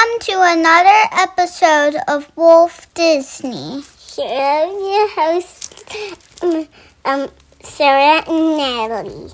Welcome 0.00 0.18
to 0.20 0.40
another 0.42 1.08
episode 1.12 2.00
of 2.08 2.32
Wolf 2.34 2.86
Disney. 2.94 3.82
Here 4.16 4.24
are 4.24 4.66
your 4.66 5.08
hosts, 5.10 6.42
um, 6.42 6.68
um, 7.04 7.28
Sarah 7.62 8.24
and 8.26 8.56
Natalie. 8.56 9.30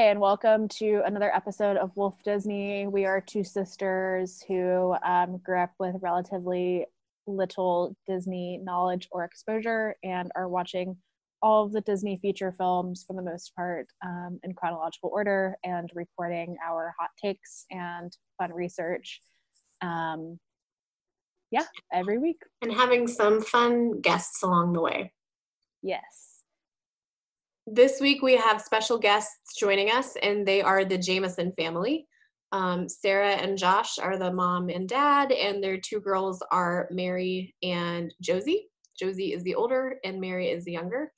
Hey, 0.00 0.08
and 0.08 0.18
welcome 0.18 0.66
to 0.78 1.02
another 1.04 1.30
episode 1.34 1.76
of 1.76 1.94
Wolf 1.94 2.22
Disney. 2.22 2.86
We 2.86 3.04
are 3.04 3.20
two 3.20 3.44
sisters 3.44 4.42
who 4.48 4.96
um, 5.04 5.36
grew 5.44 5.60
up 5.60 5.72
with 5.78 5.94
relatively 6.00 6.86
little 7.26 7.94
Disney 8.08 8.56
knowledge 8.64 9.08
or 9.12 9.24
exposure 9.24 9.96
and 10.02 10.32
are 10.34 10.48
watching 10.48 10.96
all 11.42 11.66
of 11.66 11.72
the 11.72 11.82
Disney 11.82 12.16
feature 12.16 12.50
films 12.50 13.04
for 13.06 13.14
the 13.14 13.20
most 13.20 13.54
part 13.54 13.88
um, 14.02 14.40
in 14.42 14.54
chronological 14.54 15.10
order 15.12 15.58
and 15.64 15.90
reporting 15.94 16.56
our 16.66 16.94
hot 16.98 17.10
takes 17.22 17.66
and 17.70 18.16
fun 18.38 18.54
research. 18.54 19.20
Um, 19.82 20.40
yeah, 21.50 21.66
every 21.92 22.16
week. 22.16 22.40
and 22.62 22.72
having 22.72 23.06
some 23.06 23.42
fun 23.42 24.00
guests 24.00 24.42
along 24.42 24.72
the 24.72 24.80
way. 24.80 25.12
Yes. 25.82 26.29
This 27.72 28.00
week 28.00 28.20
we 28.20 28.34
have 28.34 28.60
special 28.60 28.98
guests 28.98 29.56
joining 29.56 29.92
us, 29.92 30.16
and 30.24 30.44
they 30.44 30.60
are 30.60 30.84
the 30.84 30.98
Jameson 30.98 31.52
family. 31.56 32.08
Um, 32.50 32.88
Sarah 32.88 33.34
and 33.34 33.56
Josh 33.56 33.96
are 33.96 34.18
the 34.18 34.32
mom 34.32 34.70
and 34.70 34.88
dad, 34.88 35.30
and 35.30 35.62
their 35.62 35.78
two 35.78 36.00
girls 36.00 36.42
are 36.50 36.88
Mary 36.90 37.54
and 37.62 38.12
Josie. 38.20 38.66
Josie 38.98 39.34
is 39.34 39.44
the 39.44 39.54
older, 39.54 40.00
and 40.02 40.20
Mary 40.20 40.48
is 40.50 40.64
the 40.64 40.72
younger. 40.72 41.12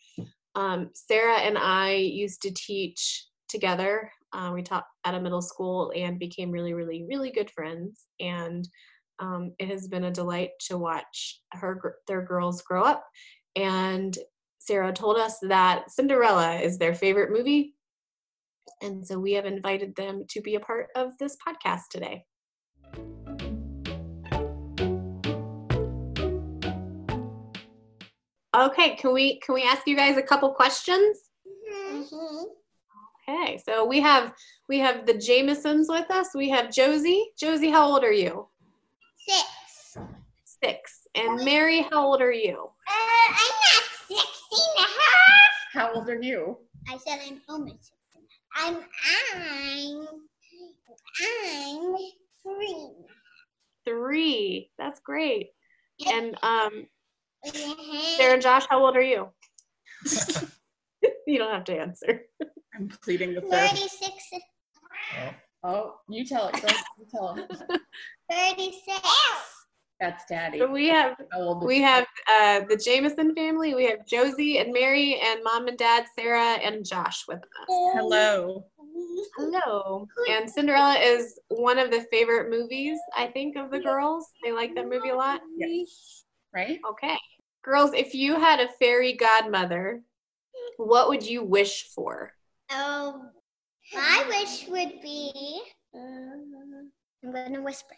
Um, 0.55 0.91
Sarah 0.92 1.39
and 1.39 1.56
I 1.56 1.94
used 1.94 2.42
to 2.42 2.50
teach 2.50 3.28
together. 3.48 4.12
Uh, 4.34 4.50
we 4.53 4.61
taught 4.62 4.84
at 5.06 5.14
a 5.14 5.20
middle 5.20 5.41
school 5.41 5.91
and 5.97 6.19
became 6.19 6.50
really, 6.50 6.75
really, 6.75 7.06
really 7.09 7.31
good 7.31 7.50
friends. 7.50 8.05
And 8.20 8.69
um, 9.20 9.55
it 9.59 9.69
has 9.69 9.89
been 9.89 10.05
a 10.05 10.11
delight 10.11 10.50
to 10.69 10.77
watch 10.77 11.41
her 11.53 11.97
their 12.06 12.20
girls 12.20 12.61
grow 12.61 12.83
up. 12.84 13.06
And 13.56 14.19
Sarah 14.73 14.91
told 14.91 15.19
us 15.19 15.39
that 15.42 15.91
Cinderella 15.91 16.55
is 16.55 16.78
their 16.78 16.95
favorite 16.95 17.31
movie. 17.31 17.75
And 18.81 19.06
so 19.06 19.19
we 19.19 19.34
have 19.34 19.45
invited 19.45 19.95
them 19.97 20.25
to 20.31 20.41
be 20.41 20.55
a 20.55 20.61
part 20.61 20.89
of 20.97 21.19
this 21.19 21.37
podcast 21.47 21.89
today. 21.91 22.25
Okay, 28.56 28.97
can 28.97 29.12
we 29.12 29.41
can 29.41 29.55
we 29.55 29.62
ask 29.62 29.87
you 29.87 29.95
guys 29.95 30.17
a 30.17 30.23
couple 30.23 30.50
questions? 30.55 31.19
Okay, 33.28 33.59
so 33.62 33.84
we 33.84 34.00
have 34.00 34.33
we 34.70 34.78
have 34.78 35.05
the 35.05 35.12
Jamesons 35.12 35.91
with 35.91 36.11
us. 36.11 36.28
We 36.34 36.48
have 36.48 36.73
Josie. 36.73 37.27
Josie, 37.39 37.70
how 37.70 37.87
old 37.87 38.05
are 38.05 38.12
you? 38.12 38.48
Six. 39.28 39.98
Six. 40.65 41.09
And 41.15 41.45
Mary, 41.45 41.87
how 41.91 42.06
old 42.06 42.23
are 42.23 42.33
you? 42.33 42.70
Uh, 42.89 43.28
I'm 43.28 43.37
not 43.37 43.93
16 44.09 44.59
and 44.77 44.87
a 44.87 44.89
half. 44.89 45.62
How 45.73 45.92
old 45.95 46.09
are 46.09 46.20
you? 46.20 46.59
I 46.89 46.98
said 46.98 47.19
I'm 47.27 47.41
almost 47.48 47.92
16. 48.15 48.23
I'm, 48.55 48.77
I'm, 49.34 50.06
I'm 51.23 52.06
three. 52.42 52.89
Three. 53.87 54.71
That's 54.78 55.00
great. 55.00 55.50
And 56.06 56.37
um, 56.43 56.87
Mhm. 57.47 58.16
Sarah 58.16 58.34
and 58.34 58.43
Josh, 58.43 58.66
how 58.69 58.84
old 58.84 58.97
are 58.97 59.03
you? 59.03 59.28
you 61.27 61.38
don't 61.38 61.53
have 61.53 61.65
to 61.65 61.77
answer. 61.77 62.22
I'm 62.75 62.89
pleading 63.03 63.34
the 63.34 63.41
fifth. 63.41 63.50
36, 63.50 64.31
Oh, 65.65 65.94
you 66.09 66.25
tell 66.25 66.49
it. 66.49 66.60
Go, 66.62 66.69
you 66.99 67.06
tell 67.10 67.34
him. 67.34 67.49
36. 68.31 69.00
That's 70.03 70.25
daddy. 70.25 70.59
So 70.59 70.69
we 70.69 70.89
have 70.89 71.15
How 71.31 71.39
old 71.39 71.63
is 71.63 71.69
we 71.69 71.81
have 71.81 72.07
uh, 72.29 72.63
the 72.69 72.77
Jameson 72.77 73.37
family. 73.37 73.73
We 73.73 73.85
have 73.85 74.05
Josie 74.05 74.59
and 74.59 74.73
Mary 74.73 75.21
and 75.23 75.45
mom 75.45 75.69
and 75.69 75.79
dad 75.79 76.07
Sarah 76.19 76.55
and 76.55 76.85
Josh 76.85 77.23
with 77.29 77.39
us. 77.39 77.69
Hello. 77.95 78.65
Hello. 79.37 80.09
And 80.29 80.51
Cinderella 80.51 80.99
is 80.99 81.39
one 81.51 81.79
of 81.79 81.93
the 81.93 82.01
favorite 82.11 82.51
movies 82.51 82.99
I 83.17 83.29
think 83.29 83.57
of 83.57 83.71
the 83.71 83.79
girls. 83.79 84.27
They 84.43 84.51
like 84.51 84.75
that 84.75 84.89
movie 84.89 85.11
a 85.11 85.15
lot. 85.15 85.41
Yes. 85.57 86.25
Right? 86.53 86.81
Okay. 86.91 87.17
Girls, 87.63 87.93
if 87.95 88.13
you 88.13 88.41
had 88.41 88.59
a 88.59 88.73
fairy 88.81 89.13
godmother, 89.13 90.03
what 90.79 91.11
would 91.11 91.25
you 91.25 91.45
wish 91.45 91.91
for? 91.95 92.33
Oh, 92.73 93.23
my 93.95 94.25
wish 94.27 94.67
would 94.67 95.01
be. 95.01 95.63
Uh, 95.95 95.99
I'm 97.23 97.33
gonna 97.33 97.63
whisper. 97.63 97.95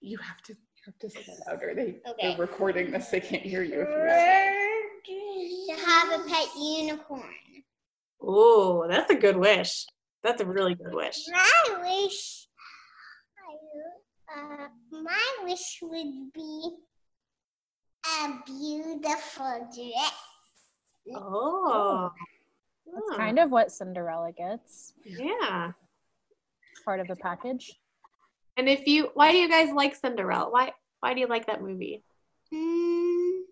You 0.00 0.18
have 0.18 0.40
to 0.42 0.52
you 0.52 0.82
have 0.86 0.98
to 0.98 1.10
say 1.10 1.20
it 1.20 1.38
louder. 1.46 1.74
They 1.74 2.00
Okay. 2.08 2.28
they're 2.30 2.38
recording 2.38 2.90
this. 2.90 3.08
They 3.08 3.20
can't 3.20 3.42
hear 3.42 3.62
you. 3.62 3.82
If 3.82 3.88
you 3.88 3.94
whisper. 3.94 5.76
To 5.76 5.86
have 5.86 6.20
a 6.20 6.24
pet 6.28 6.48
unicorn. 6.56 7.34
Oh, 8.22 8.86
that's 8.88 9.10
a 9.10 9.14
good 9.14 9.36
wish. 9.36 9.86
That's 10.22 10.40
a 10.40 10.46
really 10.46 10.74
good 10.74 10.94
wish. 10.94 11.16
My 11.32 11.80
wish. 11.82 12.46
Uh, 14.36 14.68
my 14.90 15.36
wish 15.44 15.78
would 15.82 16.32
be 16.34 16.70
a 18.22 18.28
beautiful 18.44 19.68
dress. 19.74 20.12
Oh. 21.14 22.10
That's 22.86 23.16
kind 23.16 23.38
of 23.38 23.50
what 23.50 23.70
Cinderella 23.72 24.32
gets. 24.32 24.92
Yeah. 25.04 25.72
Part 26.84 27.00
of 27.00 27.06
the 27.08 27.16
package. 27.16 27.72
And 28.58 28.68
if 28.68 28.86
you 28.88 29.10
why 29.14 29.30
do 29.30 29.38
you 29.38 29.48
guys 29.48 29.72
like 29.72 29.94
Cinderella? 29.94 30.50
Why 30.50 30.72
why 30.98 31.14
do 31.14 31.20
you 31.20 31.28
like 31.28 31.46
that 31.46 31.62
movie? 31.62 32.02
Mm, 32.52 33.42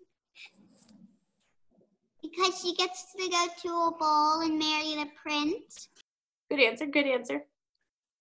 because 2.21 2.59
she 2.61 2.75
gets 2.75 3.13
to 3.13 3.29
go 3.29 3.47
to 3.61 3.69
a 3.69 3.97
ball 3.97 4.41
and 4.41 4.59
marry 4.59 4.95
the 4.95 5.07
prince. 5.23 5.87
Good 6.51 6.59
answer, 6.59 6.85
good 6.87 7.07
answer. 7.07 7.45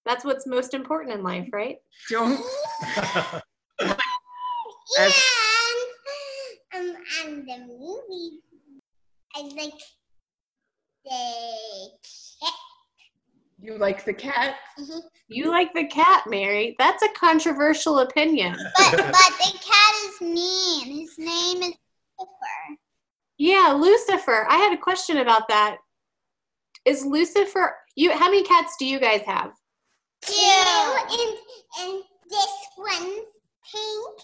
That's 0.04 0.24
what's 0.24 0.46
most 0.46 0.74
important 0.74 1.12
in 1.12 1.24
life, 1.24 1.48
right? 1.52 1.78
Don't. 2.08 2.40
As- 4.98 5.22
And, 6.72 6.94
um, 6.94 7.02
and 7.24 7.48
the 7.48 7.58
movie, 7.66 8.38
I 9.34 9.40
like 9.42 9.80
the 11.04 11.10
cat. 11.10 12.05
You 13.58 13.78
like 13.78 14.04
the 14.04 14.12
cat? 14.12 14.56
Mm-hmm. 14.78 14.98
You 15.28 15.50
like 15.50 15.72
the 15.74 15.86
cat, 15.86 16.24
Mary. 16.28 16.76
That's 16.78 17.02
a 17.02 17.08
controversial 17.18 18.00
opinion. 18.00 18.54
But 18.76 18.96
but 18.96 19.02
the 19.02 19.58
cat 19.58 19.94
is 20.04 20.20
mean. 20.20 21.00
His 21.00 21.18
name 21.18 21.62
is 21.62 21.74
Lucifer. 22.18 22.78
Yeah, 23.38 23.76
Lucifer. 23.78 24.46
I 24.48 24.56
had 24.58 24.72
a 24.72 24.80
question 24.80 25.18
about 25.18 25.48
that. 25.48 25.78
Is 26.84 27.04
Lucifer 27.04 27.74
you 27.96 28.12
how 28.12 28.26
many 28.26 28.44
cats 28.44 28.76
do 28.78 28.86
you 28.86 29.00
guys 29.00 29.22
have? 29.22 29.52
Two. 30.22 30.34
And 30.34 31.36
and 31.80 32.02
this 32.28 32.52
one's 32.78 33.26
pink, 33.72 34.20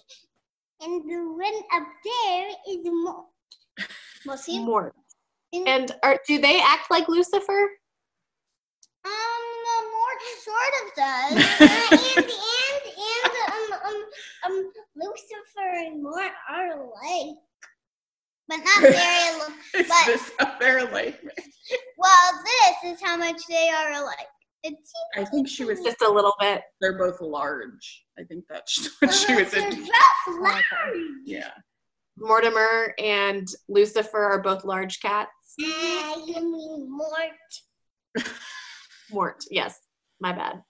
and 0.82 1.02
the 1.08 1.16
one 1.16 1.62
up 1.74 1.88
there 2.04 2.48
is 2.68 2.84
more. 2.84 3.24
We'll. 4.26 4.64
More. 4.64 4.92
And, 5.52 5.68
And 5.68 5.96
are 6.02 6.18
do 6.26 6.40
they 6.40 6.60
act 6.60 6.90
like 6.90 7.08
Lucifer? 7.08 7.70
Um, 9.04 9.42
the 9.66 9.78
more 9.92 10.16
sort 10.46 10.74
of 10.82 10.94
does. 10.96 11.34
Uh, 11.62 11.96
and 12.16 12.26
and 12.26 12.84
and 12.98 13.34
um 13.52 13.80
um 13.86 14.04
um 14.44 14.72
Lucifer 14.96 15.68
and 15.76 16.02
more 16.02 16.30
are 16.50 16.68
alike, 16.72 17.36
but 18.48 18.56
not 18.58 18.80
very. 18.80 18.94
alike. 18.94 19.52
Is 19.74 19.88
But- 19.88 20.06
this 20.06 20.30
a 20.40 20.58
fair 20.58 20.84
life? 20.90 21.18
Well, 21.96 22.42
this 22.44 22.92
is 22.94 23.00
how 23.02 23.16
much 23.16 23.40
they 23.48 23.68
are 23.70 23.92
alike. 23.92 24.26
It's 24.64 24.92
I 25.16 25.24
think 25.24 25.48
she 25.48 25.64
was. 25.64 25.80
Just 25.80 26.02
a 26.02 26.10
little 26.10 26.34
bit. 26.40 26.62
They're 26.80 26.98
both 26.98 27.20
large. 27.20 28.04
I 28.18 28.24
think 28.24 28.44
that's 28.48 28.90
what 29.00 29.14
she 29.14 29.34
was 29.36 29.52
They're 29.52 29.68
in. 29.70 29.76
both 29.84 30.40
large. 30.40 30.96
Yeah. 31.24 31.50
Mortimer 32.18 32.94
and 32.98 33.46
Lucifer 33.68 34.18
are 34.22 34.42
both 34.42 34.64
large 34.64 35.00
cats. 35.00 35.30
Uh, 35.60 36.16
you 36.26 36.34
mean 36.52 36.88
Mort? 36.90 38.26
Mort, 39.12 39.44
yes. 39.50 39.78
My 40.20 40.32
bad. 40.32 40.62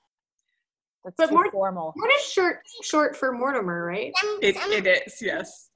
That's 1.04 1.16
But 1.16 1.28
too 1.28 1.34
more- 1.34 1.50
formal. 1.50 1.92
Mort 1.96 2.10
is 2.18 2.30
short 2.32 2.60
short 2.82 3.16
for 3.16 3.32
Mortimer, 3.32 3.84
right? 3.84 4.12
It, 4.40 4.56
it 4.56 4.86
is. 5.06 5.20
Yes. 5.20 5.68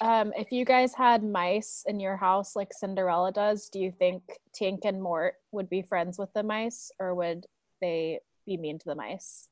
Um, 0.00 0.32
if 0.36 0.50
you 0.52 0.64
guys 0.64 0.94
had 0.94 1.22
mice 1.22 1.84
in 1.86 2.00
your 2.00 2.16
house 2.16 2.56
like 2.56 2.72
Cinderella 2.72 3.32
does, 3.32 3.68
do 3.68 3.78
you 3.78 3.92
think 3.92 4.22
Tink 4.60 4.80
and 4.84 5.00
Mort 5.02 5.34
would 5.52 5.70
be 5.70 5.80
friends 5.82 6.18
with 6.18 6.32
the 6.34 6.42
mice 6.42 6.90
or 6.98 7.14
would 7.14 7.46
they 7.80 8.18
be 8.46 8.56
mean 8.56 8.78
to 8.80 8.84
the 8.84 8.94
mice? 8.96 9.48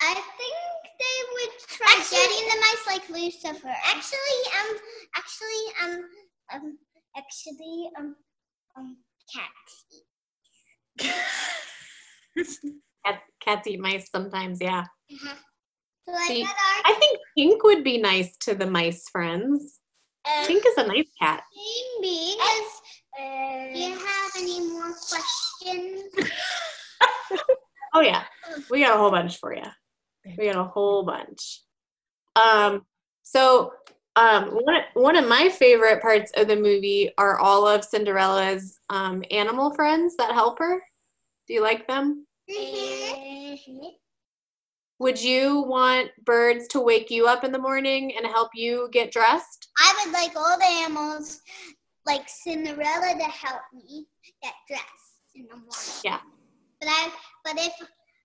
I 0.00 0.14
think 0.14 0.94
they 0.98 1.18
would 1.32 1.58
try 1.66 2.04
getting 2.10 2.48
the 2.48 2.56
mice 2.60 2.86
like 2.86 3.08
Lucifer. 3.10 3.74
Actually, 3.84 4.40
um, 4.60 4.76
actually, 5.16 5.72
um, 5.82 6.02
um, 6.54 6.78
actually, 7.16 7.90
um, 7.98 8.16
um, 8.76 8.96
cats. 9.34 9.86
Cat, 13.06 13.20
cats 13.40 13.66
eat 13.66 13.80
mice 13.80 14.10
sometimes, 14.10 14.58
yeah. 14.60 14.84
Uh-huh. 15.10 15.34
So 16.06 16.14
I 16.14 16.26
See, 16.26 16.46
I 16.84 16.94
think 16.98 17.18
Pink 17.36 17.62
would 17.64 17.84
be 17.84 17.98
nice 17.98 18.36
to 18.38 18.54
the 18.54 18.66
mice 18.66 19.08
friends. 19.10 19.80
our. 20.26 20.46
Pink 20.46 20.64
is 20.66 20.76
a 20.78 20.86
nice 20.86 21.08
cat. 21.20 21.42
Maybe. 22.00 22.36
Do 23.18 23.78
you 23.78 23.98
have 23.98 24.30
any 24.36 24.60
more 24.70 24.94
questions? 24.94 26.02
Oh 27.94 28.00
yeah, 28.00 28.24
we 28.70 28.80
got 28.80 28.96
a 28.96 28.98
whole 28.98 29.10
bunch 29.10 29.38
for 29.38 29.54
you. 29.54 29.62
We 30.36 30.46
got 30.46 30.60
a 30.60 30.64
whole 30.64 31.04
bunch. 31.04 31.62
Um, 32.36 32.82
so 33.22 33.72
um, 34.14 34.50
one 34.50 34.82
one 34.94 35.16
of 35.16 35.26
my 35.26 35.48
favorite 35.48 36.02
parts 36.02 36.30
of 36.36 36.48
the 36.48 36.56
movie 36.56 37.10
are 37.16 37.38
all 37.38 37.66
of 37.66 37.84
Cinderella's 37.84 38.78
um, 38.90 39.24
animal 39.30 39.74
friends 39.74 40.16
that 40.16 40.32
help 40.32 40.58
her. 40.58 40.82
Do 41.46 41.54
you 41.54 41.62
like 41.62 41.88
them? 41.88 42.26
Mm-hmm. 42.50 43.86
Would 45.00 45.22
you 45.22 45.60
want 45.60 46.10
birds 46.24 46.66
to 46.68 46.80
wake 46.80 47.10
you 47.10 47.28
up 47.28 47.44
in 47.44 47.52
the 47.52 47.58
morning 47.58 48.16
and 48.16 48.26
help 48.26 48.50
you 48.54 48.88
get 48.92 49.12
dressed? 49.12 49.68
I 49.78 50.02
would 50.04 50.12
like 50.12 50.34
all 50.34 50.58
the 50.58 50.64
animals, 50.64 51.40
like 52.04 52.28
Cinderella, 52.28 53.14
to 53.16 53.24
help 53.24 53.62
me 53.72 54.06
get 54.42 54.54
dressed 54.66 54.84
in 55.36 55.46
the 55.48 55.56
morning. 55.56 56.02
Yeah. 56.04 56.18
But 56.80 56.88
I, 56.90 57.10
but 57.44 57.54
if 57.58 57.72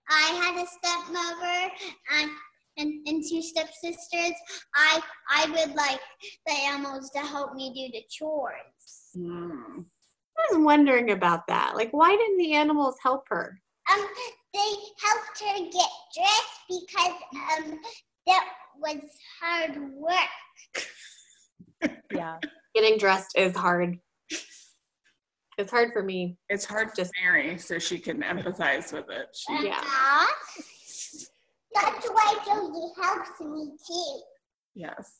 I 0.09 0.31
had 0.41 0.63
a 0.63 0.67
stepmother 0.67 1.71
and 2.19 2.31
and, 2.77 3.07
and 3.07 3.23
two 3.29 3.41
stepsisters, 3.41 4.33
I 4.75 4.99
I 5.29 5.45
would 5.51 5.75
like 5.75 5.99
the 6.47 6.53
animals 6.53 7.11
to 7.11 7.19
help 7.19 7.53
me 7.53 7.71
do 7.73 7.97
the 7.97 8.03
chores. 8.09 9.11
Hmm. 9.15 9.81
I 10.35 10.55
was 10.55 10.65
wondering 10.65 11.11
about 11.11 11.45
that. 11.47 11.75
Like, 11.75 11.91
why 11.91 12.15
didn't 12.15 12.37
the 12.37 12.53
animals 12.53 12.95
help 13.03 13.25
her? 13.29 13.61
Um, 13.91 14.07
they 14.53 14.71
helped 15.01 15.39
her 15.41 15.57
get 15.71 15.89
dressed 16.15 16.59
because 16.69 17.19
um 17.33 17.79
that 18.27 18.45
was 18.79 19.01
hard 19.41 19.77
work. 19.93 20.85
Yeah. 22.13 22.37
Getting 22.75 22.97
dressed 22.97 23.37
is 23.37 23.55
hard. 23.57 23.97
It's 25.57 25.69
hard 25.71 25.91
for 25.91 26.01
me. 26.01 26.37
It's 26.47 26.63
hard 26.65 26.89
to 26.95 27.01
Just- 27.01 27.11
Mary, 27.21 27.57
so 27.57 27.77
she 27.79 27.99
can 27.99 28.21
empathize 28.21 28.93
with 28.93 29.09
it. 29.09 29.27
She, 29.35 29.65
Yeah. 29.67 29.79
Uh-huh. 29.79 30.33
That's 31.73 32.07
why 32.07 32.35
Josie 32.45 32.93
helps 33.01 33.39
me 33.41 33.71
too. 33.85 34.21
yes. 34.75 35.11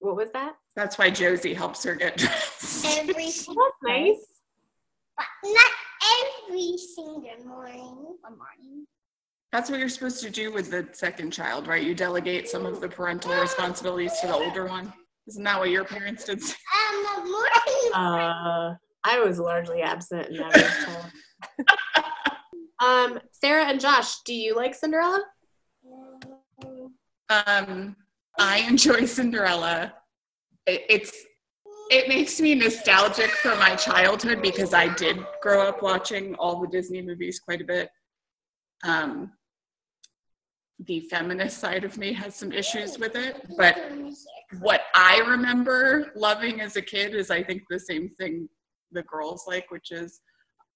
What 0.00 0.16
was 0.16 0.28
that? 0.34 0.54
That's 0.76 0.98
why 0.98 1.10
Josie 1.10 1.54
helps 1.54 1.82
her 1.84 1.94
get 1.94 2.16
dressed. 2.18 2.84
Every 2.98 3.14
Well, 3.14 3.30
single, 3.32 3.64
that's 3.64 3.82
nice. 3.82 4.26
but 5.16 5.26
not 5.44 5.70
every 6.48 6.76
single 6.78 7.22
morning. 7.46 8.16
Or 8.24 8.30
morning. 8.30 8.86
That's 9.52 9.70
what 9.70 9.78
you're 9.78 9.88
supposed 9.88 10.22
to 10.22 10.30
do 10.30 10.52
with 10.52 10.70
the 10.70 10.88
second 10.92 11.32
child, 11.32 11.66
right? 11.66 11.82
You 11.82 11.94
delegate 11.94 12.48
some 12.48 12.66
of 12.66 12.80
the 12.80 12.88
parental 12.88 13.32
responsibilities 13.40 14.12
to 14.20 14.26
the 14.26 14.34
older 14.34 14.66
one. 14.66 14.92
Isn't 15.26 15.44
that 15.44 15.58
what 15.58 15.70
your 15.70 15.84
parents 15.84 16.24
did? 16.24 16.42
Um, 16.88 17.24
the 17.24 17.30
morning. 17.30 17.92
Uh, 17.94 18.74
I 19.04 19.20
was 19.20 19.38
largely 19.38 19.82
absent 19.82 20.28
in 20.28 20.36
that. 20.36 21.10
um, 22.82 23.20
Sarah 23.32 23.64
and 23.64 23.80
Josh, 23.80 24.22
do 24.24 24.34
you 24.34 24.54
like 24.56 24.74
Cinderella? 24.74 25.22
Um, 27.28 27.96
I 28.38 28.58
enjoy 28.68 29.04
Cinderella. 29.04 29.92
It, 30.66 30.84
it's 30.88 31.24
it 31.90 32.08
makes 32.08 32.40
me 32.40 32.54
nostalgic 32.54 33.30
for 33.30 33.54
my 33.56 33.74
childhood 33.74 34.42
because 34.42 34.74
I 34.74 34.92
did 34.94 35.18
grow 35.42 35.66
up 35.66 35.82
watching 35.82 36.34
all 36.34 36.60
the 36.60 36.68
Disney 36.68 37.02
movies 37.02 37.40
quite 37.40 37.60
a 37.60 37.64
bit. 37.64 37.90
Um, 38.84 39.32
the 40.86 41.00
feminist 41.00 41.58
side 41.58 41.84
of 41.84 41.98
me 41.98 42.12
has 42.12 42.36
some 42.36 42.52
issues 42.52 42.98
with 42.98 43.16
it, 43.16 43.44
but 43.56 43.76
what 44.60 44.82
I 44.94 45.18
remember 45.26 46.12
loving 46.14 46.60
as 46.60 46.76
a 46.76 46.82
kid 46.82 47.14
is 47.14 47.30
I 47.30 47.42
think 47.42 47.62
the 47.68 47.80
same 47.80 48.10
thing 48.10 48.48
the 48.92 49.02
girls 49.02 49.44
like, 49.46 49.70
which 49.70 49.90
is 49.90 50.20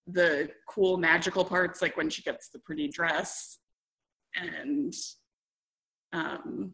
the 0.06 0.50
cool 0.68 0.96
magical 0.96 1.44
parts, 1.44 1.80
like 1.80 1.96
when 1.96 2.10
she 2.10 2.22
gets 2.22 2.48
the 2.48 2.58
pretty 2.60 2.88
dress 2.88 3.58
and 4.34 4.94
um 6.12 6.72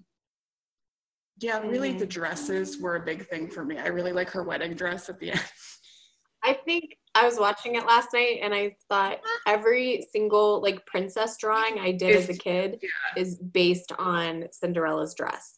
yeah, 1.40 1.60
really 1.60 1.92
the 1.92 2.06
mm. 2.06 2.10
dresses 2.10 2.78
were 2.78 2.96
a 2.96 3.04
big 3.04 3.26
thing 3.28 3.48
for 3.48 3.64
me. 3.64 3.78
I 3.78 3.88
really 3.88 4.12
like 4.12 4.30
her 4.30 4.42
wedding 4.42 4.74
dress 4.74 5.08
at 5.08 5.18
the 5.18 5.32
end. 5.32 5.44
I 6.44 6.54
think 6.64 6.96
I 7.14 7.24
was 7.24 7.38
watching 7.38 7.74
it 7.74 7.86
last 7.86 8.12
night 8.12 8.38
and 8.42 8.54
I 8.54 8.76
thought 8.88 9.18
every 9.46 10.06
single 10.12 10.62
like 10.62 10.86
princess 10.86 11.36
drawing 11.36 11.78
I 11.80 11.92
did 11.92 12.14
as 12.14 12.28
a 12.28 12.34
kid 12.34 12.78
yeah. 12.80 13.20
is 13.20 13.36
based 13.36 13.92
on 13.98 14.44
Cinderella's 14.52 15.14
dress. 15.14 15.56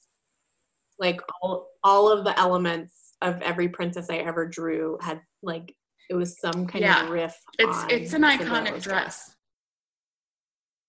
Like 0.98 1.20
all 1.42 1.68
all 1.84 2.10
of 2.10 2.24
the 2.24 2.38
elements 2.38 3.14
of 3.20 3.40
every 3.42 3.68
princess 3.68 4.08
I 4.10 4.16
ever 4.16 4.46
drew 4.46 4.98
had 5.02 5.20
like 5.42 5.74
it 6.08 6.14
was 6.14 6.40
some 6.40 6.66
kind 6.66 6.82
Yeah. 6.82 7.04
of 7.04 7.10
riff. 7.10 7.36
It's 7.58 7.84
it's 7.90 8.12
an 8.14 8.22
iconic 8.22 8.38
Cinderella's 8.38 8.84
dress. 8.84 9.36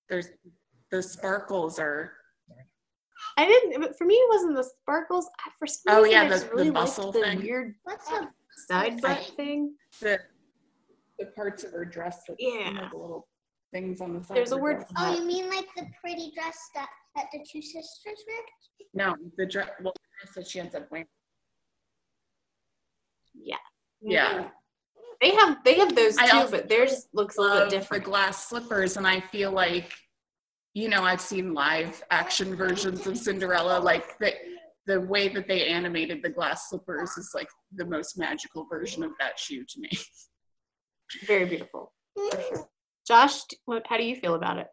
There's 0.10 0.30
the 0.90 1.04
sparkles 1.04 1.80
are 1.80 2.14
I 3.38 3.46
didn't. 3.46 3.80
but 3.82 3.98
For 3.98 4.06
me, 4.06 4.16
it 4.16 4.30
wasn't 4.30 4.56
the 4.56 4.64
sparkles. 4.64 5.30
I- 5.46 5.52
For 5.58 5.68
some 5.68 5.96
Oh, 5.96 6.04
yeah, 6.04 6.22
I 6.22 6.26
the- 6.26 6.36
just 6.36 6.50
the 6.50 6.56
really 6.56 6.72
bustle 6.72 7.12
the 7.12 7.22
thing. 7.22 7.42
weird 7.42 7.76
What's 7.84 8.10
a 8.12 8.32
side 8.68 9.02
butt 9.02 9.24
thing. 9.36 9.76
the 10.02 10.20
the 11.20 11.28
parts 11.28 11.64
of 11.64 11.72
her 11.72 11.86
dress 11.86 12.24
that 12.28 12.40
you 12.40 12.54
know, 12.74 12.82
Yeah. 12.82 12.90
the 12.90 12.98
little 12.98 13.28
things 13.72 14.02
on 14.02 14.18
the 14.18 14.24
side. 14.24 14.38
There's 14.38 14.52
a 14.54 14.58
word 14.58 14.84
Oh, 14.98 15.12
that. 15.12 15.18
you 15.20 15.24
mean 15.26 15.50
like 15.50 15.68
the 15.76 15.86
pretty 16.02 16.32
dress 16.32 16.58
that, 16.76 16.90
that 17.16 17.28
the 17.32 17.46
two 17.50 17.62
sisters 17.62 18.24
wear? 18.28 18.38
No, 18.94 19.16
the 19.38 19.46
dress 19.46 19.70
well, 19.82 19.94
the 19.94 20.26
dress 20.26 20.36
that 20.36 20.48
she 20.48 20.60
ends 20.60 20.74
up 20.76 20.90
wearing. 20.92 21.08
Yeah. 23.34 23.58
Yeah. 24.02 24.50
They 25.22 25.36
have 25.36 25.64
they 25.64 25.76
have 25.78 25.96
those 25.96 26.18
I 26.18 26.28
too, 26.30 26.38
also 26.38 26.52
but 26.52 26.68
theirs 26.70 27.08
looks 27.14 27.38
a 27.38 27.42
little 27.42 27.58
love 27.58 27.70
bit 27.70 27.76
the 27.76 27.80
different. 27.82 28.04
glass 28.04 28.48
slippers, 28.48 28.98
and 28.98 29.06
I 29.06 29.20
feel 29.20 29.52
like, 29.52 29.94
you 30.74 30.90
know, 30.90 31.04
I've 31.04 31.22
seen 31.22 31.54
live 31.54 32.02
action 32.12 32.56
versions 32.56 33.06
of 33.06 33.18
Cinderella. 33.18 33.80
Like 33.80 34.18
the 34.20 34.34
the 34.88 35.02
way 35.02 35.28
that 35.28 35.48
they 35.48 35.68
animated 35.68 36.22
the 36.24 36.30
glass 36.30 36.70
slippers 36.70 37.12
is 37.18 37.32
like 37.36 37.50
the 37.76 37.86
most 37.86 38.18
magical 38.18 38.66
version 38.66 39.04
of 39.04 39.12
that 39.20 39.38
shoe 39.38 39.64
to 39.64 39.80
me. 39.80 39.90
Very 41.28 41.46
beautiful. 41.46 41.94
sure. 42.18 42.68
Josh, 43.08 43.42
what, 43.66 43.86
how 43.88 43.98
do 43.98 44.04
you 44.04 44.16
feel 44.16 44.36
about 44.36 44.58
it? 44.58 44.68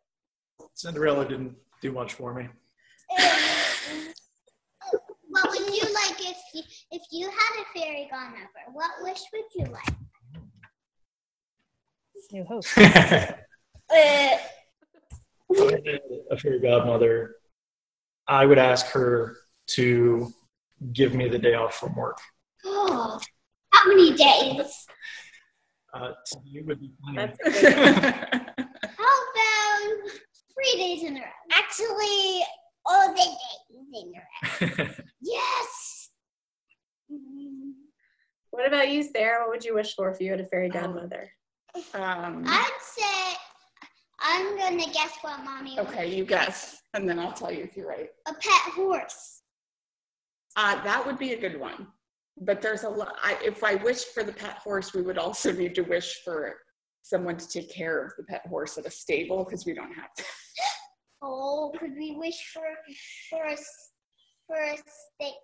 Cinderella 0.75 1.29
didn't 1.29 1.55
do 1.83 1.93
much 1.93 2.15
for 2.15 2.33
me. 2.33 2.49
What 5.29 5.51
would 5.51 5.69
you 5.69 5.83
like 5.83 6.21
if 6.21 6.39
you, 6.55 6.63
if 6.91 7.03
you 7.13 7.29
had 7.29 7.61
a 7.61 7.79
fairy 7.79 8.09
godmother? 8.11 8.49
What 8.73 8.91
wish 9.03 9.21
would 9.33 9.45
you 9.55 9.67
like? 9.73 9.95
New 12.33 12.45
host. 12.45 12.77
If 15.51 15.61
I 15.87 15.91
had 15.91 16.01
a 16.31 16.39
fairy 16.39 16.61
godmother, 16.61 17.37
I 18.27 18.45
would 18.47 18.59
ask 18.59 18.87
her 18.89 19.37
to 19.69 20.33
give 20.93 21.15
me 21.15 21.29
the 21.29 21.39
day 21.39 21.55
off 21.55 21.75
from 21.77 21.95
work. 21.97 22.19
Oh, 22.65 23.19
how 23.73 23.89
many 23.89 24.15
days? 24.15 24.87
Uh, 25.95 26.13
so 26.25 26.41
you 26.45 26.65
would 26.67 26.81
be 26.81 26.93
fine. 27.03 27.15
That's 27.17 27.39
How 27.65 29.15
about 29.31 30.11
three 30.55 30.75
days 30.77 31.03
in 31.05 31.17
a 31.17 31.21
row? 31.21 31.27
Actually, 31.53 32.45
all 32.85 33.09
the 33.09 33.15
days 33.17 33.37
in 33.95 34.13
a 34.81 34.85
row. 34.85 34.89
Yes. 35.23 36.11
What 38.51 38.67
about 38.67 38.91
you, 38.91 39.03
Sarah? 39.03 39.43
What 39.43 39.51
would 39.51 39.65
you 39.65 39.75
wish 39.75 39.95
for 39.95 40.11
if 40.11 40.21
you 40.21 40.31
had 40.31 40.41
a 40.41 40.47
fairy 40.47 40.69
godmother? 40.69 41.31
um, 41.95 42.45
I'd 42.47 42.79
say 42.83 43.37
I'm 44.21 44.59
gonna 44.59 44.93
guess 44.93 45.13
what 45.23 45.45
mommy. 45.45 45.79
okay, 45.79 46.13
you 46.15 46.25
guess, 46.25 46.83
and 46.95 47.09
then 47.09 47.19
I'll 47.19 47.33
tell 47.33 47.53
you 47.53 47.63
if 47.65 47.77
you're 47.77 47.89
right. 47.89 48.11
A 48.27 48.33
pet 48.35 48.73
horse. 48.75 49.43
Uh, 50.57 50.83
that 50.83 51.07
would 51.07 51.19
be 51.19 51.35
a 51.35 51.41
good 51.41 51.59
one. 51.61 51.87
But 52.41 52.61
there's 52.63 52.85
a 52.85 52.89
lot. 52.89 53.15
I, 53.23 53.37
if 53.45 53.63
I 53.65 53.77
wished 53.77 54.09
for 54.09 54.23
the 54.23 54.33
pet 54.33 54.59
horse, 54.59 54.95
we 54.95 55.03
would 55.03 55.19
also 55.19 55.53
need 55.53 55.75
to 55.77 55.83
wish 55.83 56.21
for 56.25 56.57
someone 57.03 57.37
to 57.37 57.49
take 57.49 57.73
care 57.73 58.05
of 58.05 58.13
the 58.17 58.25
pet 58.25 58.47
horse 58.49 58.77
at 58.79 58.87
a 58.87 58.91
stable 58.91 59.45
because 59.45 59.65
we 59.67 59.75
don't 59.75 59.93
have. 59.93 60.11
Oh, 61.21 61.73
could 61.81 61.97
we 61.97 62.13
wish 62.17 62.53
for 62.55 62.63
for 63.29 63.43
a 63.45 63.57
for 64.47 64.57
a 64.57 64.77
sta- 64.77 65.41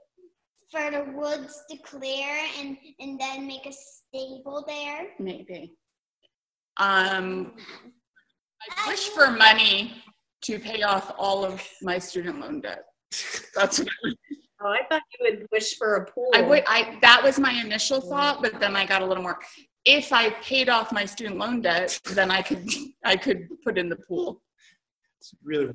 for 0.70 0.88
the 0.92 1.10
woods 1.16 1.60
to 1.68 1.76
clear 1.78 2.28
and 2.60 2.76
and 3.00 3.18
then 3.18 3.44
make 3.44 3.66
a 3.66 3.72
stable 3.72 4.64
there. 4.68 5.06
Maybe. 5.18 5.74
Um, 6.76 7.56
I 8.76 8.88
wish 8.88 9.08
for 9.10 9.30
money 9.30 10.02
to 10.42 10.58
pay 10.58 10.82
off 10.82 11.12
all 11.18 11.44
of 11.44 11.62
my 11.82 11.98
student 11.98 12.40
loan 12.40 12.60
debt. 12.60 12.84
That's 13.54 13.78
what 13.78 13.88
I 13.88 13.92
would. 14.04 14.16
Oh, 14.62 14.68
I 14.70 14.80
thought 14.88 15.02
you 15.18 15.26
would 15.30 15.46
wish 15.52 15.76
for 15.76 15.96
a 15.96 16.06
pool. 16.10 16.30
I 16.34 16.40
would. 16.40 16.64
I 16.66 16.96
that 17.02 17.22
was 17.22 17.38
my 17.38 17.52
initial 17.52 18.00
thought, 18.00 18.40
but 18.42 18.58
then 18.60 18.74
I 18.76 18.86
got 18.86 19.02
a 19.02 19.06
little 19.06 19.22
more. 19.22 19.38
If 19.84 20.12
I 20.12 20.30
paid 20.30 20.68
off 20.70 20.90
my 20.92 21.04
student 21.04 21.36
loan 21.38 21.60
debt, 21.60 21.98
then 22.12 22.30
I 22.30 22.40
could 22.40 22.66
I 23.04 23.16
could 23.16 23.48
put 23.62 23.76
in 23.78 23.88
the 23.88 23.96
pool. 23.96 24.40
It's 25.20 25.34
really 25.42 25.72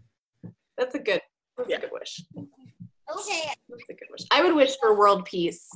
That's 0.78 0.96
a 0.96 1.00
good. 1.00 1.22
That's 1.58 1.70
Yeah. 1.70 1.78
a 1.78 1.82
good 1.82 1.92
wish. 1.92 2.24
Okay. 2.38 3.50
That's 3.70 3.84
a 3.90 3.94
good 3.94 4.08
wish. 4.12 4.22
I 4.32 4.44
would 4.44 4.56
wish 4.56 4.76
for 4.82 4.98
world 4.98 5.26
peace. 5.26 5.68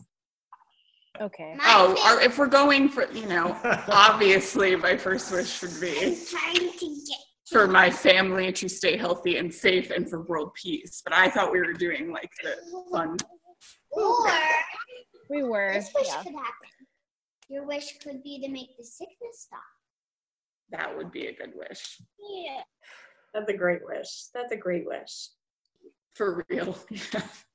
Okay. 1.22 1.54
My 1.58 1.64
Oh, 1.68 1.96
fa- 1.96 2.16
or 2.16 2.22
if 2.22 2.38
we're 2.38 2.48
going 2.48 2.90
for 2.90 3.10
you 3.12 3.26
know, 3.28 3.56
obviously 3.90 4.76
my 4.76 4.98
first 4.98 5.32
wish 5.32 5.62
would 5.62 5.80
be 5.80 6.18
trying 6.30 6.72
to 6.72 6.86
get 7.08 7.18
for 7.52 7.68
my 7.68 7.90
family 7.90 8.52
to 8.52 8.68
stay 8.68 8.98
healthy 8.98 9.38
and 9.38 9.54
safe 9.54 9.92
and 9.92 10.10
for 10.10 10.24
world 10.24 10.54
peace. 10.56 11.02
But 11.04 11.14
I 11.14 11.30
thought 11.30 11.52
we 11.52 11.60
were 11.60 11.74
doing 11.74 12.12
like 12.12 12.32
the 12.42 12.56
fun. 12.92 13.18
or 13.92 14.28
We 15.30 15.44
were. 15.44 15.74
this 15.74 15.92
wish 15.94 16.08
Yeah. 16.08 16.24
could 16.24 16.34
happen. 16.34 16.70
Your 17.50 17.66
wish 17.68 17.98
could 18.00 18.24
be 18.24 18.40
to 18.42 18.50
make 18.50 18.76
the 18.78 18.84
sickness 18.84 19.42
stop. 19.42 19.60
That 20.72 20.98
would 20.98 21.12
be 21.12 21.28
a 21.28 21.34
good 21.36 21.54
wish. 21.56 22.00
Yeah. 22.20 22.62
That's 23.36 23.50
a 23.50 23.58
great 23.58 23.82
wish. 23.86 24.26
That's 24.34 24.52
a 24.52 24.58
great 24.58 24.86
wish. 24.88 25.30
For 26.16 26.44
real. 26.50 26.76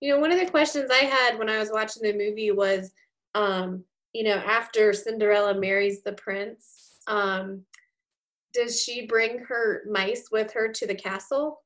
You 0.00 0.14
know, 0.14 0.20
one 0.20 0.32
of 0.32 0.38
the 0.38 0.50
questions 0.50 0.90
I 0.90 1.04
had 1.04 1.38
when 1.38 1.48
I 1.48 1.58
was 1.58 1.70
watching 1.72 2.02
the 2.02 2.12
movie 2.12 2.50
was, 2.50 2.92
um, 3.34 3.84
you 4.12 4.24
know, 4.24 4.36
after 4.36 4.92
Cinderella 4.92 5.58
marries 5.58 6.02
the 6.02 6.12
prince, 6.12 6.98
um, 7.08 7.64
does 8.54 8.82
she 8.82 9.06
bring 9.06 9.40
her 9.40 9.82
mice 9.90 10.28
with 10.30 10.52
her 10.52 10.68
to 10.72 10.86
the 10.86 10.94
castle? 10.94 11.62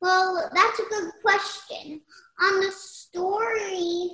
Well, 0.00 0.50
that's 0.54 0.78
a 0.80 0.84
good 0.84 1.10
question. 1.22 2.00
On 2.42 2.60
the 2.60 2.72
story 2.72 4.10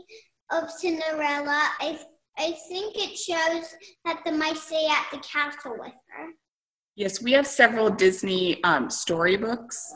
of 0.50 0.70
Cinderella, 0.70 1.70
I 1.80 1.98
I 2.40 2.52
think 2.68 2.96
it 2.96 3.18
shows 3.18 3.74
that 4.04 4.20
the 4.24 4.30
mice 4.30 4.62
stay 4.62 4.86
at 4.86 5.06
the 5.10 5.18
castle 5.18 5.76
with 5.76 5.92
her. 6.08 6.28
Yes, 6.94 7.20
we 7.20 7.32
have 7.32 7.46
several 7.46 7.90
Disney 7.90 8.62
um, 8.62 8.90
storybooks 8.90 9.92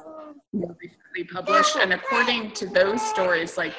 more 0.52 0.76
recently 1.12 1.34
published, 1.34 1.76
and 1.76 1.92
according 1.92 2.52
to 2.52 2.66
those 2.66 3.00
stories, 3.02 3.56
like 3.56 3.74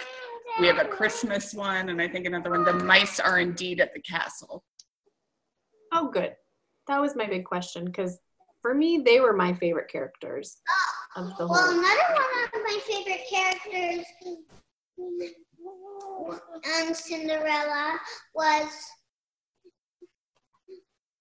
we 0.59 0.67
have 0.67 0.77
a 0.77 0.85
Christmas 0.85 1.53
one, 1.53 1.89
and 1.89 2.01
I 2.01 2.07
think 2.07 2.25
another 2.25 2.51
one. 2.51 2.63
The 2.63 2.73
mice 2.73 3.19
are 3.19 3.39
indeed 3.39 3.79
at 3.79 3.93
the 3.93 4.01
castle. 4.01 4.63
Oh, 5.91 6.09
good. 6.09 6.35
That 6.87 6.99
was 6.99 7.15
my 7.15 7.25
big 7.25 7.45
question 7.45 7.85
because 7.85 8.19
for 8.61 8.73
me, 8.73 9.01
they 9.05 9.19
were 9.19 9.33
my 9.33 9.53
favorite 9.53 9.89
characters 9.91 10.57
of 11.15 11.27
the 11.37 11.47
Well, 11.47 11.69
another 11.69 12.13
one 12.13 12.45
of 12.45 12.61
my 12.63 12.79
favorite 12.85 13.21
characters 13.29 14.05
on 16.79 16.93
Cinderella 16.93 17.99
was 18.33 18.69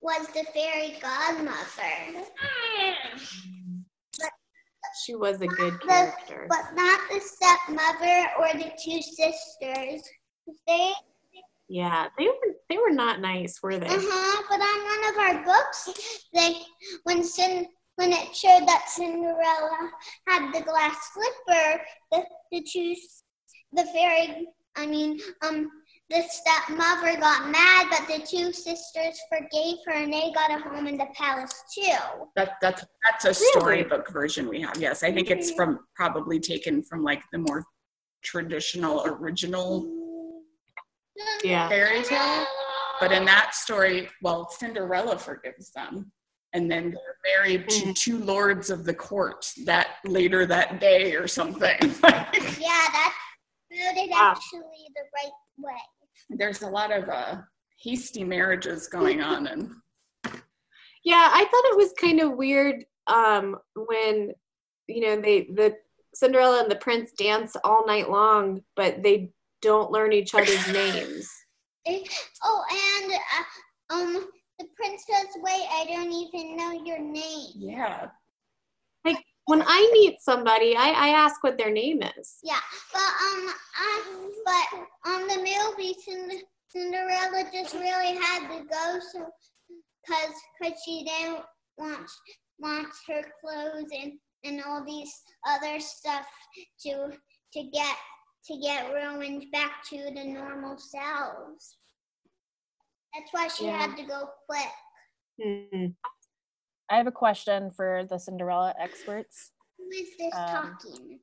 was 0.01 0.27
the 0.29 0.45
fairy 0.53 0.97
godmother, 1.01 2.27
hmm. 2.37 3.62
She 5.05 5.15
was 5.15 5.41
a 5.41 5.47
good 5.47 5.75
The- 5.75 5.87
character. 5.87 6.47
but 6.49 6.75
not 6.75 7.01
the 7.11 7.21
stepmother 7.21 8.31
or 8.39 8.49
the 8.55 8.73
two 8.83 9.01
sisters. 9.03 10.03
They 10.67 10.93
Yeah, 11.69 12.09
they 12.19 12.27
were 12.27 12.55
they 12.69 12.77
were 12.79 12.91
not 12.91 13.21
nice, 13.21 13.63
were 13.63 13.79
they? 13.79 13.87
Uh-huh, 13.87 14.43
but 14.49 14.61
on 14.61 14.85
one 14.85 15.05
of 15.11 15.17
our 15.19 15.45
books, 15.45 15.89
they 16.35 16.61
when 17.05 17.23
Cin, 17.23 17.67
when 17.97 18.13
it 18.13 18.35
showed 18.37 18.67
that 18.67 18.89
Cinderella 18.89 19.91
had 20.29 20.53
the 20.53 20.61
glass 20.63 20.97
slipper, 21.13 21.83
the 22.11 22.25
the 22.51 22.63
two 22.71 22.95
the 23.73 23.85
fairy, 23.87 24.47
I 24.77 24.85
mean, 24.87 25.19
um, 25.43 25.71
the 26.13 26.23
stepmother 26.29 27.19
got 27.19 27.51
mad, 27.51 27.87
but 27.91 28.07
the 28.07 28.25
two 28.25 28.53
sisters 28.53 29.19
forgave 29.29 29.79
her, 29.87 29.93
and 29.93 30.13
they 30.13 30.31
got 30.35 30.51
a 30.51 30.63
home 30.63 30.87
in 30.87 30.99
the 30.99 31.07
palace 31.15 31.65
too. 31.75 31.97
That 32.37 32.53
that's 32.61 32.85
that's 33.11 33.25
a 33.25 33.29
Really? 33.29 33.61
storybook 33.61 34.11
version 34.13 34.49
we 34.49 34.61
have. 34.61 34.77
Yes, 34.79 35.03
I 35.03 35.13
think 35.13 35.31
it's 35.31 35.51
mm-hmm. 35.51 35.57
from 35.57 35.81
probably 35.97 36.39
taken 36.39 36.83
from 36.83 37.03
like 37.03 37.23
the 37.33 37.39
more 37.39 37.65
traditional 38.23 39.05
original 39.07 39.85
mm-hmm. 39.85 41.49
Yeah. 41.49 41.69
fairy 41.69 42.03
tale. 42.03 42.47
But 43.01 43.13
in 43.13 43.25
that 43.25 43.55
story, 43.55 44.09
well, 44.23 44.49
Cinderella 44.51 45.19
forgives 45.19 45.71
them. 45.73 46.13
And 46.55 46.71
then 46.71 46.91
they're 46.91 47.39
married 47.39 47.69
to 47.71 47.81
mm-hmm. 47.81 47.93
two 47.95 48.19
lords 48.19 48.69
of 48.69 48.85
the 48.85 48.93
court 48.93 49.51
that 49.65 49.97
later 50.05 50.45
that 50.47 50.81
day 50.81 51.15
or 51.15 51.27
something. 51.27 51.79
Yeah, 52.61 52.87
that's 52.93 53.15
voted 53.73 54.11
Wow. 54.11 54.35
actually 54.37 54.87
the 54.95 55.03
right 55.17 55.33
way. 55.59 55.81
There's 56.31 56.63
a 56.63 56.69
lot 56.69 56.93
of 56.93 57.09
uh, 57.09 57.37
hasty 57.81 58.25
marriages 58.25 58.89
going 58.89 59.21
on, 59.21 59.47
and 59.47 59.71
Yeah, 61.05 61.29
I 61.33 61.45
thought 61.45 61.73
it 61.73 61.77
was 61.77 61.93
kind 62.01 62.21
of 62.21 62.37
weird 62.37 62.85
um, 63.09 63.57
when 63.75 64.33
you 64.87 65.01
know 65.01 65.21
they 65.21 65.49
the 65.55 65.77
Cinderella 66.15 66.63
and 66.63 66.71
the 66.71 66.77
prince 66.77 67.13
dance 67.13 67.57
all 67.65 67.87
night 67.87 68.11
long, 68.11 68.63
but 68.77 69.03
they 69.03 69.31
don't 69.63 69.91
learn 69.91 70.13
each 70.13 70.35
other's 70.35 70.69
names. 70.73 71.29
Oh, 72.45 72.63
and 72.71 73.13
uh, 73.13 73.95
um, 73.95 74.27
the 74.59 74.67
princess. 74.77 75.27
Wait, 75.37 75.67
I 75.71 75.85
don't 75.89 76.13
even 76.13 76.57
know 76.57 76.73
your 76.85 77.01
name. 77.01 77.51
yeah, 77.57 78.09
When 79.47 79.63
I 79.63 79.91
meet 79.93 80.21
somebody, 80.21 80.77
I, 80.77 80.91
I 80.91 81.09
ask 81.09 81.43
what 81.43 81.59
their 81.59 81.71
name 81.73 82.03
is. 82.19 82.39
Yeah, 82.45 82.61
but 82.93 83.01
um, 83.01 83.55
I, 83.77 84.31
but 84.45 85.11
on 85.11 85.27
the 85.27 85.37
movie, 85.37 85.97
Cind- 86.07 86.43
Cinderella 86.69 87.45
just 87.53 87.75
really 87.75 88.17
had 88.17 88.49
to 88.49 88.65
go, 88.65 88.99
so 89.13 89.27
cause, 90.09 90.35
cause 90.63 90.73
she 90.85 91.05
didn't 91.05 91.43
want 91.77 92.09
want 92.59 92.89
her 93.09 93.23
clothes 93.41 93.91
and 93.99 94.13
and 94.45 94.63
all 94.67 94.85
these 94.85 95.13
other 95.47 95.81
stuff 95.81 96.27
to 96.81 97.11
to 97.53 97.63
get 97.73 97.97
to 98.47 98.59
get 98.59 98.93
ruined 98.93 99.47
back 99.53 99.85
to 99.91 99.97
the 100.15 100.25
normal 100.25 100.77
selves. 100.79 101.79
That's 103.15 103.33
why 103.33 103.49
she 103.49 103.67
Yeah. 103.67 103.87
had 103.87 103.97
to 103.97 104.05
go 104.05 104.29
quick. 104.49 104.73
Hmm. 105.43 105.87
I 106.93 106.97
have 106.97 107.07
a 107.07 107.11
question 107.13 107.71
for 107.71 108.05
the 108.11 108.19
Cinderella 108.19 108.75
experts. 108.79 109.53
Who 109.79 109.89
is 109.97 110.15
this 110.19 110.35
Um, 110.35 110.77
talking? 110.77 111.21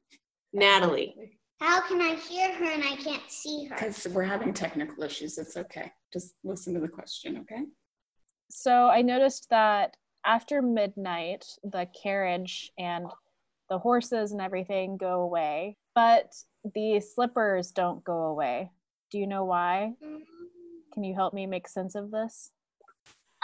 Natalie. 0.51 1.38
How 1.59 1.79
can 1.88 2.01
I 2.01 2.15
hear 2.15 2.51
her 2.55 2.65
and 2.65 2.83
I 2.83 2.95
can't 2.95 3.29
see 3.29 3.65
her? 3.65 3.75
because 3.75 4.07
we're 4.07 4.23
having 4.23 4.51
technical 4.51 5.03
issues. 5.03 5.38
It's 5.38 5.55
okay. 5.57 5.91
Just 6.11 6.33
listen 6.43 6.73
to 6.73 6.79
the 6.79 6.88
question, 6.88 7.38
okay? 7.41 7.65
So 8.49 8.88
I 8.88 9.03
noticed 9.03 9.47
that 9.51 9.95
after 10.25 10.63
midnight, 10.63 11.45
the 11.63 11.88
carriage 12.01 12.71
and 12.79 13.05
the 13.69 13.77
horses 13.77 14.31
and 14.31 14.41
everything 14.41 14.97
go 14.97 15.21
away, 15.21 15.77
but 15.93 16.33
the 16.73 16.99
slippers 16.99 17.69
don't 17.69 18.03
go 18.03 18.23
away. 18.23 18.71
Do 19.11 19.19
you 19.19 19.27
know 19.27 19.45
why? 19.45 19.93
Can 20.95 21.03
you 21.03 21.13
help 21.13 21.35
me 21.35 21.45
make 21.45 21.67
sense 21.67 21.93
of 21.93 22.09
this? 22.09 22.49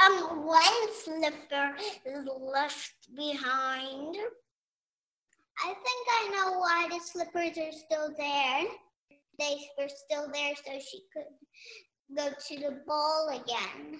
Um, 0.04 0.46
one 0.46 0.94
slipper 1.04 1.76
is 2.06 2.28
left 2.42 2.96
behind. 3.16 4.18
I 5.64 5.68
think 5.68 6.08
I 6.12 6.30
know 6.34 6.60
why 6.60 6.88
the 6.90 7.00
slippers 7.00 7.58
are 7.58 7.72
still 7.72 8.14
there. 8.18 8.64
They 9.40 9.58
were 9.78 9.88
still 9.88 10.30
there 10.34 10.54
so 10.56 10.72
she 10.80 11.02
could 11.14 12.18
go 12.18 12.30
to 12.30 12.56
the 12.60 12.82
ball 12.86 13.30
again 13.30 14.00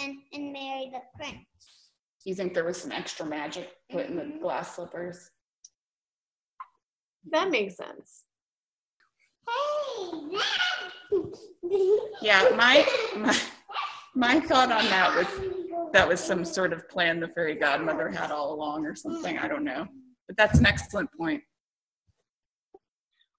and, 0.00 0.16
and 0.32 0.52
marry 0.52 0.90
the 0.92 1.00
prince. 1.16 1.90
Do 2.22 2.30
you 2.30 2.36
think 2.36 2.54
there 2.54 2.64
was 2.64 2.80
some 2.80 2.92
extra 2.92 3.26
magic 3.26 3.70
put 3.90 4.06
in 4.06 4.16
the 4.16 4.38
glass 4.40 4.76
slippers? 4.76 5.30
That 7.30 7.50
makes 7.50 7.76
sense. 7.76 8.24
Hey, 9.46 10.38
Yeah, 12.22 12.48
my 12.56 12.86
my 13.16 13.38
my 14.14 14.40
thought 14.40 14.70
on 14.70 14.84
that 14.84 15.16
was 15.16 15.92
that 15.92 16.08
was 16.08 16.20
some 16.20 16.44
sort 16.44 16.72
of 16.72 16.88
plan 16.88 17.20
the 17.20 17.28
fairy 17.28 17.54
godmother 17.54 18.08
had 18.08 18.30
all 18.30 18.52
along 18.52 18.84
or 18.84 18.94
something. 18.94 19.38
I 19.38 19.46
don't 19.46 19.64
know. 19.64 19.86
But 20.26 20.36
that's 20.36 20.58
an 20.58 20.66
excellent 20.66 21.10
point. 21.16 21.42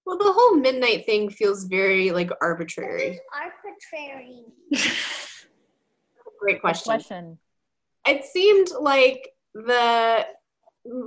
Well, 0.06 0.18
the 0.18 0.32
whole 0.32 0.54
midnight 0.54 1.04
thing 1.04 1.30
feels 1.30 1.64
very 1.64 2.12
like 2.12 2.30
arbitrary. 2.40 3.18
arbitrary. 3.34 4.44
Great 6.40 6.60
question. 6.60 6.84
question. 6.84 7.38
It 8.06 8.24
seemed 8.24 8.68
like 8.80 9.28
the 9.52 10.26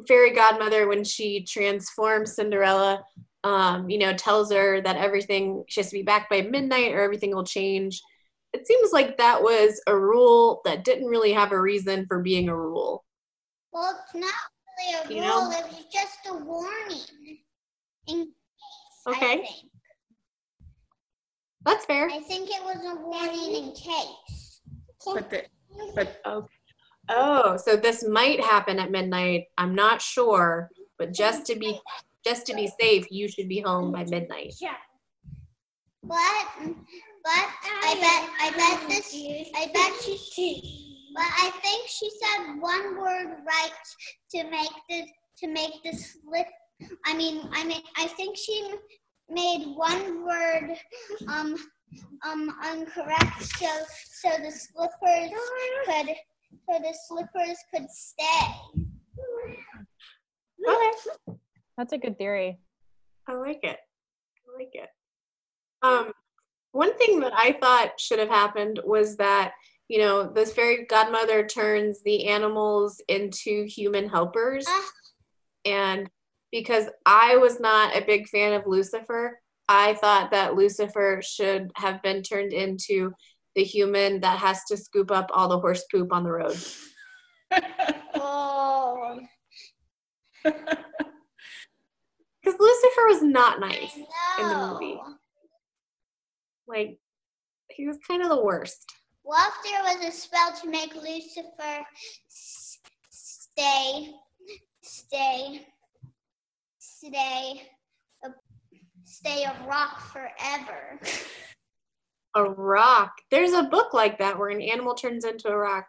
fairy 0.08 0.34
godmother, 0.34 0.88
when 0.88 1.04
she 1.04 1.44
transforms 1.44 2.36
Cinderella, 2.36 3.04
um, 3.44 3.90
you 3.90 3.98
know, 3.98 4.14
tells 4.14 4.52
her 4.52 4.82
that 4.82 4.98
everything 4.98 5.64
she 5.68 5.80
has 5.80 5.90
to 5.90 5.96
be 5.96 6.04
back 6.04 6.30
by 6.30 6.42
midnight 6.42 6.94
or 6.94 7.02
everything 7.02 7.34
will 7.34 7.46
change. 7.46 8.02
It 8.54 8.66
seems 8.66 8.92
like 8.92 9.18
that 9.18 9.42
was 9.42 9.80
a 9.88 9.96
rule 9.98 10.62
that 10.66 10.84
didn't 10.84 11.08
really 11.08 11.32
have 11.34 11.52
a 11.52 11.62
reason 11.62 12.06
for 12.08 12.20
being 12.20 12.50
a 12.50 12.56
rule. 12.56 13.06
Well, 13.72 14.00
it's 14.04 14.16
not 14.16 14.34
really 14.80 14.94
a 14.96 15.14
You 15.14 15.22
rule. 15.30 15.50
know? 15.50 15.58
It 15.58 15.66
was 15.66 15.86
just 15.94 16.20
a 16.30 16.34
warning. 16.36 17.40
In 18.08 18.26
case, 18.26 18.34
I 19.06 19.12
Okay. 19.12 19.36
think. 19.38 19.72
That's 21.66 21.86
fair. 21.86 22.10
I 22.10 22.20
think 22.22 22.50
it 22.50 22.64
was 22.64 22.78
a 22.86 22.96
warning 22.96 23.64
in 23.66 23.72
case. 23.74 24.62
But 25.06 25.30
the, 25.30 25.44
but 25.94 26.20
oh. 26.26 26.48
oh, 27.10 27.58
so 27.58 27.76
this 27.76 28.08
might 28.08 28.44
happen 28.44 28.80
at 28.80 28.92
midnight. 28.92 29.46
I'm 29.58 29.76
not 29.76 30.02
sure, 30.02 30.70
but 30.98 31.14
just 31.14 31.46
to 31.48 31.56
be 31.56 31.80
just 32.26 32.46
to 32.48 32.54
be 32.56 32.70
safe, 32.80 33.06
you 33.12 33.28
should 33.28 33.48
be 33.48 33.60
home 33.62 33.92
by 33.92 34.04
midnight. 34.06 34.56
Yeah. 34.60 34.76
But, 36.04 36.18
but 37.24 37.46
I 37.84 37.96
bet, 38.00 38.30
I 38.42 38.52
bet 38.56 38.90
this, 38.90 39.14
I 39.56 39.68
bet 39.74 39.94
she, 40.34 41.12
but 41.16 41.24
I 41.24 41.52
think 41.62 41.88
she 41.88 42.10
said 42.10 42.60
one 42.60 43.00
word 43.00 43.38
right 43.46 43.72
to 44.32 44.44
make 44.50 44.70
the, 44.90 45.06
to 45.40 45.48
make 45.48 45.84
the 45.84 45.94
slip. 45.94 46.48
I 47.06 47.16
mean, 47.16 47.50
I 47.52 47.66
mean, 47.66 47.82
I 47.98 48.08
think 48.08 48.38
she 48.38 48.74
made 49.30 49.74
one 49.76 50.26
word, 50.26 50.76
um, 51.28 51.56
um, 52.26 52.56
incorrect. 52.74 53.44
So, 53.44 53.68
so 54.06 54.30
the 54.42 54.52
slippers 54.52 55.32
could, 55.86 56.16
so 56.70 56.80
the 56.80 56.96
slippers 57.08 57.58
could 57.74 57.90
stay. 57.90 58.86
Okay. 60.68 61.38
That's 61.78 61.94
a 61.94 61.98
good 61.98 62.18
theory. 62.18 62.60
I 63.28 63.34
like 63.34 63.60
it. 63.64 63.78
I 63.78 64.58
like 64.58 64.72
it. 64.74 64.90
Um, 65.82 66.12
one 66.80 66.98
thing 66.98 67.20
that 67.20 67.34
I 67.36 67.58
thought 67.62 68.00
should 68.00 68.20
have 68.20 68.30
happened 68.30 68.80
was 68.86 69.18
that 69.18 69.52
you 69.90 70.00
know 70.00 70.32
this 70.32 70.54
fairy 70.54 70.86
godmother 70.86 71.46
turns 71.46 72.02
the 72.04 72.28
animals 72.28 73.02
into 73.10 73.66
human 73.66 74.08
helpers, 74.08 74.66
Ah. 74.68 74.90
and 75.66 76.10
because 76.52 76.86
I 77.06 77.36
was 77.36 77.60
not 77.60 77.98
a 77.98 78.06
big 78.06 78.30
fan 78.30 78.54
of 78.54 78.66
Lucifer, 78.66 79.42
I 79.68 79.96
thought 79.96 80.32
that 80.32 80.56
Lucifer 80.56 81.20
should 81.22 81.70
have 81.76 82.02
been 82.02 82.24
turned 82.24 82.54
into 82.54 83.12
the 83.56 83.64
human 83.64 84.22
that 84.22 84.40
has 84.40 84.64
to 84.70 84.78
scoop 84.78 85.12
up 85.12 85.30
all 85.34 85.50
the 85.50 85.60
horse 85.60 85.84
poop 85.92 86.14
on 86.14 86.24
the 86.24 86.32
road. 86.32 86.58
Oh, 88.22 89.18
Because 90.44 90.76
Lucifer 92.60 93.06
was 93.08 93.22
not 93.24 93.60
nice. 93.60 93.96
In 94.40 94.48
the 94.50 94.58
movie. 94.58 95.00
Like 96.70 97.00
he 97.70 97.88
was 97.88 97.98
kind 98.08 98.22
of 98.22 98.30
the 98.30 98.44
worst. 98.44 98.86
Well, 99.24 99.46
if 99.48 99.64
there 99.64 99.84
was 99.84 100.14
a 100.14 100.18
spell 100.18 100.54
to 100.62 100.70
make 100.70 100.96
Lucifer 100.96 101.84
s- 102.30 102.80
stay, 103.10 104.12
stay, 104.82 105.68
stay, 106.78 107.62
a, 108.24 108.30
stay 109.04 109.44
a 109.44 109.68
rock 109.68 110.00
forever. 110.00 111.00
A 112.36 112.44
rock. 112.44 113.14
There's 113.32 113.54
a 113.54 113.64
book 113.64 113.94
like 113.94 114.20
that 114.20 114.38
where 114.38 114.50
an 114.50 114.62
animal 114.62 114.94
turns 114.94 115.26
into 115.26 115.50
a 115.50 115.58
rock 115.58 115.88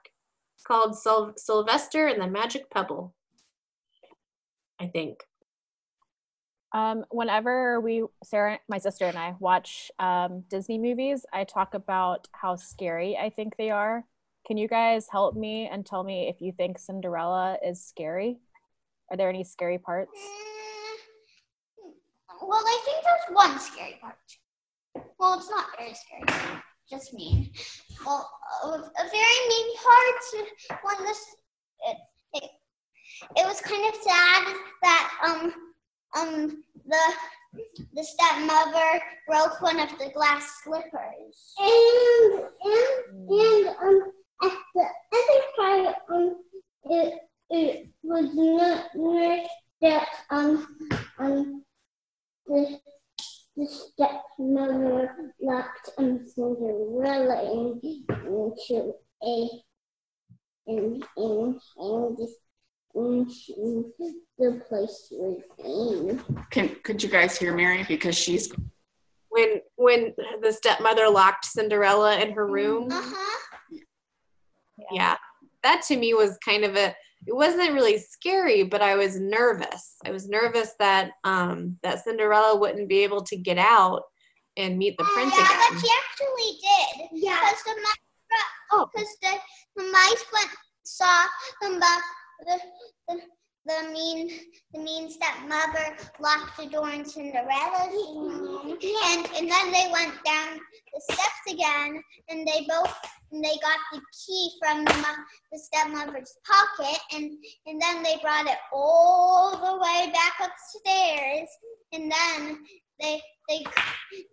called 0.66 0.98
Syl- 0.98 1.34
Sylvester 1.36 2.06
and 2.08 2.20
the 2.20 2.26
Magic 2.26 2.68
Pebble. 2.70 3.14
I 4.80 4.86
think. 4.88 5.20
Um, 6.72 7.04
whenever 7.10 7.80
we, 7.80 8.04
Sarah, 8.22 8.60
my 8.68 8.78
sister, 8.78 9.06
and 9.06 9.18
I 9.18 9.34
watch 9.40 9.90
um, 9.98 10.44
Disney 10.48 10.78
movies, 10.78 11.26
I 11.32 11.44
talk 11.44 11.74
about 11.74 12.28
how 12.32 12.56
scary 12.56 13.16
I 13.16 13.30
think 13.30 13.56
they 13.56 13.70
are. 13.70 14.04
Can 14.46 14.56
you 14.56 14.68
guys 14.68 15.08
help 15.10 15.34
me 15.34 15.68
and 15.70 15.84
tell 15.84 16.04
me 16.04 16.28
if 16.28 16.40
you 16.40 16.52
think 16.52 16.78
Cinderella 16.78 17.58
is 17.64 17.84
scary? 17.84 18.38
Are 19.10 19.16
there 19.16 19.28
any 19.28 19.42
scary 19.44 19.78
parts? 19.78 20.12
Mm, 21.84 21.92
Well, 22.48 22.62
I 22.64 22.82
think 22.84 23.04
there's 23.04 23.36
one 23.36 23.58
scary 23.58 23.98
part. 24.00 24.16
Well, 25.18 25.38
it's 25.38 25.50
not 25.50 25.66
very 25.76 25.94
scary, 25.94 26.60
just 26.88 27.12
mean. 27.12 27.50
Well, 28.06 28.30
a, 28.64 28.68
a 28.68 29.10
very 29.10 29.48
mean 29.48 29.76
part 29.76 30.48
when 30.82 31.06
this 31.06 31.24
it, 31.88 31.96
it 32.34 32.50
it 33.36 33.46
was 33.46 33.60
kind 33.60 33.84
of 33.88 34.00
sad 34.00 34.54
that 34.82 35.10
um 35.24 35.52
um 36.16 36.62
the 36.86 36.98
the 37.94 38.04
stepmother 38.04 39.02
broke 39.26 39.60
one 39.60 39.80
of 39.80 39.90
the 39.98 40.10
glass 40.14 40.62
slippers. 40.62 41.54
And 41.58 42.44
and 42.64 43.30
and 43.30 43.68
um 43.82 44.12
at 44.42 44.52
the 44.74 44.86
other 45.12 45.42
part 45.56 45.96
um 46.10 46.36
it 46.84 47.14
it 47.50 47.88
was 48.02 48.34
not 48.34 48.86
nice 48.94 49.48
that 49.82 50.08
um 50.30 50.66
um 51.18 51.64
the 52.46 52.78
the 53.56 53.66
stepmother 53.66 55.32
locked 55.40 55.90
um 55.98 56.26
Cinderella 56.26 57.42
in, 57.52 57.80
into 57.82 58.94
a 59.22 59.48
in 60.66 61.02
in 61.16 61.58
in 61.78 62.16
this 62.18 62.34
the 62.94 64.62
place 64.68 65.06
she 65.08 65.16
was 65.16 65.42
in. 65.58 66.22
Can 66.50 66.76
could 66.82 67.02
you 67.02 67.08
guys 67.08 67.36
hear 67.36 67.54
Mary 67.54 67.84
because 67.88 68.16
she's 68.16 68.52
When 69.28 69.60
when 69.76 70.14
the 70.42 70.52
stepmother 70.52 71.08
locked 71.08 71.44
Cinderella 71.44 72.18
in 72.20 72.32
her 72.32 72.46
room. 72.46 72.88
Uh-huh. 72.90 73.78
Yeah. 74.92 75.16
That 75.62 75.82
to 75.88 75.96
me 75.96 76.14
was 76.14 76.38
kind 76.44 76.64
of 76.64 76.74
a 76.76 76.94
it 77.26 77.34
wasn't 77.36 77.74
really 77.74 77.98
scary, 77.98 78.62
but 78.62 78.80
I 78.80 78.96
was 78.96 79.20
nervous. 79.20 79.96
I 80.06 80.10
was 80.10 80.28
nervous 80.28 80.72
that 80.78 81.10
um 81.24 81.78
that 81.82 82.02
Cinderella 82.04 82.58
wouldn't 82.58 82.88
be 82.88 83.00
able 83.04 83.22
to 83.24 83.36
get 83.36 83.58
out 83.58 84.02
and 84.56 84.78
meet 84.78 84.96
the 84.98 85.04
prince 85.04 85.32
yeah, 85.36 85.44
again. 85.44 85.58
but 85.70 85.80
she 85.80 85.88
actually 85.98 86.58
did. 86.60 87.22
Yeah. 87.24 87.38
Because 87.40 87.62
the 87.64 87.74
mice, 87.82 87.94
Oh. 88.72 88.88
because 88.92 89.08
the, 89.22 89.32
the 89.76 89.82
mice 89.92 90.24
went 90.32 90.48
saw 90.84 91.24
the, 91.60 91.70
mu- 91.70 91.78
the 92.46 92.60
the 93.08 93.20
the 93.66 93.90
mean 93.92 94.30
the 94.72 94.80
mean 94.80 95.10
stepmother 95.10 95.96
locked 96.18 96.56
the 96.58 96.66
door 96.66 96.90
in 96.90 97.04
Cinderella's 97.04 97.92
room, 98.14 98.78
and 98.80 99.26
and 99.36 99.50
then 99.50 99.72
they 99.72 99.88
went 99.92 100.14
down 100.24 100.58
the 100.94 101.00
steps 101.12 101.52
again, 101.52 102.02
and 102.28 102.46
they 102.46 102.66
both 102.68 102.94
and 103.32 103.44
they 103.44 103.56
got 103.62 103.78
the 103.92 104.00
key 104.26 104.50
from 104.58 104.84
the, 104.84 105.04
the 105.52 105.58
stepmother's 105.58 106.36
pocket, 106.44 107.00
and 107.14 107.32
and 107.66 107.80
then 107.80 108.02
they 108.02 108.16
brought 108.22 108.46
it 108.46 108.58
all 108.72 109.52
the 109.52 109.78
way 109.80 110.12
back 110.12 110.34
upstairs, 110.40 111.48
and 111.92 112.10
then 112.10 112.58
they 113.00 113.20
they 113.48 113.64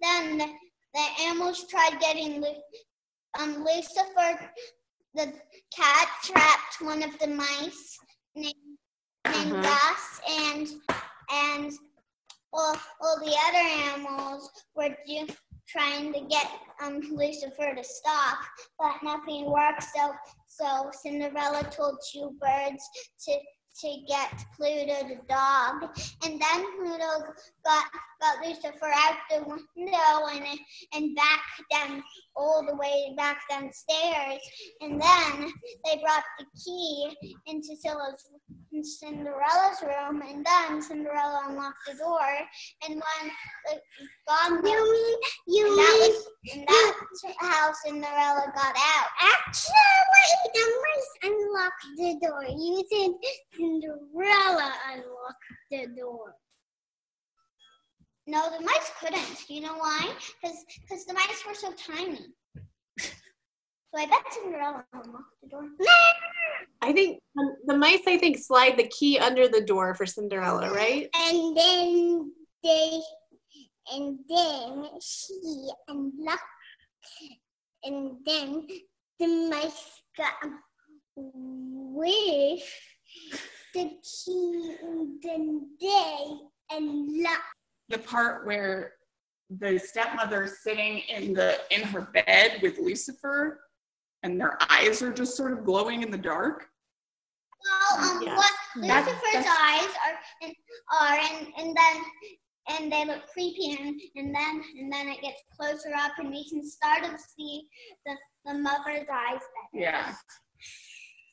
then 0.01 0.37
the, 0.37 0.47
the 0.93 1.23
animals 1.23 1.65
tried 1.69 1.99
getting 1.99 2.43
um, 3.39 3.63
Lucifer, 3.63 4.49
the 5.17 5.33
cat, 5.75 6.07
trapped 6.23 6.75
one 6.81 7.03
of 7.03 7.17
the 7.19 7.27
mice 7.27 7.97
named, 8.35 8.53
named 9.33 9.53
Uh-huh. 9.53 9.61
Gus, 9.63 10.21
and 10.29 10.67
and 11.31 11.71
all, 12.53 12.75
all 13.01 13.19
the 13.19 13.35
other 13.47 13.65
animals 13.93 14.49
were 14.75 14.95
do, 15.05 15.27
trying 15.67 16.13
to 16.13 16.21
get 16.29 16.47
um, 16.81 17.01
Lucifer 17.11 17.75
to 17.75 17.83
stop, 17.83 18.37
but 18.79 18.95
nothing 19.03 19.51
worked. 19.51 19.83
So 19.95 20.13
so 20.47 20.89
Cinderella 21.01 21.63
told 21.75 21.99
two 22.11 22.31
birds 22.39 22.83
to 23.25 23.33
to 23.81 23.97
get 24.07 24.31
Pluto 24.55 25.07
the 25.07 25.19
dog, 25.29 25.89
and 26.23 26.41
then 26.41 26.77
Pluto 26.77 27.33
got 27.63 27.85
got 28.19 28.45
Lucifer 28.45 28.91
out 28.93 29.15
the 29.29 29.43
window 29.43 30.27
and 30.31 30.59
and 30.93 31.15
back 31.15 31.41
down 31.71 32.03
all 32.35 32.65
the 32.65 32.75
way 32.75 33.13
back 33.15 33.41
downstairs, 33.49 34.41
and 34.81 34.99
then 35.01 35.51
they 35.85 36.01
brought 36.01 36.23
the 36.39 36.45
key 36.63 37.15
into 37.45 37.75
Cinderella's, 37.75 38.29
in 38.77 38.83
Cinderella's 38.83 39.81
room, 39.81 40.21
and 40.21 40.45
then 40.45 40.81
Cinderella 40.81 41.47
unlocked 41.49 41.77
the 41.87 41.97
door, 41.97 42.19
and 42.87 42.93
when 42.93 43.31
the 43.65 43.81
godmother, 44.27 44.67
you 44.67 44.93
mean 44.93 45.19
you 45.47 45.67
and 45.67 45.77
that 45.77 45.97
was 45.99 46.27
and 46.53 46.65
that's 46.67 47.35
how 47.39 47.71
Cinderella 47.83 48.51
got 48.55 48.75
out. 48.75 49.07
Actually, 49.21 49.73
the 50.53 50.65
mice 50.83 51.11
unlocked 51.23 51.85
the 51.97 52.27
door. 52.27 52.43
You 52.45 52.83
said 52.91 53.11
Cinderella 53.55 54.73
unlocked 54.91 55.45
the 55.71 55.87
door. 55.99 56.35
No, 58.27 58.49
the 58.57 58.63
mice 58.63 58.91
couldn't. 58.99 59.49
You 59.49 59.61
know 59.61 59.77
why? 59.77 60.13
Because 60.41 61.05
the 61.05 61.13
mice 61.13 61.43
were 61.47 61.55
so 61.55 61.71
tiny. 61.73 62.27
So 63.93 64.01
I 64.01 64.05
bet 64.05 64.19
Cinderella 64.31 64.85
unlocked 64.93 65.41
the 65.41 65.49
door. 65.49 65.63
I 66.81 66.91
think 66.91 67.19
um, 67.39 67.55
the 67.65 67.77
mice 67.77 68.01
I 68.07 68.17
think 68.17 68.37
slide 68.37 68.77
the 68.77 68.87
key 68.87 69.17
under 69.17 69.47
the 69.47 69.61
door 69.61 69.95
for 69.95 70.05
Cinderella, 70.05 70.71
right? 70.73 71.09
And 71.15 71.57
then 71.57 72.31
they 72.63 73.01
and 73.93 74.19
then 74.29 74.89
she 75.01 75.69
unlocked 75.87 76.41
and 77.83 78.17
then 78.25 78.67
the 79.19 79.49
mice 79.49 80.01
got 80.17 80.33
with 81.15 82.63
the 83.73 83.91
key 84.03 84.75
and 84.83 85.21
then 85.23 85.69
they 85.79 86.25
unlocked 86.71 87.41
The 87.89 87.99
part 87.99 88.45
where 88.45 88.93
the 89.49 89.79
stepmother's 89.79 90.59
sitting 90.59 90.99
in 91.09 91.33
the 91.33 91.57
in 91.71 91.81
her 91.83 92.01
bed 92.01 92.59
with 92.61 92.77
Lucifer 92.79 93.61
and 94.23 94.39
their 94.39 94.57
eyes 94.69 95.01
are 95.01 95.11
just 95.13 95.35
sort 95.37 95.51
of 95.53 95.63
glowing 95.65 96.01
in 96.03 96.11
the 96.11 96.17
dark. 96.17 96.65
well 97.63 98.03
um 98.17 98.21
Yes. 98.23 98.37
what 98.37 98.51
That- 98.87 99.05
Lucifer's 99.05 99.33
that's- 99.33 99.57
eyes 99.61 99.89
are 100.05 100.19
and 100.43 100.53
are 100.99 101.19
and, 101.19 101.47
and 101.57 101.75
then 101.77 102.03
and 102.69 102.91
they 102.91 103.05
look 103.05 103.25
creepy 103.31 103.77
and, 103.79 103.99
and 104.15 104.35
then 104.35 104.63
and 104.77 104.91
then 104.91 105.07
it 105.07 105.21
gets 105.21 105.41
closer 105.57 105.93
up 105.95 106.11
and 106.19 106.29
we 106.29 106.47
can 106.49 106.67
start 106.67 107.03
to 107.03 107.17
see 107.35 107.63
the, 108.05 108.13
the 108.45 108.53
mother's 108.55 109.07
eyes 109.11 109.39
better. 109.39 109.73
Yeah. 109.73 110.13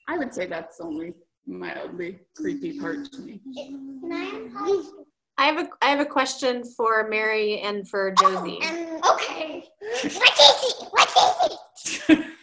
I 0.08 0.16
would 0.18 0.32
say 0.34 0.46
that's 0.46 0.76
the 0.78 0.84
only 0.84 1.12
mildly 1.46 2.20
creepy 2.36 2.78
part 2.78 3.10
to 3.12 3.20
me. 3.20 3.40
Can 3.56 4.12
I 4.12 4.30
unpause? 4.48 4.86
I 5.36 5.46
have 5.46 5.58
a 5.58 5.68
I 5.82 5.86
have 5.90 6.00
a 6.00 6.06
question 6.06 6.62
for 6.76 7.08
Mary 7.08 7.60
and 7.60 7.88
for 7.88 8.12
Josie. 8.12 8.60
Um, 8.62 9.00
okay. 9.14 9.64
What 9.80 10.04
is 10.04 10.16
it? 10.16 10.88
What 10.90 11.08
is 11.16 12.02
it? 12.08 12.26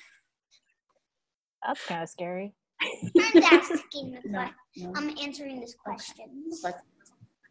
That's 1.66 1.86
kind 1.86 2.04
of 2.04 2.10
scary. 2.10 2.54
I'm 2.82 3.44
asking 3.44 4.18
the 4.24 4.30
No, 4.30 4.50
no. 4.78 4.94
I'm 4.96 5.16
answering 5.22 5.60
this 5.60 5.76
question. 5.76 6.50
But 6.64 6.82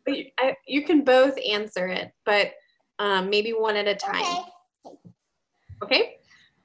But 0.05 0.19
you, 0.19 0.27
you 0.67 0.85
can 0.85 1.05
both 1.05 1.35
answer 1.49 1.89
it, 1.89 2.13
but 2.25 2.53
um, 2.99 3.31
maybe 3.31 3.53
one 3.53 3.77
at 3.77 3.89
a 3.89 3.95
time. 3.95 4.45
Okay. 4.85 4.97
Okay. 5.83 6.17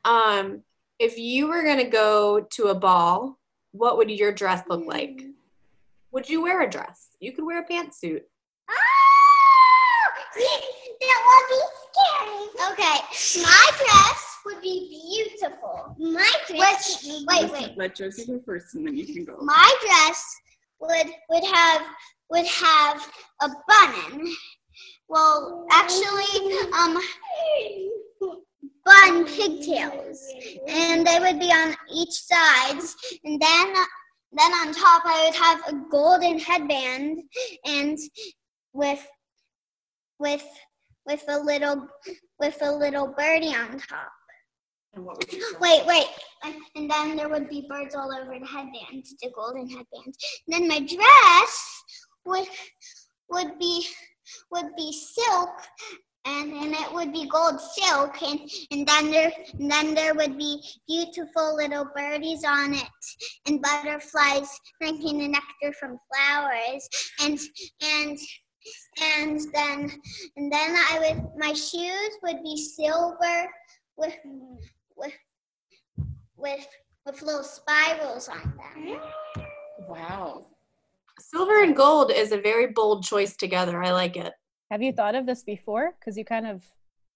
Um, 0.03 0.61
if 0.99 1.17
you 1.17 1.47
were 1.47 1.63
gonna 1.63 1.89
go 1.89 2.47
to 2.51 2.67
a 2.67 2.75
ball, 2.75 3.39
what 3.71 3.97
would 3.97 4.09
your 4.09 4.31
dress 4.31 4.63
look 4.69 4.85
like? 4.85 5.23
Would 6.11 6.29
you 6.29 6.41
wear 6.41 6.61
a 6.61 6.69
dress? 6.69 7.09
You 7.19 7.33
could 7.33 7.45
wear 7.45 7.61
a 7.61 7.67
pantsuit. 7.67 8.21
Oh, 8.69 10.09
that 11.01 11.19
would 11.27 11.47
be 11.49 11.61
scary. 11.91 12.71
Okay, 12.71 13.43
my 13.43 13.71
dress 13.77 14.34
would 14.45 14.61
be 14.61 15.01
beautiful. 15.11 15.95
My 15.97 16.31
dress. 16.47 17.03
Which, 17.03 17.23
wait, 17.27 17.51
wait. 17.51 17.77
Let 17.77 17.95
Josie 17.95 18.25
go 18.25 18.39
first 18.45 18.75
and 18.75 18.87
then 18.87 18.95
you 18.95 19.05
can 19.05 19.25
go. 19.25 19.37
My 19.41 19.75
dress 19.81 20.23
would 20.79 21.07
would 21.29 21.43
have 21.43 21.81
would 22.29 22.45
have 22.45 23.11
a 23.41 23.49
button. 23.67 24.33
Well, 25.07 25.65
actually, 25.71 26.53
um, 26.73 26.99
bun 28.83 29.25
pigtails, 29.25 30.33
and 30.67 31.05
they 31.05 31.19
would 31.19 31.39
be 31.39 31.51
on 31.51 31.75
each 31.93 32.11
sides, 32.11 32.95
and 33.23 33.41
then 33.41 33.73
then 34.33 34.51
on 34.51 34.73
top 34.73 35.03
I 35.05 35.25
would 35.25 35.35
have 35.35 35.61
a 35.69 35.89
golden 35.89 36.39
headband, 36.39 37.23
and 37.65 37.97
with 38.73 39.05
with 40.19 40.45
with 41.05 41.23
a 41.27 41.39
little 41.39 41.87
with 42.39 42.57
a 42.61 42.71
little 42.71 43.13
birdie 43.17 43.55
on 43.55 43.79
top. 43.79 44.11
And 44.95 45.05
what 45.05 45.17
would 45.17 45.31
you 45.31 45.41
say? 45.51 45.57
Wait, 45.59 45.85
wait. 45.85 46.07
And, 46.43 46.55
and 46.75 46.89
then 46.89 47.17
there 47.17 47.29
would 47.29 47.49
be 47.49 47.67
birds 47.69 47.95
all 47.95 48.13
over 48.13 48.39
the 48.39 48.45
headbands, 48.45 49.15
the 49.21 49.29
golden 49.35 49.69
headband. 49.69 50.15
then 50.47 50.67
my 50.67 50.79
dress 50.79 51.83
would 52.25 52.47
would 53.29 53.59
be 53.59 53.85
would 54.51 54.75
be 54.75 54.91
silk 54.91 55.61
and, 56.25 56.51
and 56.53 56.73
it 56.73 56.91
would 56.91 57.13
be 57.13 57.27
gold 57.27 57.59
silk 57.59 58.21
and, 58.21 58.39
and 58.71 58.87
then 58.87 59.11
there 59.11 59.31
and 59.59 59.69
then 59.69 59.93
there 59.93 60.13
would 60.13 60.37
be 60.37 60.61
beautiful 60.87 61.55
little 61.55 61.87
birdies 61.95 62.43
on 62.43 62.73
it 62.73 62.89
and 63.47 63.61
butterflies 63.61 64.59
drinking 64.81 65.19
the 65.19 65.27
nectar 65.27 65.77
from 65.79 65.99
flowers 66.13 66.87
and 67.21 67.39
and 67.81 68.17
and 69.01 69.39
then 69.53 69.91
and 70.37 70.51
then 70.51 70.75
I 70.75 70.99
would 70.99 71.29
my 71.37 71.53
shoes 71.53 72.11
would 72.23 72.43
be 72.43 72.57
silver 72.57 73.47
with 73.97 74.15
with 74.97 75.13
with 76.37 76.67
with 77.05 77.21
little 77.21 77.43
spirals 77.43 78.27
on 78.27 78.53
them. 78.57 78.99
Wow. 79.87 80.47
Silver 81.19 81.63
and 81.63 81.75
gold 81.75 82.11
is 82.11 82.31
a 82.31 82.41
very 82.41 82.67
bold 82.67 83.03
choice 83.03 83.35
together. 83.35 83.81
I 83.83 83.91
like 83.91 84.17
it. 84.17 84.33
Have 84.71 84.81
you 84.81 84.91
thought 84.91 85.15
of 85.15 85.25
this 85.25 85.43
before? 85.43 85.93
Because 85.99 86.17
you 86.17 86.25
kind 86.25 86.47
of 86.47 86.63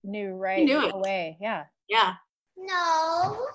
knew 0.03 0.31
right 0.35 0.63
knew 0.63 0.85
it. 0.85 0.93
away. 0.93 1.37
Yeah. 1.41 1.65
Yeah. 1.89 2.13
No. 2.57 3.47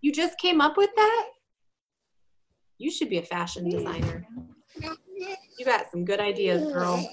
You 0.00 0.12
just 0.12 0.38
came 0.38 0.60
up 0.60 0.76
with 0.76 0.90
that? 0.96 1.26
You 2.78 2.90
should 2.90 3.10
be 3.10 3.18
a 3.18 3.22
fashion 3.22 3.68
designer. 3.68 4.26
You 5.58 5.64
got 5.64 5.90
some 5.90 6.04
good 6.04 6.20
ideas, 6.20 6.72
girl. 6.72 7.06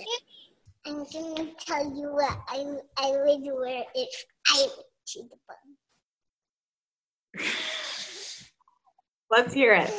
I'm 0.86 1.06
gonna 1.12 1.51
tell 1.60 1.84
you 1.84 2.13
what 2.13 2.39
I 2.47 2.77
I 2.97 3.12
would 3.12 3.43
wear 3.43 3.84
if 3.93 4.25
I 4.47 4.67
Let's 9.30 9.54
hear 9.54 9.74
it. 9.74 9.89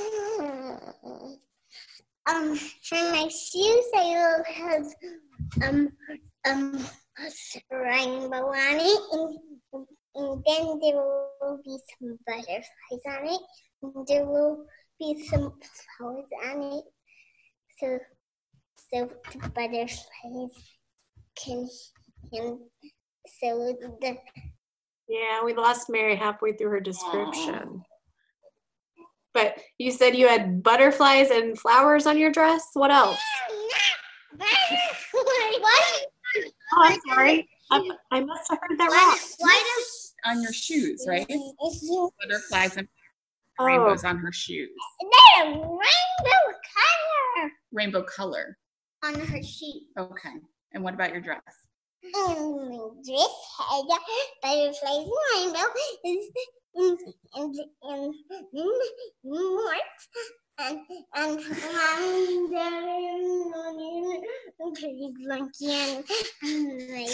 Um, 2.29 2.57
for 2.57 2.95
my 2.95 3.29
shoes, 3.29 3.85
I 3.97 4.05
will 4.05 4.45
have 4.55 4.87
um 5.67 5.89
um 6.47 6.87
rainbow 7.71 8.49
on 8.49 8.77
it, 8.81 9.01
and, 9.13 9.39
and 10.15 10.45
then 10.47 10.79
there 10.81 10.97
will 11.41 11.61
be 11.65 11.79
some 11.99 12.19
butterflies 12.27 13.05
on 13.07 13.27
it, 13.27 13.41
and 13.83 14.07
there 14.07 14.27
will 14.27 14.67
be 14.99 15.27
some 15.27 15.53
flowers 15.97 16.25
on 16.51 16.63
it, 16.63 16.85
so 17.81 17.99
so 18.93 19.11
the 19.33 19.49
butterflies 19.51 20.53
can 21.43 21.69
can 22.33 22.59
so 23.41 23.77
the 24.01 24.19
Yeah, 25.09 25.43
we 25.45 25.55
lost 25.55 25.89
Mary 25.89 26.15
halfway 26.17 26.53
through 26.53 26.71
her 26.71 26.81
description. 26.81 27.83
But 29.35 29.59
you 29.79 29.91
said 29.91 30.15
you 30.17 30.27
had 30.29 30.63
butterflies 30.63 31.31
and 31.31 31.59
flowers 31.59 32.07
on 32.07 32.19
your 32.19 32.31
dress. 32.33 32.69
What 32.75 32.91
else? 32.91 33.19
what? 34.37 36.07
Oh, 36.75 36.83
I'm 36.83 36.99
sorry. 37.09 37.49
I, 37.71 37.91
I 38.11 38.21
must 38.21 38.51
have 38.51 38.59
heard 38.63 38.79
that 38.79 38.91
wrong. 38.91 39.19
why 39.39 39.83
On 40.27 40.43
your 40.43 40.53
shoes, 40.53 41.05
right? 41.09 41.27
Butterflies 42.21 42.77
and 42.77 42.89
Oh, 43.61 43.65
rainbows 43.65 44.05
on 44.05 44.19
her 44.19 44.31
shoes. 44.31 44.69
there 45.37 45.47
a 45.47 45.49
rainbow 45.51 46.59
color 47.43 47.51
Rainbow 47.73 48.03
color. 48.05 48.57
on 49.03 49.15
her 49.19 49.43
sheet? 49.43 49.83
Okay. 49.99 50.35
And 50.73 50.85
what 50.85 50.95
about 50.95 51.11
your 51.11 51.21
dress? 51.21 51.41
And 52.03 52.71
my 52.71 52.89
dress 53.05 53.37
had 53.59 53.85
butterflies 54.43 54.79
and 54.87 55.05
rainbow 55.35 55.67
and 56.05 56.23
and 56.75 56.99
and 57.35 57.57
and 57.83 58.15
more 59.25 59.73
and 60.59 60.79
and 61.15 61.29
and 63.55 64.25
and 64.61 64.75
pretty 64.75 65.09
monkey 65.27 65.71
on 65.71 66.05
my 66.89 67.07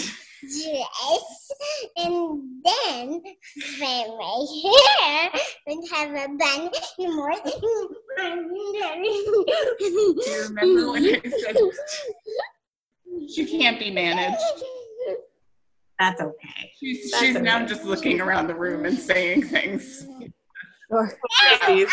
dress. 0.43 1.53
And 1.97 2.15
then 2.65 3.07
for 3.79 3.99
my 4.19 4.37
hair 4.63 5.31
would 5.67 5.83
have 5.93 6.11
a 6.11 6.29
bun. 6.37 6.71
And 6.99 7.15
more 7.15 7.33
Do 7.35 7.51
you 10.27 10.45
remember 10.49 10.93
when 10.93 11.05
I 11.05 11.07
said 11.31 11.57
she 13.33 13.47
can't 13.47 13.79
be 13.79 13.91
managed? 13.91 14.43
that's 15.99 16.21
okay. 16.21 16.73
She's, 16.79 17.11
That's 17.11 17.23
she's 17.25 17.39
now 17.39 17.65
just 17.65 17.85
looking 17.85 18.21
around 18.21 18.49
the 18.49 18.55
room 18.55 18.85
and 18.85 18.99
saying 18.99 19.45
things. 19.49 20.07
Josie's. 20.91 21.91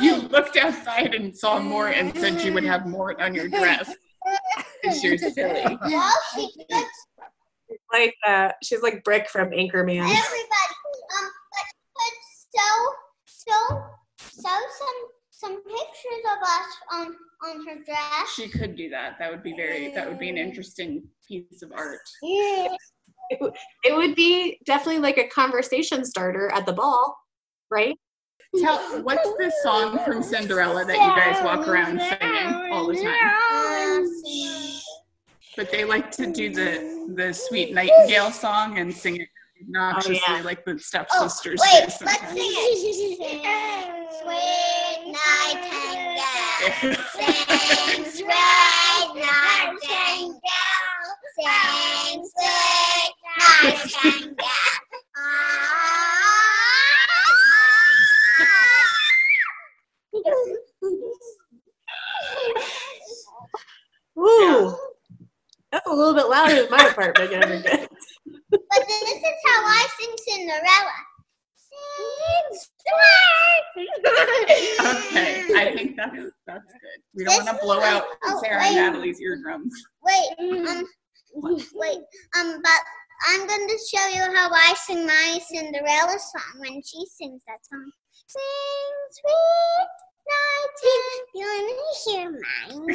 You 0.00 0.16
looked 0.16 0.56
outside 0.56 1.14
and 1.14 1.36
saw 1.36 1.58
more 1.60 1.88
and 1.88 2.16
said 2.16 2.40
you 2.42 2.52
would 2.52 2.64
have 2.64 2.86
more 2.86 3.20
on 3.20 3.34
your 3.34 3.48
dress 3.48 3.94
because 4.82 5.02
you're 5.02 5.18
silly. 5.18 5.78
Well, 5.82 6.12
she 6.34 6.50
puts 6.70 7.06
Like 7.92 8.14
uh, 8.26 8.50
she's 8.62 8.82
like 8.82 9.02
Brick 9.04 9.28
from 9.28 9.50
Anchorman. 9.50 10.00
everybody. 10.00 10.74
Um, 11.16 11.30
let's 11.52 11.72
put 11.94 12.14
so 12.56 12.68
so 13.26 13.84
so 14.18 14.48
some 14.48 14.98
some 15.44 15.56
pictures 15.62 16.24
of 16.36 16.42
us 16.42 16.66
on 16.92 17.16
on 17.44 17.66
her 17.66 17.82
dress. 17.84 18.34
She 18.34 18.48
could 18.48 18.76
do 18.76 18.88
that. 18.90 19.16
That 19.18 19.30
would 19.30 19.42
be 19.42 19.54
very, 19.54 19.92
that 19.94 20.08
would 20.08 20.18
be 20.18 20.30
an 20.30 20.38
interesting 20.38 21.04
piece 21.26 21.62
of 21.62 21.72
art. 21.72 22.00
Yeah. 22.22 22.68
It 23.30 23.96
would 23.96 24.14
be 24.14 24.58
definitely 24.66 25.00
like 25.00 25.18
a 25.18 25.28
conversation 25.28 26.04
starter 26.04 26.50
at 26.52 26.66
the 26.66 26.72
ball, 26.72 27.16
right? 27.70 27.96
Tell, 28.60 29.02
what's 29.02 29.28
the 29.38 29.52
song 29.62 29.98
from 30.04 30.22
Cinderella 30.22 30.84
that 30.84 30.94
you 30.94 30.98
guys 30.98 31.42
walk 31.42 31.66
around 31.66 32.00
singing 32.00 32.72
all 32.72 32.86
the 32.86 33.02
time? 33.02 34.80
but 35.56 35.70
they 35.70 35.84
like 35.84 36.10
to 36.10 36.32
do 36.32 36.52
the 36.52 37.12
the 37.14 37.32
sweet 37.32 37.72
nightingale 37.72 38.32
song 38.32 38.78
and 38.78 38.92
sing 38.92 39.20
it 39.20 39.28
obnoxiously 39.60 40.20
oh, 40.28 40.36
yeah. 40.36 40.42
like 40.42 40.64
the 40.64 40.78
Oh, 41.12 41.28
wait, 41.60 41.90
do 41.98 42.04
let's 42.04 42.28
sing 42.32 42.36
it. 42.38 43.18
Sweet 44.22 45.12
nightingale, 45.12 46.24
sing 47.12 48.04
sweet 48.12 49.10
nightingale, 49.14 50.40
sing 51.36 52.24
sweet 52.36 53.14
nightingale. 53.38 54.34
Woo! 64.16 64.76
That's 65.72 65.86
a 65.86 65.92
little 65.92 66.14
bit 66.14 66.28
louder 66.28 66.54
than 66.54 66.70
my 66.70 66.92
part, 66.92 67.16
but 67.16 67.30
gonna 67.30 67.46
be 67.48 67.62
good. 67.62 67.88
But 68.70 68.86
this 68.88 69.02
is 69.02 69.38
how 69.46 69.60
I 69.64 69.86
sing 69.98 70.14
Cinderella. 70.26 70.98
Sing 71.56 72.60
Okay, 74.80 75.42
I 75.56 75.72
think 75.76 75.96
that 75.96 76.14
is 76.16 76.30
that's 76.46 76.64
good. 76.64 77.00
We 77.14 77.24
don't 77.24 77.44
want 77.44 77.58
to 77.58 77.64
blow 77.64 77.80
out 77.80 78.04
Oh, 78.24 78.40
Sarah 78.42 78.60
wait. 78.60 78.76
and 78.76 78.92
Natalie's 78.94 79.20
eardrums. 79.20 79.72
Wait, 80.02 80.28
um, 80.38 80.86
wait, 81.74 81.98
um, 82.38 82.60
but 82.62 82.80
I'm 83.28 83.46
going 83.46 83.68
to 83.68 83.78
show 83.78 84.06
you 84.08 84.22
how 84.36 84.50
I 84.52 84.74
sing 84.86 85.06
my 85.06 85.38
Cinderella 85.48 86.18
song 86.18 86.58
when 86.60 86.82
she 86.82 87.04
sings 87.06 87.42
that 87.48 87.64
song. 87.68 87.90
Sing 88.26 88.94
sweet 89.10 89.88
nightingale. 90.30 91.24
You 91.34 91.46
want 91.46 91.68
to 92.04 92.10
hear 92.10 92.30
mine? 92.30 92.94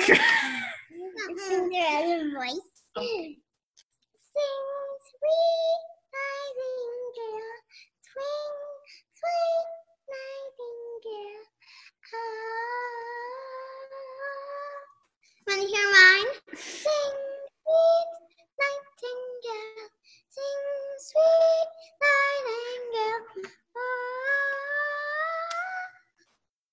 Cinderella 1.48 2.18
voice. 2.36 2.68
Sing 2.98 3.36
sweet 4.32 4.89
nightingale, 6.14 7.60
swing, 8.02 8.56
swing 9.20 9.68
nightingale. 10.10 11.46
Ah. 12.14 12.20
Want 15.48 15.60
to 15.62 15.68
hear 15.68 15.88
mine? 15.92 16.30
Sing 16.56 17.16
sweet 17.66 18.10
nightingale, 18.60 19.90
sing 20.30 20.64
sweet 21.00 21.70
nightingale. 22.02 23.24
Ah. 23.76 23.80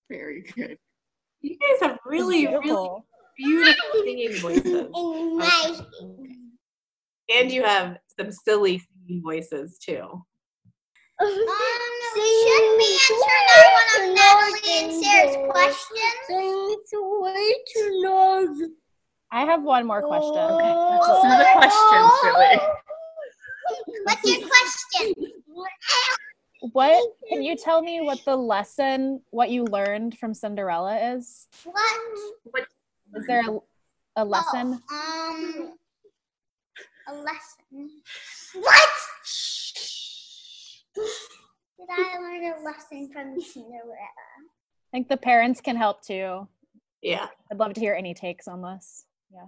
Very 0.09 0.41
good. 0.55 0.79
You 1.41 1.57
guys 1.59 1.81
have 1.83 1.99
really, 2.07 2.47
really 2.47 2.61
Beautiful. 2.63 3.07
beautiful 3.37 4.03
singing 4.03 4.35
voices. 4.41 4.67
In 4.95 5.37
my 5.39 5.77
And 7.29 7.51
you 7.51 7.63
have 7.65 7.99
some 8.19 8.33
silly 8.33 8.79
singing 8.79 9.23
voices 9.23 9.79
too. 9.79 10.23
Um, 11.19 11.29
should 11.29 12.23
we 12.79 13.01
answer 13.01 13.31
now 13.49 13.65
one 13.73 13.89
of 14.01 14.15
Natalie 14.15 14.73
and 14.79 15.05
Sarah's 15.05 15.37
questions? 15.51 15.97
I 19.33 19.45
have 19.45 19.63
one 19.63 19.87
more 19.87 20.03
question. 20.03 20.35
Let's 20.35 21.09
listen 21.09 21.31
to 21.31 21.37
the 21.39 21.45
question, 21.55 22.01
silly. 22.23 22.57
What's 24.05 24.25
your 24.25 24.41
question? 24.49 25.33
What 26.73 27.03
can 27.29 27.43
you 27.43 27.57
tell 27.57 27.83
me 27.83 28.01
what 28.01 28.25
the 28.25 28.37
lesson, 28.37 29.21
what 29.31 29.51
you 29.51 29.65
learned 29.65 30.19
from 30.19 30.35
Cinderella 30.35 31.15
is? 31.15 31.49
What? 31.65 32.67
Is 33.15 33.27
there 33.27 33.43
a, 33.49 33.59
a 34.17 34.25
lesson? 34.25 34.81
Oh, 34.91 35.59
um, 35.59 35.66
a 37.09 37.15
lesson. 37.15 37.91
What? 38.55 38.91
Did 40.95 41.89
I 41.91 42.19
learn 42.19 42.45
a 42.45 42.65
lesson 42.65 43.11
from 43.13 43.41
Cinderella? 43.41 43.83
I 43.83 44.91
think 44.93 45.09
the 45.09 45.17
parents 45.17 45.61
can 45.61 45.77
help 45.77 46.03
too. 46.03 46.49
Yeah. 47.03 47.29
I'd 47.51 47.59
love 47.59 47.75
to 47.75 47.81
hear 47.81 47.95
any 47.95 48.15
takes 48.15 48.49
on 48.49 48.63
this. 48.63 49.05
Yeah. 49.33 49.47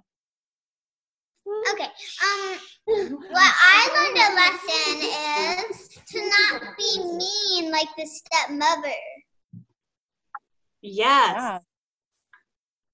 Okay. 1.72 1.84
Um, 1.84 3.12
what 3.12 3.54
I 3.56 3.88
learned 3.94 4.18
a 4.18 4.28
lesson 4.36 5.72
is 5.72 5.88
to 6.12 6.18
not 6.20 6.76
be 6.76 6.98
mean 7.16 7.72
like 7.72 7.88
the 7.96 8.06
stepmother. 8.06 8.92
Yes. 10.82 11.34
Yeah. 11.36 11.58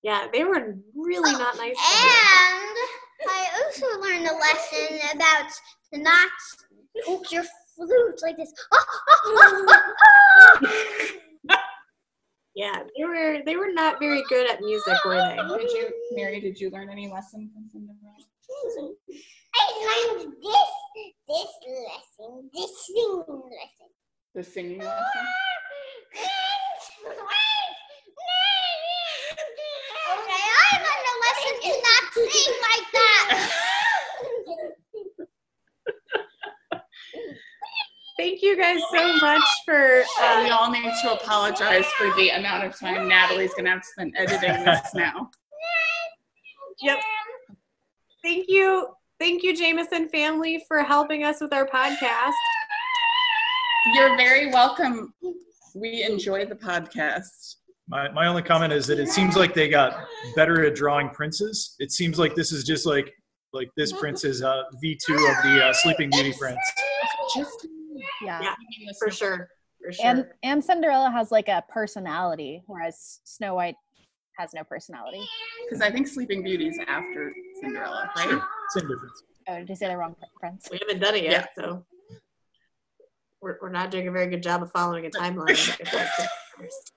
Yeah, 0.03 0.27
they 0.31 0.45
were 0.45 0.77
really 0.95 1.33
not 1.33 1.57
nice. 1.57 1.75
to. 1.75 1.83
And 1.83 2.77
I 3.29 3.49
also 3.65 3.87
learned 4.01 4.27
a 4.27 4.35
lesson 4.35 4.99
about 5.15 5.51
to 5.93 5.99
not 6.01 6.31
poke 7.07 7.31
your 7.33 7.45
flute 7.77 8.21
like 8.23 8.37
this. 8.37 8.53
Ah, 8.73 8.87
ah, 9.09 9.83
ah, 11.51 11.65
yeah, 12.55 12.83
they 12.97 13.05
were 13.05 13.43
they 13.45 13.57
were 13.57 13.73
not 13.73 13.99
very 13.99 14.23
good 14.29 14.49
at 14.49 14.61
music, 14.61 14.97
were 15.05 15.17
they? 15.17 15.37
Did 15.59 15.71
you, 15.73 15.91
Mary? 16.13 16.41
Did 16.41 16.61
you 16.61 16.71
learn 16.71 16.89
any 16.89 17.11
lesson 17.11 17.51
from 17.53 17.69
Cinderella? 17.69 17.99
I 19.57 20.17
learned 20.19 20.35
this, 20.43 20.71
this 21.29 21.51
lesson, 21.67 22.51
this 22.55 22.71
singing 22.87 23.25
lesson. 23.27 23.91
The 24.35 24.43
singing 24.43 24.79
lesson. 24.79 25.27
Okay, 30.05 30.45
I 30.55 30.79
learned 30.79 31.05
a 31.65 31.69
lesson 31.69 31.81
to 32.15 32.21
not 32.21 32.33
sing 32.33 32.55
like 32.71 32.93
that. 32.93 33.51
Thank 38.17 38.43
you 38.43 38.57
guys 38.57 38.81
so 38.93 39.17
much 39.17 39.43
for 39.65 40.05
we 40.41 40.51
uh, 40.51 40.57
all 40.57 40.71
need 40.71 40.93
to 41.03 41.13
apologize 41.13 41.85
for 41.99 42.15
the 42.15 42.31
amount 42.31 42.65
of 42.65 42.79
time 42.79 43.09
Natalie's 43.09 43.53
gonna 43.55 43.71
have 43.71 43.83
to 43.83 43.89
spend 43.89 44.15
editing 44.17 44.65
this 44.65 44.95
now. 44.95 45.31
Yep. 46.81 46.99
thank 48.23 48.47
you 48.49 48.89
thank 49.19 49.43
you 49.43 49.57
Jameson 49.57 50.09
family 50.09 50.63
for 50.69 50.85
helping 50.85 51.25
us 51.25 51.41
with 51.41 51.53
our 51.53 51.67
podcast. 51.67 52.33
You're 53.95 54.17
very 54.17 54.51
welcome. 54.51 55.13
We 55.75 56.05
enjoy 56.05 56.47
the 56.47 56.55
podcast. 56.55 57.57
My, 57.89 58.11
my 58.11 58.27
only 58.27 58.43
comment 58.43 58.73
is 58.73 58.87
that 58.87 58.99
it 58.99 59.09
seems 59.09 59.37
like 59.37 59.53
they 59.55 59.69
got 59.69 60.07
better 60.35 60.65
at 60.65 60.75
drawing 60.75 61.11
princes. 61.11 61.77
It 61.79 61.93
seems 61.93 62.19
like 62.19 62.35
this 62.35 62.51
is 62.53 62.65
just 62.65 62.87
like 62.87 63.13
like 63.53 63.71
this 63.77 63.93
prince 63.93 64.25
is 64.25 64.43
uh, 64.43 64.65
V2 64.83 65.11
of 65.11 65.45
the 65.45 65.65
uh, 65.65 65.73
Sleeping 65.73 66.11
Beauty 66.11 66.35
prince. 66.39 66.59
Just 67.37 67.69
Yeah. 68.23 68.41
Yeah, 68.43 68.55
For 68.99 69.11
sure. 69.11 69.49
For 69.83 69.93
sure. 69.93 70.07
And 70.07 70.27
and 70.43 70.65
Cinderella 70.65 71.11
has 71.11 71.31
like 71.31 71.49
a 71.49 71.63
personality, 71.69 72.63
whereas 72.67 73.21
Snow 73.25 73.55
White 73.55 73.77
has 74.39 74.51
no 74.55 74.65
personality. 74.65 75.23
because 75.69 75.81
I 75.81 75.91
think 75.91 76.09
Sleeping 76.09 76.43
Beauty's 76.43 76.79
after 76.89 77.33
Cinderella, 77.61 78.11
right? 78.17 78.41
Same 78.71 78.89
difference. 78.89 79.23
Oh, 79.47 79.59
did 79.59 79.69
you 79.69 79.77
say 79.77 79.89
the 79.89 79.97
wrong 79.97 80.17
prince? 80.41 80.69
we 80.73 80.79
haven't 80.81 81.01
done 81.01 81.15
it 81.15 81.25
yet, 81.25 81.51
so 81.57 81.85
we're, 83.41 83.59
we're 83.61 83.69
not 83.69 83.91
doing 83.91 84.09
a 84.09 84.11
very 84.11 84.27
good 84.27 84.43
job 84.43 84.63
of 84.63 84.73
following 84.73 85.07
a 85.07 85.11
timeline. 85.11 85.51
If 85.81 85.93
that's 85.93 86.19
it 86.19 86.29
first. 86.59 86.93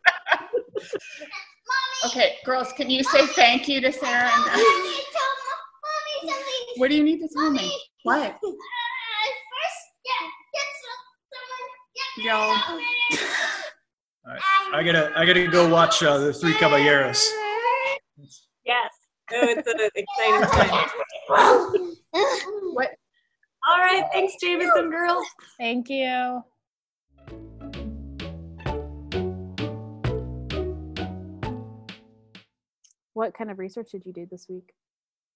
Okay, 2.05 2.35
girls, 2.45 2.71
can 2.73 2.89
you 2.89 3.03
say 3.03 3.25
thank 3.27 3.67
you 3.67 3.81
to 3.81 3.91
Sarah? 3.91 4.29
And 4.31 4.45
Mommy, 4.45 4.53
tell 4.53 5.31
mo- 5.43 5.63
mommy 5.83 6.31
something. 6.31 6.65
what 6.77 6.89
do 6.89 6.95
you 6.95 7.03
need 7.03 7.19
to 7.19 7.27
tell 7.27 7.49
me? 7.51 7.75
What? 8.03 8.21
Uh, 8.21 8.31
first, 8.31 9.83
yeah, 10.05 10.27
get 10.53 10.67
some, 10.83 12.23
Y'all. 12.23 12.37
All 14.27 14.33
right. 14.33 14.41
I 14.73 14.83
gotta 14.83 15.11
I 15.17 15.25
gotta 15.25 15.47
go 15.47 15.69
watch 15.69 16.03
uh, 16.03 16.17
the 16.17 16.33
Three 16.33 16.53
Caballeros. 16.53 17.31
Yes. 18.65 18.91
Oh, 19.31 19.47
it's 19.47 19.67
an 19.67 19.89
exciting 19.95 20.41
time. 20.51 20.89
What? 22.73 22.89
All 23.67 23.77
right. 23.77 24.03
Thanks, 24.11 24.35
Jameson 24.41 24.89
girls. 24.89 25.25
Thank 25.57 25.89
you. 25.89 26.43
What 33.17 33.33
kind 33.33 33.49
of 33.49 33.57
research 33.57 33.89
did 33.93 34.05
you 34.05 34.13
do 34.13 34.27
this 34.29 34.45
week? 34.47 34.75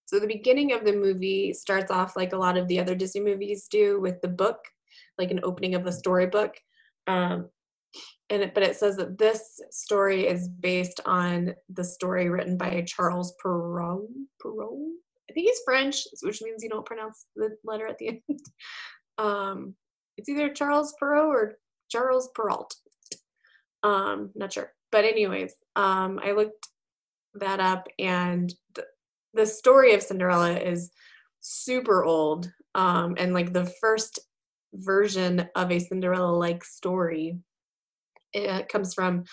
So 0.06 0.20
the 0.20 0.28
beginning 0.28 0.72
of 0.72 0.86
the 0.86 0.94
movie 0.94 1.52
starts 1.52 1.90
off 1.90 2.16
like 2.16 2.32
a 2.32 2.38
lot 2.38 2.56
of 2.56 2.68
the 2.68 2.80
other 2.80 2.94
Disney 2.94 3.22
movies 3.22 3.68
do 3.72 4.00
with 4.00 4.22
the 4.22 4.28
book, 4.28 4.60
like 5.18 5.32
an 5.32 5.40
opening 5.42 5.74
of 5.74 5.88
a 5.88 5.92
storybook. 5.92 6.54
Um, 7.08 7.50
and 8.30 8.44
it, 8.44 8.54
but 8.54 8.62
it 8.62 8.76
says 8.76 8.98
that 8.98 9.18
this 9.18 9.60
story 9.72 10.28
is 10.28 10.48
based 10.48 11.00
on 11.08 11.56
the 11.74 11.84
story 11.84 12.30
written 12.30 12.56
by 12.56 12.86
Charles 12.86 13.34
Perrault. 13.42 14.12
Perrault? 14.40 14.92
I 15.28 15.34
think 15.34 15.48
he's 15.48 15.62
French, 15.66 16.04
which 16.22 16.44
means 16.44 16.62
you 16.62 16.70
don't 16.70 16.86
pronounce 16.86 17.26
the 17.36 17.50
letter 17.64 17.88
at 17.88 17.98
the 17.98 18.10
end. 18.30 18.40
um, 19.18 19.74
it's 20.18 20.30
either 20.30 20.54
Charles 20.54 20.94
Perrault 21.00 21.34
or 21.34 21.58
Charles 21.90 22.30
Perrault. 22.36 22.76
Um, 23.82 24.30
not 24.36 24.54
sure. 24.54 24.72
But 24.92 25.06
anyways, 25.06 25.56
um, 25.76 26.20
I 26.24 26.34
looked 26.34 26.68
that 27.36 27.60
up 27.60 27.88
and 28.00 28.54
th- 28.76 28.88
the 29.34 29.46
story 29.46 29.94
of 29.94 30.02
Cinderella 30.02 30.58
is 30.58 30.92
super 31.40 32.04
old. 32.04 32.52
Um, 32.76 33.16
and 33.18 33.34
like 33.34 33.54
the 33.54 33.66
first 33.82 34.20
version 34.74 35.48
of 35.56 35.72
a 35.72 35.80
Cinderella 35.80 36.32
like 36.32 36.64
story 36.64 37.38
it 38.34 38.70
comes 38.70 38.94
from 38.94 39.26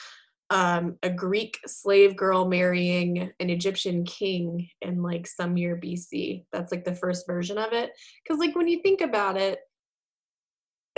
um, 0.50 0.96
a 1.02 1.10
Greek 1.10 1.58
slave 1.66 2.16
girl 2.16 2.48
marrying 2.48 3.30
an 3.38 3.50
Egyptian 3.50 4.04
king 4.04 4.68
in 4.80 5.02
like 5.02 5.26
some 5.26 5.56
year 5.56 5.76
BC. 5.76 6.44
That's 6.52 6.72
like 6.72 6.84
the 6.84 6.94
first 6.94 7.26
version 7.26 7.58
of 7.58 7.72
it. 7.72 7.90
Because 8.22 8.38
like 8.38 8.56
when 8.56 8.68
you 8.68 8.80
think 8.82 9.00
about 9.00 9.36
it, 9.36 9.58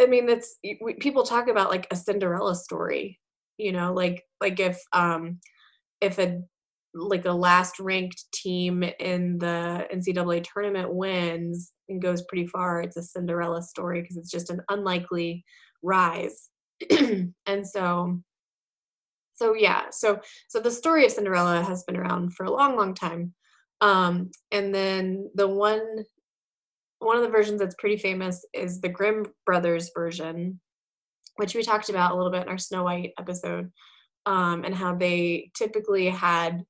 I 0.00 0.06
mean, 0.06 0.26
that's 0.26 0.56
people 1.00 1.24
talk 1.24 1.48
about 1.48 1.70
like 1.70 1.86
a 1.90 1.96
Cinderella 1.96 2.54
story. 2.54 3.18
You 3.58 3.72
know, 3.72 3.92
like 3.92 4.24
like 4.40 4.60
if 4.60 4.80
um 4.92 5.40
if 6.00 6.18
a 6.18 6.42
like 6.94 7.24
a 7.24 7.32
last 7.32 7.78
ranked 7.78 8.24
team 8.32 8.82
in 8.98 9.38
the 9.38 9.86
NCAA 9.94 10.44
tournament 10.44 10.92
wins 10.92 11.72
and 11.88 12.02
goes 12.02 12.22
pretty 12.22 12.46
far, 12.46 12.80
it's 12.80 12.96
a 12.96 13.02
Cinderella 13.02 13.62
story 13.62 14.02
because 14.02 14.16
it's 14.16 14.30
just 14.30 14.50
an 14.50 14.60
unlikely 14.68 15.44
rise. 15.82 16.48
and 17.46 17.66
so 17.66 18.20
so 19.40 19.54
yeah 19.54 19.84
so 19.90 20.20
so 20.48 20.60
the 20.60 20.70
story 20.70 21.04
of 21.04 21.10
cinderella 21.10 21.62
has 21.62 21.82
been 21.84 21.96
around 21.96 22.34
for 22.34 22.44
a 22.44 22.50
long 22.50 22.76
long 22.76 22.94
time 22.94 23.32
um 23.80 24.30
and 24.52 24.74
then 24.74 25.30
the 25.34 25.48
one 25.48 26.04
one 26.98 27.16
of 27.16 27.22
the 27.22 27.28
versions 27.28 27.58
that's 27.58 27.74
pretty 27.78 27.96
famous 27.96 28.44
is 28.52 28.80
the 28.80 28.88
grimm 28.88 29.24
brothers 29.46 29.90
version 29.94 30.60
which 31.36 31.54
we 31.54 31.62
talked 31.62 31.88
about 31.88 32.12
a 32.12 32.16
little 32.16 32.30
bit 32.30 32.42
in 32.42 32.48
our 32.48 32.58
snow 32.58 32.84
white 32.84 33.12
episode 33.18 33.70
um 34.26 34.64
and 34.64 34.74
how 34.74 34.94
they 34.94 35.50
typically 35.56 36.08
had 36.08 36.62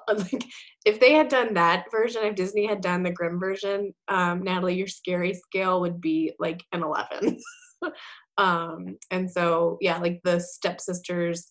like 0.08 0.44
if 0.84 1.00
they 1.00 1.12
had 1.12 1.28
done 1.28 1.54
that 1.54 1.84
version 1.90 2.22
if 2.24 2.34
disney 2.34 2.66
had 2.66 2.80
done 2.80 3.02
the 3.02 3.10
grimm 3.10 3.38
version 3.38 3.92
um 4.08 4.42
natalie 4.42 4.74
your 4.74 4.86
scary 4.86 5.34
scale 5.34 5.80
would 5.80 6.00
be 6.00 6.32
like 6.38 6.62
an 6.72 6.82
11 6.82 7.38
um 8.38 8.96
and 9.10 9.30
so 9.30 9.76
yeah 9.80 9.98
like 9.98 10.20
the 10.24 10.40
stepsisters 10.40 11.50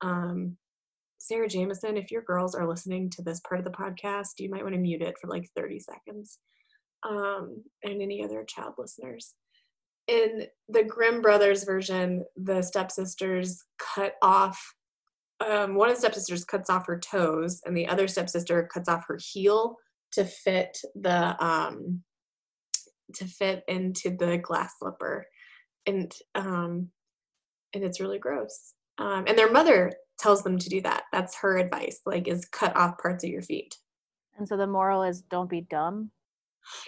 um, 0.00 0.56
Sarah 1.18 1.48
Jameson, 1.48 1.96
if 1.96 2.10
your 2.10 2.22
girls 2.22 2.54
are 2.54 2.68
listening 2.68 3.08
to 3.10 3.22
this 3.22 3.40
part 3.40 3.58
of 3.58 3.64
the 3.64 3.70
podcast, 3.70 4.32
you 4.38 4.50
might 4.50 4.62
want 4.62 4.74
to 4.74 4.80
mute 4.80 5.00
it 5.00 5.16
for 5.18 5.28
like 5.28 5.48
30 5.56 5.80
seconds. 5.80 6.38
Um, 7.08 7.64
and 7.82 8.00
any 8.02 8.22
other 8.22 8.44
child 8.44 8.74
listeners. 8.78 9.34
In 10.06 10.46
the 10.68 10.84
Grimm 10.84 11.22
Brothers 11.22 11.64
version, 11.64 12.24
the 12.36 12.60
stepsisters 12.60 13.62
cut 13.78 14.14
off, 14.22 14.62
um, 15.40 15.74
one 15.74 15.88
of 15.88 15.96
the 15.96 16.00
stepsisters 16.00 16.44
cuts 16.44 16.70
off 16.70 16.86
her 16.86 16.98
toes, 16.98 17.60
and 17.64 17.76
the 17.76 17.88
other 17.88 18.08
stepsister 18.08 18.68
cuts 18.72 18.88
off 18.88 19.04
her 19.08 19.18
heel 19.20 19.76
to 20.12 20.24
fit 20.24 20.78
the 20.94 21.44
um, 21.44 22.02
to 23.14 23.26
fit 23.26 23.62
into 23.68 24.16
the 24.16 24.38
glass 24.38 24.74
slipper, 24.78 25.26
and 25.86 26.12
um, 26.34 26.88
and 27.74 27.84
it's 27.84 28.00
really 28.00 28.18
gross. 28.18 28.74
Um, 28.98 29.24
and 29.26 29.36
their 29.36 29.50
mother 29.50 29.92
tells 30.18 30.42
them 30.42 30.58
to 30.58 30.68
do 30.68 30.80
that. 30.82 31.04
That's 31.12 31.36
her 31.36 31.58
advice, 31.58 32.00
like 32.06 32.28
is 32.28 32.44
cut 32.46 32.76
off 32.76 32.98
parts 32.98 33.24
of 33.24 33.30
your 33.30 33.42
feet. 33.42 33.76
And 34.36 34.48
so 34.48 34.56
the 34.56 34.66
moral 34.66 35.02
is 35.02 35.22
don't 35.22 35.50
be 35.50 35.62
dumb. 35.62 36.10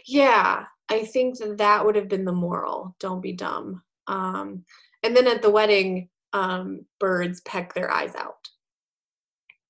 Yeah, 0.07 0.65
I 0.89 1.05
think 1.05 1.39
that 1.39 1.59
that 1.59 1.85
would 1.85 1.97
have 1.97 2.09
been 2.09 2.25
the 2.25 2.33
moral. 2.33 2.95
Don't 3.01 3.21
be 3.21 3.33
dumb. 3.33 3.83
Um, 4.07 4.65
and 5.03 5.17
then 5.17 5.27
at 5.27 5.43
the 5.43 5.51
wedding, 5.51 6.09
um, 6.33 6.87
birds 7.01 7.41
peck 7.43 7.75
their 7.75 7.91
eyes 7.91 8.15
out. 8.15 8.49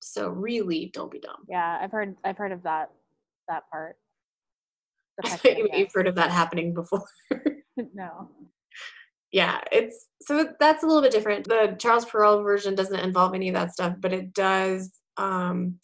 So 0.01 0.29
really, 0.29 0.91
don't 0.93 1.11
be 1.11 1.19
dumb. 1.19 1.45
Yeah, 1.49 1.79
I've 1.81 1.91
heard. 1.91 2.15
I've 2.23 2.37
heard 2.37 2.51
of 2.51 2.63
that. 2.63 2.91
That 3.47 3.63
part. 3.71 3.97
You've 5.43 5.93
heard 5.93 6.07
of 6.07 6.15
that 6.15 6.31
happening 6.31 6.73
before. 6.73 7.05
no 7.93 8.29
yeah, 9.31 9.59
it's 9.71 10.07
so 10.21 10.53
that's 10.59 10.83
a 10.83 10.87
little 10.87 11.01
bit 11.01 11.11
different. 11.11 11.45
The 11.45 11.75
Charles 11.79 12.05
Perrault 12.05 12.43
version 12.43 12.75
doesn't 12.75 12.99
involve 12.99 13.33
any 13.33 13.49
of 13.49 13.55
that 13.55 13.73
stuff, 13.73 13.95
but 13.99 14.13
it 14.13 14.33
does 14.33 14.91
um, 15.17 15.79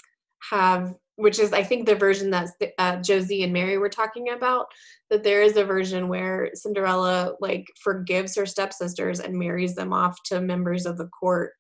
have, 0.50 0.96
which 1.16 1.40
is 1.40 1.54
I 1.54 1.64
think 1.64 1.86
the 1.86 1.96
version 1.96 2.32
that 2.32 2.50
uh, 2.78 2.98
Josie 2.98 3.44
and 3.44 3.54
Mary 3.54 3.78
were 3.78 3.90
talking 3.90 4.30
about. 4.30 4.68
That 5.10 5.24
there 5.24 5.42
is 5.42 5.58
a 5.58 5.66
version 5.66 6.08
where 6.08 6.50
Cinderella 6.54 7.34
like 7.40 7.66
forgives 7.82 8.36
her 8.36 8.46
stepsisters 8.46 9.20
and 9.20 9.38
marries 9.38 9.76
them 9.76 9.94
off 9.94 10.18
to 10.26 10.42
members 10.42 10.86
of 10.86 10.98
the 10.98 11.08
court, 11.08 11.52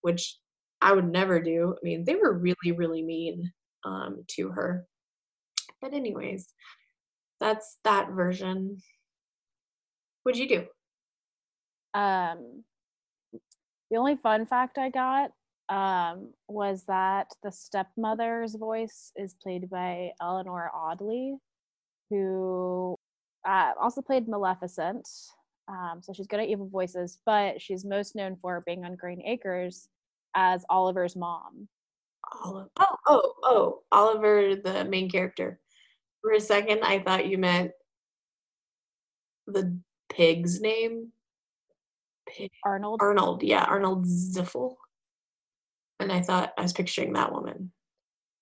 which 0.00 0.38
I 0.80 0.92
would 0.92 1.10
never 1.10 1.40
do. 1.40 1.74
I 1.76 1.84
mean, 1.84 2.04
they 2.04 2.16
were 2.16 2.38
really 2.38 2.72
really 2.74 3.02
mean 3.02 3.52
um, 3.84 4.24
to 4.36 4.48
her. 4.50 4.86
But 5.80 5.94
anyways, 5.94 6.48
that's 7.40 7.78
that 7.84 8.10
version. 8.10 8.78
What'd 10.22 10.40
you 10.40 10.48
do? 10.48 12.00
Um, 12.00 12.64
the 13.90 13.98
only 13.98 14.16
fun 14.16 14.46
fact 14.46 14.78
I 14.78 14.88
got 14.88 15.32
um, 15.72 16.34
was 16.48 16.84
that 16.84 17.28
the 17.42 17.50
stepmother's 17.50 18.54
voice 18.54 19.10
is 19.16 19.34
played 19.42 19.70
by 19.70 20.10
Eleanor 20.20 20.70
Audley, 20.74 21.36
who 22.10 22.98
uh, 23.48 23.72
also 23.80 24.02
played 24.02 24.28
Maleficent. 24.28 25.08
Um, 25.68 26.00
so 26.02 26.12
she's 26.12 26.26
good 26.26 26.40
at 26.40 26.48
evil 26.48 26.68
voices, 26.68 27.20
but 27.24 27.62
she's 27.62 27.86
most 27.86 28.14
known 28.14 28.36
for 28.42 28.62
being 28.66 28.84
on 28.84 28.96
Green 28.96 29.22
Acres 29.24 29.88
as 30.34 30.62
Oliver's 30.68 31.16
mom. 31.16 31.68
Oliver. 32.44 32.68
Oh, 32.78 32.96
oh, 33.06 33.32
oh, 33.42 33.78
Oliver, 33.90 34.56
the 34.56 34.84
main 34.84 35.08
character. 35.08 35.58
For 36.20 36.32
a 36.32 36.40
second, 36.40 36.80
I 36.82 36.98
thought 36.98 37.28
you 37.28 37.38
meant 37.38 37.70
the 39.46 39.78
pig's 40.10 40.60
name. 40.60 41.12
Pig. 42.28 42.50
Arnold. 42.62 43.00
Arnold, 43.02 43.42
yeah, 43.42 43.64
Arnold 43.64 44.04
Ziffel. 44.04 44.74
And 46.02 46.12
I 46.12 46.20
thought 46.20 46.52
I 46.56 46.62
was 46.62 46.72
picturing 46.72 47.12
that 47.14 47.32
woman. 47.32 47.72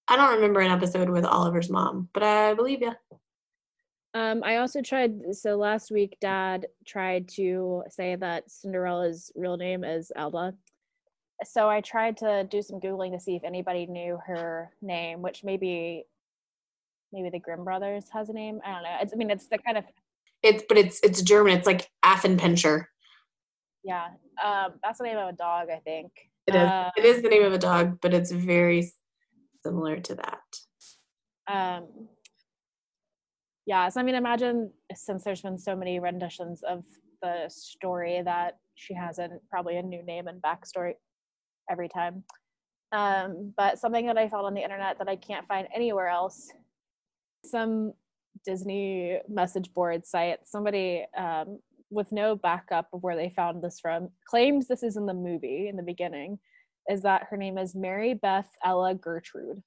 I 0.09 0.17
don't 0.17 0.35
remember 0.35 0.61
an 0.61 0.71
episode 0.71 1.09
with 1.09 1.25
Oliver's 1.25 1.71
mom, 1.71 2.09
but 2.13 2.23
I 2.23 2.55
believe 2.55 2.83
you. 2.83 2.93
Um, 4.13 4.43
I 4.43 4.57
also 4.57 4.83
tried. 4.83 5.37
So 5.37 5.57
last 5.57 5.93
week, 5.93 6.17
Dad 6.21 6.67
tried 6.85 7.29
to 7.37 7.85
say 7.89 8.17
that 8.17 8.51
Cinderella's 8.51 9.31
real 9.37 9.57
name 9.57 9.85
is 9.85 10.11
Elba. 10.17 10.55
So 11.45 11.69
I 11.69 11.81
tried 11.81 12.17
to 12.19 12.45
do 12.51 12.61
some 12.61 12.81
googling 12.81 13.13
to 13.13 13.21
see 13.21 13.37
if 13.37 13.45
anybody 13.45 13.87
knew 13.87 14.19
her 14.27 14.71
name, 14.83 15.23
which 15.23 15.45
maybe, 15.45 16.05
maybe 17.13 17.31
the 17.31 17.39
Grimm 17.39 17.65
brothers 17.65 18.07
has 18.13 18.29
a 18.29 18.33
name. 18.33 18.61
I 18.65 18.73
don't 18.73 18.83
know. 18.83 18.97
It's, 19.01 19.13
I 19.13 19.17
mean, 19.17 19.31
it's 19.31 19.47
the 19.47 19.59
kind 19.59 19.79
of. 19.79 19.85
It's 20.43 20.65
but 20.69 20.77
it's 20.77 21.01
it's 21.03 21.23
German. 21.23 21.57
It's 21.57 21.67
like 21.67 21.89
Affenpinscher. 22.05 22.87
Yeah, 23.85 24.09
um, 24.45 24.73
that's 24.83 24.99
the 24.99 25.05
name 25.05 25.19
of 25.19 25.29
a 25.29 25.33
dog, 25.33 25.69
I 25.71 25.79
think. 25.79 26.11
It 26.51 26.57
is. 26.57 26.69
Uh, 26.69 26.91
it 26.97 27.05
is 27.05 27.23
the 27.23 27.29
name 27.29 27.45
of 27.45 27.53
a 27.53 27.59
dog, 27.59 27.99
but 28.01 28.13
it's 28.13 28.31
very 28.31 28.91
similar 29.65 30.01
to 30.01 30.15
that. 30.17 30.41
Um, 31.47 32.09
yeah, 33.67 33.89
so 33.89 34.01
I 34.01 34.03
mean, 34.03 34.15
imagine 34.15 34.73
since 34.95 35.25
there's 35.25 35.43
been 35.43 35.59
so 35.59 35.77
many 35.77 36.01
renditions 36.01 36.63
of 36.63 36.85
the 37.23 37.45
story 37.49 38.23
that 38.25 38.59
she 38.75 38.95
has 38.95 39.19
a 39.19 39.29
probably 39.51 39.77
a 39.77 39.83
new 39.83 40.03
name 40.03 40.27
and 40.27 40.43
backstory 40.43 40.95
every 41.71 41.89
time. 41.89 42.25
Um, 42.93 43.53
but 43.57 43.79
something 43.79 44.07
that 44.07 44.19
I 44.19 44.29
found 44.29 44.47
on 44.47 44.55
the 44.55 44.63
internet 44.63 44.99
that 44.99 45.09
I 45.09 45.17
can't 45.17 45.47
find 45.47 45.69
anywhere 45.75 46.09
else, 46.09 46.51
some 47.45 47.93
Disney 48.45 49.19
message 49.29 49.73
board 49.73 50.07
site, 50.07 50.41
somebody 50.45 51.07
um, 51.17 51.61
with 51.91 52.13
no 52.13 52.37
backup 52.37 52.89
of 52.93 53.03
where 53.03 53.17
they 53.17 53.33
found 53.35 53.63
this 53.63 53.79
from, 53.81 54.09
claims 54.29 54.69
this 54.69 54.83
is 54.83 54.97
in 54.97 55.07
the 55.07 55.15
movie 55.15 55.69
in 55.69 55.77
the 55.77 55.83
beginning, 55.83 56.39
is 56.89 57.03
that 57.03 57.27
her 57.31 57.37
name 57.37 57.59
is 57.59 57.75
Mary 57.75 58.15
Beth 58.15 58.49
Ella 58.65 58.95
Gertrude. 58.95 59.63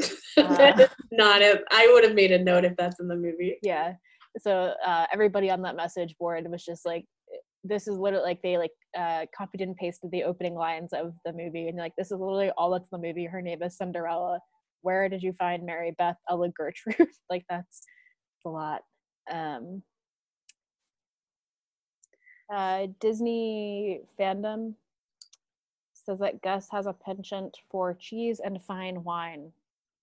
uh, 0.36 0.86
not 1.12 1.42
it. 1.42 1.64
I 1.70 1.90
would 1.92 2.04
have 2.04 2.14
made 2.14 2.32
a 2.32 2.42
note 2.42 2.64
if 2.64 2.76
that's 2.76 3.00
in 3.00 3.08
the 3.08 3.16
movie. 3.16 3.58
Yeah. 3.62 3.94
So 4.38 4.74
uh, 4.86 5.06
everybody 5.12 5.50
on 5.50 5.62
that 5.62 5.76
message 5.76 6.14
board 6.18 6.48
was 6.50 6.64
just 6.64 6.86
like, 6.86 7.04
this 7.64 7.88
is 7.88 7.98
literally 7.98 8.24
like 8.24 8.42
they 8.42 8.56
like 8.56 8.70
uh, 8.96 9.26
copied 9.36 9.60
and 9.60 9.76
pasted 9.76 10.10
the 10.12 10.24
opening 10.24 10.54
lines 10.54 10.92
of 10.92 11.12
the 11.24 11.32
movie, 11.32 11.68
and 11.68 11.76
like 11.76 11.92
this 11.98 12.06
is 12.06 12.18
literally 12.18 12.50
all 12.56 12.70
that's 12.70 12.88
in 12.92 13.00
the 13.00 13.06
movie. 13.06 13.24
Her 13.24 13.42
name 13.42 13.62
is 13.62 13.76
Cinderella. 13.76 14.38
Where 14.82 15.08
did 15.08 15.22
you 15.22 15.32
find 15.32 15.66
Mary 15.66 15.94
Beth 15.98 16.16
Ella 16.30 16.50
Gertrude? 16.50 17.08
like 17.30 17.44
that's 17.50 17.82
a 18.46 18.48
lot. 18.48 18.82
Um, 19.30 19.82
uh, 22.50 22.86
Disney 23.00 24.00
fandom 24.18 24.74
says 25.92 26.18
that 26.20 26.42
Gus 26.42 26.68
has 26.70 26.86
a 26.86 26.92
penchant 26.92 27.58
for 27.70 27.94
cheese 27.94 28.40
and 28.42 28.62
fine 28.62 29.04
wine. 29.04 29.52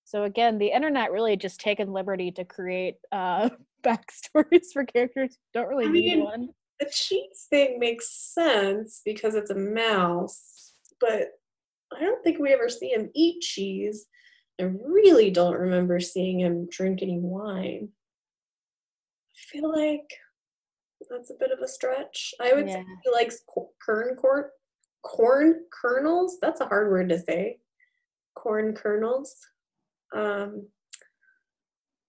So 0.04 0.24
again, 0.24 0.60
the 0.60 0.68
internet 0.68 1.12
really 1.12 1.36
just 1.36 1.60
taken 1.60 1.92
liberty 1.92 2.32
to 2.32 2.46
create 2.46 2.98
uh, 3.12 3.50
backstories 3.84 4.72
for 4.72 4.86
characters 4.86 5.32
who 5.34 5.60
don't 5.60 5.68
really 5.70 5.86
I 5.86 5.92
need 5.92 6.18
mean, 6.18 6.24
one. 6.24 6.50
The 6.80 6.90
cheese 6.92 7.48
thing 7.50 7.80
makes 7.80 8.10
sense 8.34 9.02
because 9.04 9.34
it's 9.34 9.50
a 9.50 9.56
mouse, 9.56 10.74
but 11.00 11.30
I 11.96 12.02
don't 12.02 12.24
think 12.24 12.38
we 12.40 12.54
ever 12.54 12.70
see 12.70 12.90
him 12.90 13.10
eat 13.16 13.42
cheese. 13.42 14.06
I 14.60 14.64
really 14.64 15.32
don't 15.32 15.58
remember 15.58 16.00
seeing 16.00 16.42
him 16.42 16.68
drink 16.70 17.02
any 17.02 17.18
wine. 17.20 17.90
I 19.34 19.52
feel 19.52 19.72
like 19.72 20.10
that's 21.10 21.30
a 21.30 21.36
bit 21.40 21.52
of 21.52 21.60
a 21.60 21.68
stretch. 21.68 22.34
I 22.42 22.54
would 22.54 22.70
say 22.70 22.84
he 23.04 23.12
likes 23.12 23.42
corn, 23.48 24.16
corn 25.04 25.62
kernels. 25.72 26.38
That's 26.42 26.62
a 26.62 26.66
hard 26.66 26.92
word 26.92 27.10
to 27.10 27.20
say. 27.20 27.58
Corn 28.36 28.74
kernels. 28.74 29.36
Um, 30.14 30.68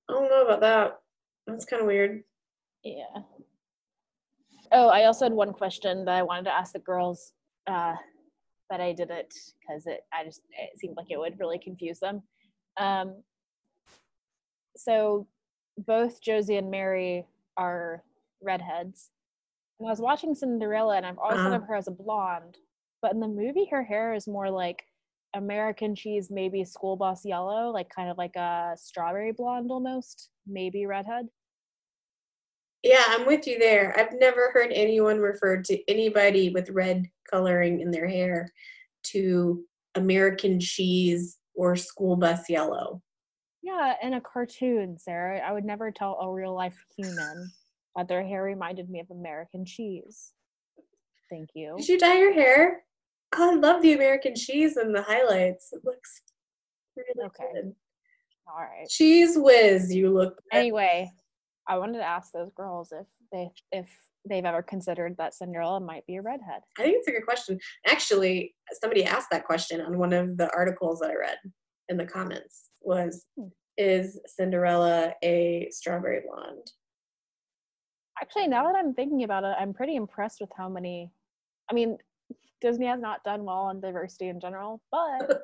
I 0.08 0.12
don't 0.12 0.30
know 0.30 0.44
about 0.44 0.60
that. 0.60 0.98
That's 1.46 1.64
kind 1.64 1.80
of 1.80 1.86
weird. 1.86 2.22
Yeah. 2.82 3.22
Oh, 4.72 4.88
I 4.88 5.04
also 5.04 5.24
had 5.24 5.32
one 5.32 5.52
question 5.52 6.04
that 6.04 6.14
I 6.14 6.22
wanted 6.22 6.44
to 6.44 6.54
ask 6.54 6.72
the 6.72 6.78
girls, 6.80 7.32
uh, 7.66 7.94
but 8.68 8.80
I 8.80 8.92
didn't 8.92 9.32
because 9.60 9.86
it 9.86 10.00
I 10.12 10.24
just 10.24 10.40
it 10.50 10.78
seemed 10.78 10.96
like 10.96 11.10
it 11.10 11.18
would 11.18 11.38
really 11.38 11.58
confuse 11.58 12.00
them. 12.00 12.22
Um, 12.78 13.22
so 14.76 15.26
both 15.78 16.20
Josie 16.20 16.56
and 16.56 16.70
Mary 16.70 17.26
are 17.56 18.02
redheads. 18.46 19.10
And 19.78 19.88
I 19.88 19.90
was 19.90 20.00
watching 20.00 20.34
Cinderella, 20.34 20.96
and 20.96 21.04
I've 21.04 21.18
always 21.18 21.38
thought 21.38 21.52
of 21.52 21.68
her 21.68 21.74
as 21.74 21.88
a 21.88 21.90
blonde, 21.90 22.56
but 23.02 23.12
in 23.12 23.20
the 23.20 23.28
movie, 23.28 23.68
her 23.70 23.84
hair 23.84 24.14
is 24.14 24.26
more 24.26 24.50
like 24.50 24.82
American 25.34 25.94
cheese, 25.94 26.28
maybe 26.30 26.64
school 26.64 26.96
bus 26.96 27.24
yellow, 27.24 27.70
like 27.70 27.88
kind 27.94 28.10
of 28.10 28.16
like 28.16 28.36
a 28.36 28.72
strawberry 28.76 29.32
blonde 29.32 29.70
almost, 29.70 30.30
maybe 30.46 30.86
redhead. 30.86 31.26
Yeah, 32.82 33.02
I'm 33.08 33.26
with 33.26 33.46
you 33.46 33.58
there. 33.58 33.94
I've 33.98 34.18
never 34.18 34.50
heard 34.52 34.70
anyone 34.72 35.18
refer 35.18 35.60
to 35.62 35.90
anybody 35.90 36.50
with 36.50 36.70
red 36.70 37.10
coloring 37.30 37.80
in 37.80 37.90
their 37.90 38.08
hair 38.08 38.48
to 39.08 39.64
American 39.94 40.60
cheese 40.60 41.38
or 41.54 41.76
school 41.76 42.16
bus 42.16 42.48
yellow. 42.48 43.02
Yeah, 43.62 43.94
in 44.02 44.14
a 44.14 44.20
cartoon, 44.20 44.98
Sarah, 44.98 45.38
I 45.38 45.52
would 45.52 45.64
never 45.64 45.90
tell 45.90 46.18
a 46.20 46.32
real 46.32 46.54
life 46.54 46.76
human 46.96 47.50
that 47.96 48.08
their 48.08 48.22
hair 48.24 48.42
reminded 48.42 48.90
me 48.90 49.00
of 49.00 49.10
American 49.10 49.64
cheese. 49.64 50.32
Thank 51.30 51.50
you. 51.54 51.74
Did 51.78 51.88
you 51.88 51.98
dye 51.98 52.18
your 52.18 52.32
hair? 52.32 52.84
Oh, 53.34 53.52
I 53.52 53.54
love 53.54 53.82
the 53.82 53.94
American 53.94 54.34
cheese 54.36 54.76
and 54.76 54.94
the 54.94 55.02
highlights. 55.02 55.70
It 55.72 55.80
looks 55.84 56.22
really 56.96 57.26
Okay. 57.26 57.44
good. 57.54 57.74
All 58.46 58.60
right. 58.62 58.88
Cheese 58.88 59.36
whiz, 59.36 59.92
you 59.92 60.10
look. 60.10 60.40
Anyway, 60.52 61.10
I 61.66 61.78
wanted 61.78 61.98
to 61.98 62.04
ask 62.04 62.32
those 62.32 62.52
girls 62.54 62.92
if 62.92 63.06
they 63.32 63.50
if 63.72 63.90
they've 64.28 64.44
ever 64.44 64.62
considered 64.62 65.16
that 65.18 65.34
Cinderella 65.34 65.80
might 65.80 66.06
be 66.06 66.16
a 66.16 66.22
redhead. 66.22 66.60
I 66.78 66.82
think 66.82 66.96
it's 66.98 67.08
a 67.08 67.12
good 67.12 67.24
question. 67.24 67.58
Actually, 67.86 68.54
somebody 68.80 69.04
asked 69.04 69.28
that 69.30 69.44
question 69.44 69.80
on 69.80 69.98
one 69.98 70.12
of 70.12 70.36
the 70.36 70.52
articles 70.54 71.00
that 71.00 71.10
I 71.10 71.14
read 71.16 71.38
in 71.88 71.96
the 71.96 72.06
comments. 72.06 72.70
Was 72.82 73.24
Hmm. 73.36 73.48
is 73.76 74.20
Cinderella 74.26 75.14
a 75.22 75.68
strawberry 75.70 76.20
blonde? 76.26 76.70
Actually, 78.26 78.48
now 78.48 78.64
that 78.66 78.74
I'm 78.76 78.92
thinking 78.92 79.22
about 79.22 79.44
it, 79.44 79.54
I'm 79.58 79.72
pretty 79.72 79.94
impressed 79.94 80.40
with 80.40 80.50
how 80.56 80.68
many. 80.68 81.12
I 81.70 81.74
mean, 81.74 81.96
Disney 82.60 82.86
has 82.86 83.00
not 83.00 83.22
done 83.22 83.44
well 83.44 83.58
on 83.58 83.80
diversity 83.80 84.28
in 84.28 84.40
general, 84.40 84.80
but 84.90 85.42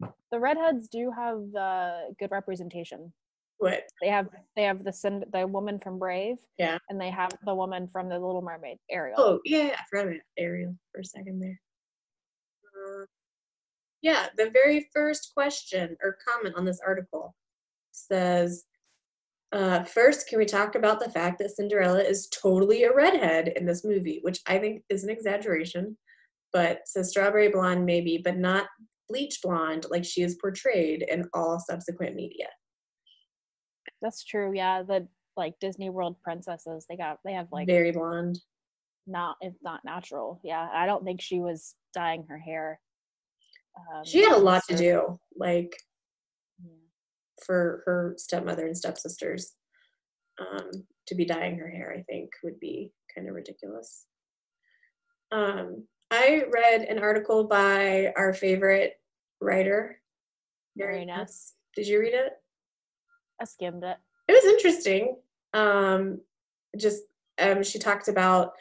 the 0.32 0.40
redheads 0.40 0.88
do 0.88 1.12
have 1.16 1.38
uh, 1.54 1.98
good 2.18 2.32
representation. 2.32 3.12
What? 3.58 3.84
They 4.02 4.08
have 4.08 4.26
they 4.56 4.64
have 4.64 4.82
the 4.82 5.24
the 5.32 5.46
woman 5.46 5.78
from 5.78 6.00
Brave, 6.00 6.38
Yeah. 6.58 6.78
and 6.88 7.00
they 7.00 7.10
have 7.10 7.30
the 7.46 7.54
woman 7.54 7.86
from 7.86 8.08
the 8.08 8.18
Little 8.18 8.42
Mermaid, 8.42 8.78
Ariel. 8.90 9.14
Oh, 9.16 9.40
yeah, 9.44 9.68
yeah, 9.68 9.76
I 9.78 9.82
forgot 9.88 10.08
about 10.08 10.20
Ariel 10.36 10.74
for 10.92 11.00
a 11.02 11.04
second 11.04 11.40
there. 11.40 11.60
Uh, 12.74 13.04
yeah, 14.02 14.26
the 14.36 14.50
very 14.50 14.88
first 14.92 15.32
question 15.34 15.96
or 16.02 16.18
comment 16.28 16.56
on 16.56 16.64
this 16.64 16.80
article 16.84 17.36
says, 17.92 18.64
uh, 19.54 19.84
first, 19.84 20.28
can 20.28 20.38
we 20.38 20.44
talk 20.44 20.74
about 20.74 20.98
the 20.98 21.08
fact 21.10 21.38
that 21.38 21.54
Cinderella 21.54 22.00
is 22.00 22.28
totally 22.28 22.82
a 22.82 22.92
redhead 22.94 23.48
in 23.56 23.64
this 23.64 23.84
movie, 23.84 24.18
which 24.22 24.40
I 24.48 24.58
think 24.58 24.82
is 24.88 25.04
an 25.04 25.10
exaggeration, 25.10 25.96
but 26.52 26.80
says 26.86 27.10
strawberry 27.10 27.48
blonde 27.48 27.86
maybe, 27.86 28.20
but 28.22 28.36
not 28.36 28.66
bleach 29.08 29.38
blonde 29.42 29.86
like 29.90 30.04
she 30.04 30.22
is 30.22 30.34
portrayed 30.40 31.02
in 31.08 31.28
all 31.34 31.60
subsequent 31.60 32.16
media. 32.16 32.48
That's 34.02 34.24
true. 34.24 34.52
Yeah, 34.54 34.82
the 34.82 35.06
like 35.36 35.54
Disney 35.60 35.88
World 35.88 36.16
princesses, 36.22 36.84
they 36.88 36.96
got 36.96 37.18
they 37.24 37.34
have 37.34 37.48
like 37.52 37.68
Very 37.68 37.92
blonde. 37.92 38.40
not 39.06 39.36
it's 39.40 39.62
not 39.62 39.80
natural. 39.84 40.40
Yeah, 40.42 40.68
I 40.74 40.86
don't 40.86 41.04
think 41.04 41.20
she 41.20 41.38
was 41.38 41.76
dyeing 41.94 42.24
her 42.28 42.38
hair. 42.38 42.80
Um, 43.78 44.04
She 44.04 44.22
had 44.22 44.32
a 44.32 44.38
lot 44.38 44.62
to 44.68 44.76
do, 44.76 45.18
like. 45.36 45.76
For 47.44 47.82
her 47.86 48.14
stepmother 48.16 48.66
and 48.66 48.76
stepsisters 48.76 49.54
um, 50.40 50.70
to 51.06 51.14
be 51.14 51.24
dyeing 51.24 51.58
her 51.58 51.68
hair, 51.68 51.94
I 51.96 52.02
think 52.02 52.30
would 52.42 52.58
be 52.60 52.92
kind 53.14 53.28
of 53.28 53.34
ridiculous. 53.34 54.06
Um, 55.32 55.86
I 56.10 56.44
read 56.52 56.82
an 56.82 56.98
article 56.98 57.44
by 57.44 58.12
our 58.16 58.32
favorite 58.32 58.94
writer. 59.40 60.00
Ness. 61.04 61.54
Did 61.74 61.88
you 61.88 62.00
read 62.00 62.14
it? 62.14 62.32
I 63.40 63.44
skimmed 63.44 63.84
it. 63.84 63.96
It 64.28 64.32
was 64.32 64.44
interesting. 64.44 65.16
Um, 65.52 66.20
just 66.78 67.02
um, 67.38 67.62
she 67.62 67.78
talked 67.78 68.08
about 68.08 68.52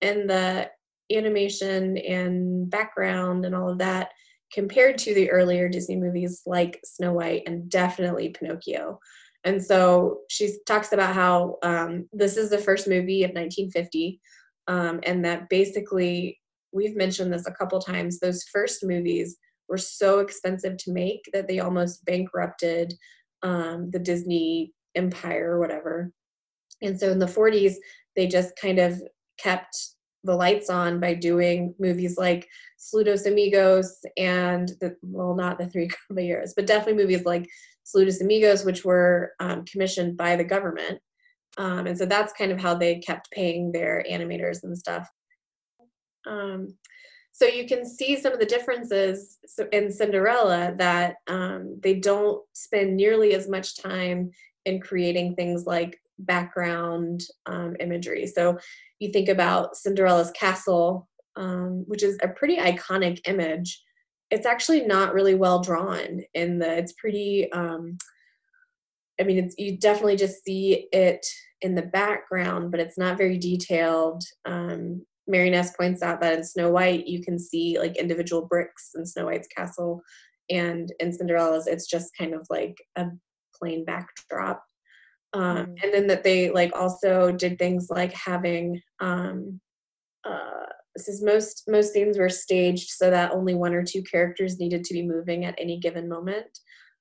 in 0.00 0.26
the 0.26 0.70
animation 1.12 1.98
and 1.98 2.70
background 2.70 3.44
and 3.44 3.54
all 3.54 3.70
of 3.70 3.78
that 3.78 4.10
compared 4.52 4.98
to 4.98 5.14
the 5.14 5.30
earlier 5.30 5.68
Disney 5.68 5.96
movies 5.96 6.42
like 6.46 6.80
Snow 6.84 7.12
White 7.12 7.42
and 7.46 7.68
definitely 7.70 8.30
Pinocchio. 8.30 8.98
And 9.44 9.62
so 9.62 10.18
she 10.28 10.56
talks 10.66 10.92
about 10.92 11.14
how 11.14 11.56
um, 11.62 12.08
this 12.12 12.36
is 12.36 12.50
the 12.50 12.58
first 12.58 12.86
movie 12.86 13.24
of 13.24 13.30
1950, 13.30 14.20
um, 14.68 15.00
and 15.04 15.24
that 15.24 15.48
basically 15.48 16.38
we've 16.72 16.96
mentioned 16.96 17.32
this 17.32 17.46
a 17.46 17.52
couple 17.52 17.80
times. 17.80 18.18
Those 18.18 18.44
first 18.44 18.84
movies 18.84 19.36
were 19.68 19.78
so 19.78 20.20
expensive 20.20 20.76
to 20.78 20.92
make 20.92 21.28
that 21.32 21.48
they 21.48 21.58
almost 21.58 22.04
bankrupted 22.04 22.94
um, 23.42 23.90
the 23.90 23.98
Disney 23.98 24.72
empire 24.94 25.54
or 25.54 25.60
whatever. 25.60 26.12
And 26.80 26.98
so 26.98 27.10
in 27.10 27.18
the 27.18 27.26
40s, 27.26 27.74
they 28.14 28.26
just 28.26 28.54
kind 28.60 28.78
of 28.78 29.02
kept 29.38 29.76
the 30.24 30.34
lights 30.34 30.70
on 30.70 31.00
by 31.00 31.14
doing 31.14 31.74
movies 31.78 32.16
like 32.16 32.48
Saludos 32.78 33.26
Amigos 33.26 34.00
and 34.16 34.68
the 34.80 34.96
well, 35.02 35.34
not 35.34 35.58
the 35.58 35.68
Three 35.68 35.88
Caballeros, 36.08 36.54
but 36.54 36.66
definitely 36.66 37.02
movies 37.02 37.24
like 37.24 37.48
Saludos 37.84 38.20
Amigos, 38.20 38.64
which 38.64 38.84
were 38.84 39.32
um, 39.40 39.64
commissioned 39.64 40.16
by 40.16 40.36
the 40.36 40.44
government. 40.44 41.00
Um, 41.58 41.86
and 41.86 41.98
so 41.98 42.06
that's 42.06 42.32
kind 42.32 42.50
of 42.50 42.60
how 42.60 42.74
they 42.74 42.98
kept 42.98 43.30
paying 43.30 43.72
their 43.72 44.04
animators 44.10 44.62
and 44.62 44.76
stuff. 44.76 45.08
Um, 46.26 46.68
so 47.32 47.46
you 47.46 47.66
can 47.66 47.86
see 47.86 48.16
some 48.20 48.32
of 48.32 48.38
the 48.38 48.46
differences 48.46 49.38
in 49.72 49.90
Cinderella 49.90 50.74
that 50.76 51.16
um, 51.26 51.78
they 51.82 51.94
don't 51.94 52.42
spend 52.52 52.96
nearly 52.96 53.34
as 53.34 53.48
much 53.48 53.80
time 53.82 54.30
in 54.64 54.80
creating 54.80 55.34
things 55.34 55.66
like 55.66 55.98
background 56.18 57.22
um, 57.46 57.76
imagery. 57.80 58.26
So 58.26 58.58
you 58.98 59.10
think 59.10 59.28
about 59.28 59.76
Cinderella's 59.76 60.30
castle, 60.32 61.08
um, 61.36 61.84
which 61.86 62.02
is 62.02 62.18
a 62.22 62.28
pretty 62.28 62.56
iconic 62.56 63.20
image. 63.26 63.82
It's 64.30 64.46
actually 64.46 64.86
not 64.86 65.14
really 65.14 65.34
well 65.34 65.60
drawn 65.60 66.22
in 66.34 66.58
the. 66.58 66.78
It's 66.78 66.92
pretty. 66.92 67.50
Um, 67.52 67.98
I 69.20 69.24
mean, 69.24 69.38
it's 69.38 69.54
you 69.58 69.78
definitely 69.78 70.16
just 70.16 70.42
see 70.44 70.88
it 70.92 71.24
in 71.60 71.74
the 71.74 71.82
background, 71.82 72.70
but 72.70 72.80
it's 72.80 72.98
not 72.98 73.18
very 73.18 73.38
detailed. 73.38 74.22
Um, 74.44 75.04
Mari 75.28 75.50
Ness 75.50 75.76
points 75.76 76.02
out 76.02 76.20
that 76.20 76.34
in 76.34 76.44
Snow 76.44 76.70
White, 76.70 77.06
you 77.06 77.22
can 77.22 77.38
see 77.38 77.78
like 77.78 77.96
individual 77.96 78.46
bricks 78.46 78.90
in 78.94 79.06
Snow 79.06 79.26
White's 79.26 79.48
castle, 79.48 80.02
and 80.50 80.92
in 80.98 81.12
Cinderella's, 81.12 81.66
it's 81.66 81.86
just 81.86 82.16
kind 82.18 82.34
of 82.34 82.46
like 82.50 82.76
a 82.96 83.06
plain 83.54 83.84
backdrop. 83.84 84.62
Um, 85.34 85.56
Mm. 85.66 85.76
And 85.82 85.94
then 85.94 86.06
that 86.08 86.24
they 86.24 86.50
like 86.50 86.72
also 86.74 87.32
did 87.32 87.58
things 87.58 87.88
like 87.90 88.12
having 88.12 88.82
um, 89.00 89.60
uh, 90.24 90.66
this 90.94 91.08
is 91.08 91.22
most 91.22 91.64
most 91.68 91.92
scenes 91.92 92.18
were 92.18 92.28
staged 92.28 92.90
so 92.90 93.10
that 93.10 93.32
only 93.32 93.54
one 93.54 93.74
or 93.74 93.82
two 93.82 94.02
characters 94.02 94.58
needed 94.58 94.84
to 94.84 94.94
be 94.94 95.02
moving 95.02 95.44
at 95.44 95.54
any 95.58 95.78
given 95.78 96.08
moment. 96.08 96.58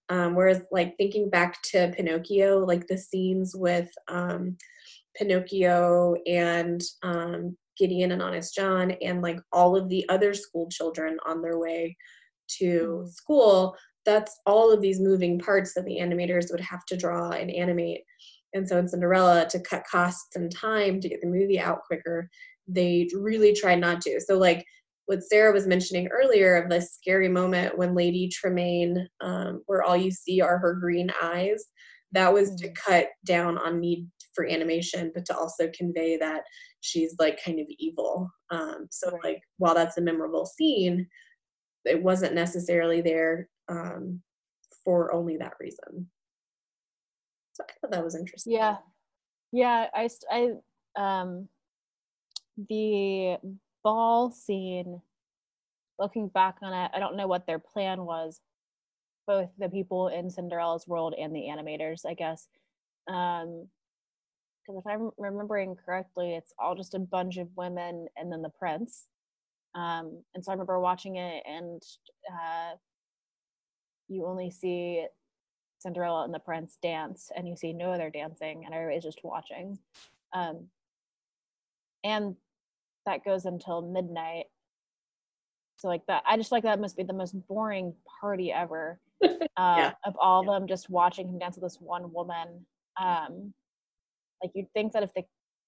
Um, 0.09 0.35
whereas 0.35 0.61
like 0.71 0.95
thinking 0.97 1.29
back 1.29 1.61
to 1.71 1.91
Pinocchio, 1.95 2.59
like 2.59 2.87
the 2.87 2.97
scenes 2.97 3.53
with 3.55 3.89
um, 4.07 4.57
Pinocchio 5.15 6.15
and 6.25 6.81
um, 7.03 7.57
Gideon 7.77 8.11
and 8.11 8.21
Honest 8.21 8.55
John 8.55 8.91
and 9.01 9.21
like 9.21 9.39
all 9.51 9.75
of 9.75 9.89
the 9.89 10.07
other 10.09 10.33
school 10.33 10.67
children 10.69 11.17
on 11.25 11.41
their 11.41 11.57
way 11.57 11.97
to 12.59 13.03
Mhm. 13.05 13.09
school, 13.09 13.75
that's 14.05 14.39
all 14.45 14.71
of 14.71 14.81
these 14.81 14.99
moving 14.99 15.39
parts 15.39 15.73
that 15.73 15.85
the 15.85 15.99
animators 15.99 16.51
would 16.51 16.61
have 16.61 16.85
to 16.85 16.97
draw 16.97 17.31
and 17.31 17.51
animate. 17.51 18.01
And 18.53 18.67
so 18.67 18.77
in 18.77 18.87
Cinderella, 18.87 19.47
to 19.49 19.59
cut 19.59 19.83
costs 19.89 20.35
and 20.35 20.53
time 20.53 20.99
to 20.99 21.09
get 21.09 21.21
the 21.21 21.27
movie 21.27 21.59
out 21.59 21.83
quicker, 21.87 22.29
they 22.67 23.07
really 23.13 23.53
tried 23.53 23.79
not 23.79 24.01
to. 24.01 24.19
So 24.19 24.37
like 24.37 24.65
what 25.05 25.23
Sarah 25.23 25.53
was 25.53 25.67
mentioning 25.67 26.07
earlier 26.07 26.55
of 26.55 26.69
this 26.69 26.93
scary 26.93 27.29
moment 27.29 27.77
when 27.77 27.95
Lady 27.95 28.29
Tremaine, 28.29 29.07
um, 29.21 29.61
where 29.65 29.83
all 29.83 29.97
you 29.97 30.11
see 30.11 30.41
are 30.41 30.57
her 30.57 30.73
green 30.73 31.11
eyes, 31.21 31.65
that 32.13 32.33
was 32.33 32.55
to 32.55 32.71
cut 32.73 33.07
down 33.25 33.57
on 33.57 33.79
need 33.79 34.07
for 34.33 34.47
animation, 34.47 35.11
but 35.13 35.25
to 35.25 35.35
also 35.35 35.69
convey 35.77 36.17
that 36.17 36.43
she's 36.81 37.15
like 37.19 37.43
kind 37.43 37.59
of 37.59 37.67
evil. 37.77 38.29
Um, 38.49 38.87
so 38.89 39.17
like 39.23 39.41
while 39.57 39.75
that's 39.75 39.97
a 39.97 40.01
memorable 40.01 40.45
scene, 40.45 41.07
it 41.85 42.01
wasn't 42.01 42.35
necessarily 42.35 43.01
there 43.01 43.49
um, 43.71 44.21
for 44.83 45.13
only 45.13 45.37
that 45.37 45.53
reason. 45.59 46.09
So 47.53 47.63
I 47.67 47.73
thought 47.79 47.91
that 47.91 48.03
was 48.03 48.15
interesting. 48.15 48.53
Yeah. 48.53 48.77
Yeah, 49.51 49.87
I 49.93 50.09
I 50.29 50.51
um 50.95 51.47
the 52.69 53.37
ball 53.83 54.31
scene 54.31 55.01
looking 55.99 56.27
back 56.27 56.57
on 56.61 56.73
it, 56.73 56.91
I 56.93 56.99
don't 56.99 57.17
know 57.17 57.27
what 57.27 57.45
their 57.47 57.59
plan 57.59 58.05
was 58.05 58.39
both 59.27 59.49
the 59.57 59.69
people 59.69 60.07
in 60.07 60.29
Cinderella's 60.29 60.87
world 60.87 61.13
and 61.17 61.35
the 61.35 61.41
animators, 61.41 62.05
I 62.05 62.13
guess. 62.13 62.47
Um 63.07 63.67
because 64.61 64.79
if 64.79 64.87
I'm 64.87 65.09
remembering 65.17 65.75
correctly, 65.75 66.35
it's 66.35 66.53
all 66.59 66.75
just 66.75 66.93
a 66.93 66.99
bunch 66.99 67.37
of 67.37 67.49
women 67.55 68.07
and 68.15 68.31
then 68.31 68.41
the 68.41 68.49
prince. 68.49 69.07
Um, 69.73 70.23
and 70.35 70.43
so 70.43 70.51
I 70.51 70.53
remember 70.53 70.79
watching 70.79 71.15
it, 71.15 71.43
and 71.47 71.81
uh, 72.31 72.75
you 74.11 74.25
only 74.25 74.51
see 74.51 75.05
Cinderella 75.79 76.25
and 76.25 76.33
the 76.33 76.39
prince 76.39 76.77
dance, 76.81 77.31
and 77.35 77.47
you 77.47 77.55
see 77.55 77.73
no 77.73 77.91
other 77.91 78.09
dancing, 78.09 78.63
and 78.65 78.73
everybody's 78.73 79.03
just 79.03 79.23
watching. 79.23 79.79
Um, 80.33 80.67
and 82.03 82.35
that 83.05 83.23
goes 83.25 83.45
until 83.45 83.81
midnight. 83.81 84.45
So 85.77 85.87
like 85.87 86.05
that, 86.07 86.23
I 86.27 86.37
just 86.37 86.51
like 86.51 86.63
that 86.63 86.79
must 86.79 86.95
be 86.97 87.03
the 87.03 87.13
most 87.13 87.35
boring 87.47 87.93
party 88.19 88.51
ever. 88.51 88.99
Uh, 89.57 89.75
Yeah. 89.77 89.93
Of 90.05 90.15
all 90.19 90.39
of 90.39 90.45
them, 90.47 90.67
just 90.67 90.89
watching 90.89 91.27
him 91.27 91.37
dance 91.37 91.55
with 91.57 91.63
this 91.63 91.77
one 91.81 92.11
woman. 92.13 92.65
Um, 92.99 93.53
like 94.41 94.51
you'd 94.55 94.71
think 94.73 94.93
that 94.93 95.03
if 95.03 95.13
the 95.13 95.23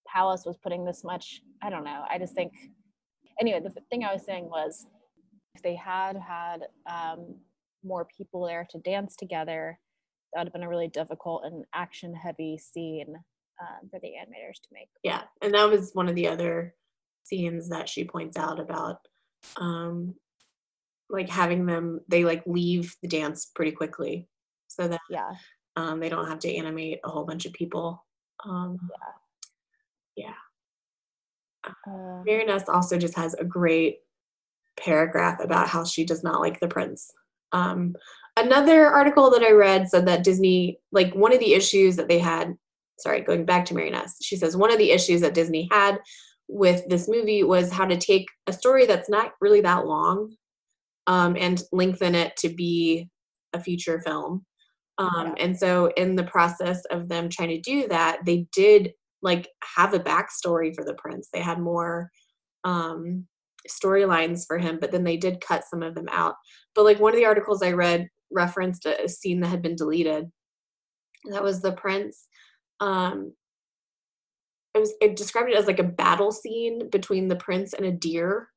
palace 0.08 0.46
was 0.46 0.58
putting 0.58 0.86
this 0.86 1.04
much, 1.04 1.42
I 1.62 1.70
don't 1.70 1.84
know. 1.84 2.04
I 2.10 2.18
just 2.18 2.34
think. 2.34 2.54
Anyway, 3.42 3.60
the 3.60 3.74
thing 3.92 4.04
I 4.06 4.14
was 4.14 4.24
saying 4.26 4.46
was, 4.46 4.88
if 5.56 5.62
they 5.62 5.76
had 5.76 6.16
had 6.16 6.62
um, 6.90 7.36
more 7.84 8.08
people 8.18 8.46
there 8.46 8.68
to 8.72 8.80
dance 8.80 9.16
together, 9.16 9.80
that 10.34 10.40
would 10.40 10.48
have 10.48 10.54
been 10.54 10.64
a 10.64 10.70
really 10.70 10.88
difficult 10.88 11.44
and 11.46 11.66
action-heavy 11.74 12.58
scene 12.58 13.16
um, 13.62 13.90
for 13.90 14.00
the 14.00 14.10
animators 14.10 14.60
to 14.62 14.70
make. 14.72 14.90
yeah 15.04 15.22
and 15.42 15.54
that 15.54 15.70
was 15.70 15.92
one 15.94 16.10
of 16.10 16.16
the 16.16 16.28
other 16.28 16.74
scenes 17.24 17.70
that 17.70 17.88
she 17.88 18.04
points 18.04 18.36
out 18.36 18.60
about 18.60 18.98
um 19.58 20.16
like 21.10 21.30
having 21.30 21.66
them 21.66 22.02
they 22.08 22.24
like 22.26 22.42
leave 22.48 22.96
the 23.02 23.08
dance 23.08 23.52
pretty 23.56 23.72
quickly 23.72 24.28
so 24.68 24.88
that 24.88 25.00
Yeah. 25.10 25.32
um 25.76 26.00
they 26.00 26.10
don't 26.10 26.28
have 26.28 26.40
to 26.40 26.54
animate 26.56 27.00
a 27.04 27.10
whole 27.10 27.26
bunch 27.26 27.46
of 27.46 27.54
people. 27.54 28.06
Um 28.44 28.80
Uh, 31.66 32.24
Mari 32.26 32.46
Ness 32.46 32.68
also 32.68 32.98
just 32.98 33.16
has 33.16 33.34
a 33.36 33.46
great 33.46 34.00
paragraph 34.76 35.40
about 35.40 35.70
how 35.70 35.86
she 35.86 36.04
does 36.06 36.24
not 36.24 36.42
like 36.42 36.60
the 36.60 36.68
prince 36.68 37.12
um 37.54 37.96
another 38.38 38.88
article 38.88 39.30
that 39.30 39.44
i 39.44 39.52
read 39.52 39.88
said 39.88 40.06
that 40.06 40.24
disney 40.24 40.80
like 40.92 41.14
one 41.16 41.34
of 41.34 41.40
the 41.40 41.54
issues 41.54 41.96
that 41.96 42.08
they 42.08 42.20
had 42.20 42.54
sorry 43.00 43.22
going 43.22 43.46
back 43.46 43.66
to 43.66 43.74
Mari 43.74 43.90
Ness 43.90 44.18
she 44.22 44.36
says 44.36 44.58
one 44.58 44.72
of 44.72 44.78
the 44.78 44.92
issues 44.92 45.22
that 45.22 45.34
disney 45.34 45.68
had 45.72 46.00
with 46.48 46.88
this 46.88 47.08
movie 47.08 47.44
was 47.44 47.72
how 47.72 47.86
to 47.86 47.98
take 47.98 48.28
a 48.48 48.54
story 48.54 48.86
that's 48.86 49.10
not 49.10 49.32
really 49.42 49.62
that 49.62 49.86
long 49.86 50.36
um, 51.08 51.36
and 51.40 51.64
lengthen 51.72 52.16
it 52.16 52.36
to 52.38 52.50
be 52.50 53.10
a 53.54 53.60
feature 53.60 54.02
film. 54.02 54.46
Um, 54.98 55.36
And 55.40 55.58
so, 55.58 55.92
in 55.98 56.16
the 56.16 56.24
process 56.24 56.84
of 56.92 57.10
them 57.10 57.30
trying 57.30 57.50
to 57.50 57.60
do 57.60 57.88
that, 57.88 58.20
they 58.26 58.46
did 58.54 58.94
like 59.22 59.48
have 59.76 59.94
a 59.94 60.00
backstory 60.00 60.74
for 60.76 60.84
the 60.84 60.96
prince. 60.96 61.30
They 61.34 61.42
had 61.42 61.60
more 61.60 62.12
um, 62.64 63.26
storylines 63.70 64.46
for 64.46 64.58
him, 64.58 64.78
but 64.80 64.92
then 64.92 65.04
they 65.04 65.18
did 65.18 65.42
cut 65.42 65.64
some 65.70 65.84
of 65.84 65.96
them 65.96 66.08
out. 66.12 66.36
But 66.76 66.84
like 66.84 67.00
one 67.00 67.14
of 67.14 67.18
the 67.18 67.26
articles 67.26 67.62
I 67.62 67.72
read 67.72 68.08
referenced 68.32 68.86
a, 68.86 69.08
scene 69.08 69.40
that 69.42 69.48
had 69.48 69.62
been 69.62 69.76
deleted. 69.76 70.26
That 71.32 71.44
was 71.44 71.62
the 71.62 71.72
prince. 71.72 72.28
Um, 72.80 73.34
it 74.74 74.80
was 74.80 74.94
it 75.02 75.16
described 75.16 75.50
it 75.50 75.58
as 75.58 75.68
like 75.68 75.80
a 75.80 75.84
battle 75.84 76.32
scene 76.32 76.90
between 76.90 77.28
the 77.28 77.36
prince 77.36 77.74
and 77.74 77.86
a 77.86 77.92
deer 77.92 78.50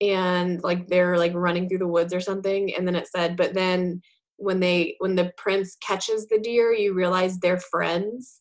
and 0.00 0.62
like 0.62 0.86
they're 0.86 1.18
like 1.18 1.34
running 1.34 1.68
through 1.68 1.78
the 1.78 1.86
woods 1.86 2.14
or 2.14 2.20
something 2.20 2.72
and 2.74 2.86
then 2.86 2.94
it 2.94 3.08
said 3.08 3.36
but 3.36 3.54
then 3.54 4.00
when 4.36 4.60
they 4.60 4.94
when 4.98 5.16
the 5.16 5.32
prince 5.36 5.76
catches 5.84 6.28
the 6.28 6.38
deer 6.38 6.72
you 6.72 6.94
realize 6.94 7.38
they're 7.38 7.58
friends 7.58 8.40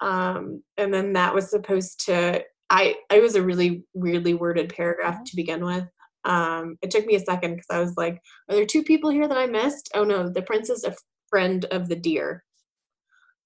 um 0.00 0.62
and 0.78 0.92
then 0.92 1.12
that 1.12 1.34
was 1.34 1.50
supposed 1.50 2.04
to 2.06 2.42
i 2.74 2.96
it 3.10 3.22
was 3.22 3.36
a 3.36 3.42
really 3.42 3.84
weirdly 3.94 4.34
worded 4.34 4.74
paragraph 4.74 5.22
to 5.24 5.36
begin 5.36 5.64
with. 5.64 5.84
Um 6.24 6.76
it 6.82 6.90
took 6.90 7.06
me 7.06 7.14
a 7.14 7.20
second 7.20 7.52
because 7.54 7.66
i 7.70 7.78
was 7.78 7.96
like 7.96 8.20
are 8.48 8.56
there 8.56 8.66
two 8.66 8.82
people 8.82 9.10
here 9.10 9.28
that 9.28 9.38
i 9.38 9.46
missed? 9.46 9.90
Oh 9.94 10.04
no 10.04 10.28
the 10.28 10.42
prince 10.42 10.68
is 10.70 10.84
a 10.84 10.94
friend 11.28 11.64
of 11.66 11.88
the 11.88 11.96
deer. 11.96 12.44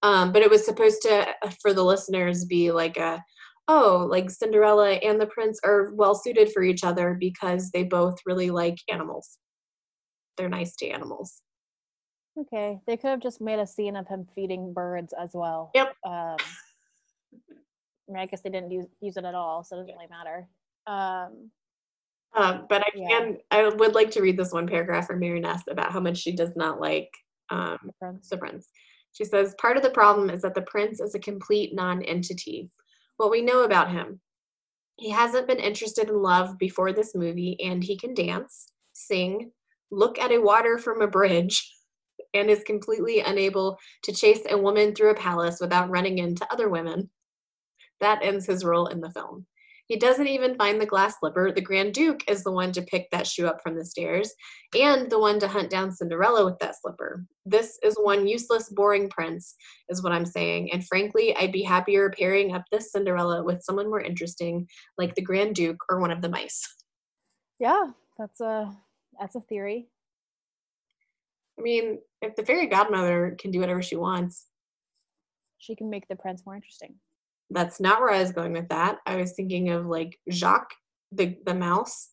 Um, 0.02 0.32
but 0.32 0.42
it 0.42 0.50
was 0.50 0.64
supposed 0.64 1.02
to 1.02 1.26
uh, 1.42 1.50
for 1.60 1.72
the 1.72 1.82
listeners 1.82 2.44
be 2.44 2.70
like 2.70 2.96
a 2.96 3.22
oh 3.66 4.06
like 4.08 4.30
cinderella 4.30 4.92
and 4.92 5.20
the 5.20 5.26
prince 5.26 5.58
are 5.64 5.92
well 5.94 6.14
suited 6.14 6.52
for 6.52 6.62
each 6.62 6.84
other 6.84 7.16
because 7.18 7.70
they 7.70 7.82
both 7.82 8.16
really 8.24 8.50
like 8.50 8.78
animals. 8.90 9.38
They're 10.36 10.48
nice 10.48 10.76
to 10.76 10.88
animals. 10.88 11.42
Okay, 12.40 12.78
they 12.86 12.96
could 12.96 13.10
have 13.10 13.20
just 13.20 13.40
made 13.40 13.58
a 13.58 13.66
scene 13.66 13.96
of 13.96 14.06
him 14.06 14.26
feeding 14.34 14.72
birds 14.72 15.12
as 15.20 15.30
well. 15.34 15.72
Yep. 15.74 15.94
Um, 16.06 16.36
I, 18.08 18.12
mean, 18.12 18.22
I 18.22 18.26
guess 18.26 18.40
they 18.40 18.50
didn't 18.50 18.70
use, 18.70 18.86
use 19.00 19.16
it 19.16 19.24
at 19.24 19.34
all, 19.34 19.62
so 19.64 19.76
it 19.76 19.80
doesn't 19.80 19.94
really 19.94 20.08
matter. 20.08 20.48
Um, 20.86 21.50
um, 22.34 22.66
but 22.68 22.82
i 22.82 22.90
Yeah. 22.94 23.08
can 23.08 23.38
i 23.50 23.68
would 23.68 23.94
like 23.94 24.10
to 24.12 24.20
read 24.20 24.36
this 24.36 24.52
one 24.52 24.66
paragraph 24.66 25.06
from 25.06 25.20
Mari 25.20 25.40
Ness 25.40 25.62
about 25.68 25.92
how 25.92 26.00
much 26.00 26.18
she 26.18 26.36
does 26.36 26.54
not 26.56 26.78
like 26.80 27.10
um, 27.50 27.78
the 27.84 27.92
prince. 27.98 28.28
the 28.28 28.36
prince. 28.36 28.68
She 29.12 29.24
says, 29.24 29.54
Part 29.58 29.76
of 29.78 29.82
the 29.82 29.90
problem 29.90 30.28
is 30.30 30.42
that 30.42 30.54
the 30.54 30.62
prince 30.62 31.00
is 31.00 31.14
a 31.14 31.18
complete 31.18 31.74
non 31.74 32.02
entity. 32.02 32.70
What 33.16 33.30
we 33.30 33.40
know 33.42 33.62
about 33.62 33.90
him 33.90 34.20
he 34.98 35.10
hasn't 35.10 35.46
been 35.46 35.60
interested 35.60 36.08
in 36.08 36.22
love 36.22 36.58
before 36.58 36.92
this 36.92 37.14
movie, 37.14 37.56
and 37.62 37.82
he 37.82 37.96
can 37.96 38.14
dance, 38.14 38.72
sing, 38.92 39.52
look 39.92 40.18
at 40.18 40.32
a 40.32 40.40
water 40.40 40.76
from 40.76 41.02
a 41.02 41.06
bridge, 41.06 41.72
and 42.34 42.50
is 42.50 42.64
completely 42.64 43.20
unable 43.20 43.78
to 44.02 44.12
chase 44.12 44.40
a 44.50 44.58
woman 44.58 44.94
through 44.94 45.10
a 45.10 45.14
palace 45.14 45.58
without 45.60 45.88
running 45.88 46.18
into 46.18 46.52
other 46.52 46.68
women. 46.68 47.08
That 48.00 48.22
ends 48.22 48.46
his 48.46 48.64
role 48.64 48.86
in 48.86 49.00
the 49.00 49.10
film. 49.10 49.46
He 49.86 49.96
doesn't 49.96 50.26
even 50.26 50.54
find 50.56 50.78
the 50.78 50.86
glass 50.86 51.18
slipper. 51.18 51.50
The 51.50 51.62
Grand 51.62 51.94
Duke 51.94 52.20
is 52.28 52.44
the 52.44 52.52
one 52.52 52.72
to 52.72 52.82
pick 52.82 53.10
that 53.10 53.26
shoe 53.26 53.46
up 53.46 53.62
from 53.62 53.74
the 53.74 53.86
stairs 53.86 54.34
and 54.78 55.10
the 55.10 55.18
one 55.18 55.40
to 55.40 55.48
hunt 55.48 55.70
down 55.70 55.92
Cinderella 55.92 56.44
with 56.44 56.58
that 56.58 56.74
slipper. 56.78 57.24
This 57.46 57.78
is 57.82 57.96
one 57.96 58.28
useless, 58.28 58.68
boring 58.68 59.08
prince, 59.08 59.54
is 59.88 60.02
what 60.02 60.12
I'm 60.12 60.26
saying. 60.26 60.70
And 60.72 60.86
frankly, 60.86 61.34
I'd 61.36 61.52
be 61.52 61.62
happier 61.62 62.10
pairing 62.10 62.54
up 62.54 62.64
this 62.70 62.92
Cinderella 62.92 63.42
with 63.42 63.62
someone 63.62 63.88
more 63.88 64.02
interesting, 64.02 64.68
like 64.98 65.14
the 65.14 65.22
Grand 65.22 65.54
Duke 65.54 65.80
or 65.88 66.00
one 66.00 66.10
of 66.10 66.20
the 66.20 66.28
mice. 66.28 66.62
Yeah, 67.58 67.86
that's 68.18 68.40
a 68.42 68.76
that's 69.18 69.36
a 69.36 69.40
theory. 69.40 69.88
I 71.58 71.62
mean, 71.62 71.98
if 72.20 72.36
the 72.36 72.44
fairy 72.44 72.66
godmother 72.66 73.36
can 73.40 73.50
do 73.50 73.60
whatever 73.60 73.82
she 73.82 73.96
wants, 73.96 74.46
She 75.56 75.74
can 75.74 75.90
make 75.90 76.06
the 76.08 76.14
prince 76.14 76.44
more 76.46 76.54
interesting. 76.54 76.96
That's 77.50 77.80
not 77.80 78.00
where 78.00 78.10
I 78.10 78.20
was 78.20 78.32
going 78.32 78.52
with 78.52 78.68
that. 78.68 78.98
I 79.06 79.16
was 79.16 79.32
thinking 79.32 79.70
of 79.70 79.86
like 79.86 80.18
Jaq, 80.30 80.64
the 81.12 81.36
the 81.46 81.54
mouse, 81.54 82.10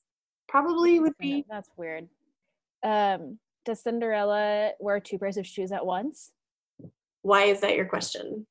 probably 0.48 1.00
would 1.00 1.18
be. 1.18 1.46
That's 1.50 1.70
weird. 1.78 2.08
Um, 2.84 3.40
does 3.66 3.82
Cinderella 3.82 4.72
wear 4.80 5.00
two 5.00 5.18
pairs 5.18 5.38
of 5.38 5.48
shoes 5.48 5.72
at 5.72 5.86
once? 5.86 6.32
Why 7.24 7.46
is 7.46 7.62
that 7.62 7.76
your 7.76 7.86
question? 7.86 8.46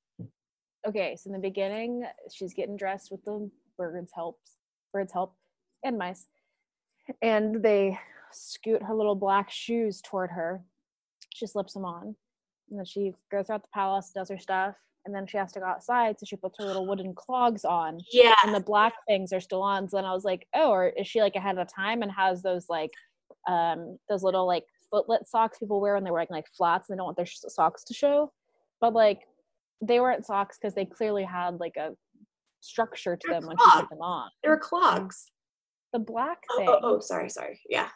Okay, 0.86 1.16
so 1.16 1.28
in 1.28 1.32
the 1.32 1.38
beginning, 1.38 2.04
she's 2.32 2.52
getting 2.52 2.76
dressed 2.76 3.10
with 3.10 3.24
the 3.24 3.50
birds 3.78 4.10
helps, 4.14 4.58
birds 4.92 5.12
help, 5.12 5.34
and 5.84 5.96
mice, 5.96 6.26
and 7.22 7.62
they 7.62 7.98
scoot 8.32 8.82
her 8.82 8.94
little 8.94 9.14
black 9.14 9.50
shoes 9.50 10.02
toward 10.02 10.30
her. 10.30 10.62
She 11.32 11.46
slips 11.46 11.72
them 11.72 11.84
on, 11.84 12.16
and 12.68 12.78
then 12.78 12.84
she 12.84 13.14
goes 13.30 13.46
throughout 13.46 13.62
the 13.62 13.68
palace, 13.72 14.10
does 14.14 14.28
her 14.28 14.38
stuff, 14.38 14.74
and 15.04 15.14
then 15.14 15.26
she 15.26 15.36
has 15.36 15.52
to 15.52 15.60
go 15.60 15.66
outside, 15.66 16.18
so 16.18 16.24
she 16.26 16.36
puts 16.36 16.58
her 16.58 16.64
little 16.64 16.86
wooden 16.86 17.14
clogs 17.14 17.64
on, 17.64 18.00
Yeah, 18.12 18.34
and 18.44 18.54
the 18.54 18.60
black 18.60 18.94
things 19.08 19.32
are 19.32 19.40
still 19.40 19.62
on. 19.62 19.88
So 19.88 19.96
then 19.98 20.04
I 20.04 20.12
was 20.12 20.24
like, 20.24 20.46
oh, 20.54 20.70
or 20.70 20.88
is 20.88 21.06
she 21.06 21.20
like 21.20 21.36
ahead 21.36 21.58
of 21.58 21.68
time 21.72 22.02
and 22.02 22.10
has 22.12 22.42
those 22.42 22.66
like, 22.68 22.90
um, 23.48 23.98
those 24.08 24.22
little 24.22 24.46
like 24.46 24.64
footlet 24.90 25.28
socks 25.28 25.58
people 25.58 25.80
wear 25.80 25.94
when 25.94 26.04
they're 26.04 26.12
wearing 26.12 26.28
like 26.30 26.46
flats 26.56 26.88
and 26.88 26.96
they 26.96 26.98
don't 26.98 27.06
want 27.06 27.16
their 27.16 27.26
sh- 27.26 27.38
socks 27.48 27.84
to 27.84 27.94
show, 27.94 28.32
but 28.80 28.94
like 28.94 29.20
they 29.82 30.00
weren't 30.00 30.24
socks 30.24 30.56
because 30.60 30.74
they 30.74 30.84
clearly 30.86 31.24
had 31.24 31.60
like 31.60 31.76
a 31.76 31.90
structure 32.60 33.16
to 33.16 33.26
They're 33.28 33.40
them 33.40 33.48
when 33.48 33.56
she 33.58 33.80
put 33.80 33.90
them 33.90 34.00
on. 34.00 34.30
there 34.42 34.52
are 34.52 34.58
clogs. 34.58 35.26
The 35.92 35.98
black 35.98 36.38
Oh, 36.50 36.56
thing. 36.58 36.68
oh, 36.68 36.78
oh, 36.82 37.00
sorry, 37.00 37.28
sorry. 37.28 37.60
Yeah, 37.68 37.88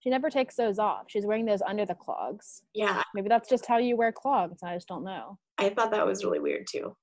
She 0.00 0.10
never 0.10 0.30
takes 0.30 0.56
those 0.56 0.78
off. 0.78 1.04
She's 1.08 1.26
wearing 1.26 1.44
those 1.44 1.62
under 1.62 1.84
the 1.86 1.94
clogs. 1.94 2.62
yeah. 2.74 3.02
Maybe 3.14 3.28
that's 3.28 3.48
just 3.48 3.66
how 3.66 3.76
you 3.78 3.96
wear 3.96 4.10
clogs. 4.12 4.62
I 4.64 4.74
just 4.74 4.88
don't 4.88 5.04
know. 5.04 5.38
I 5.62 5.70
thought 5.70 5.92
that 5.92 6.06
was 6.06 6.24
really 6.24 6.40
weird 6.40 6.66
too. 6.70 6.96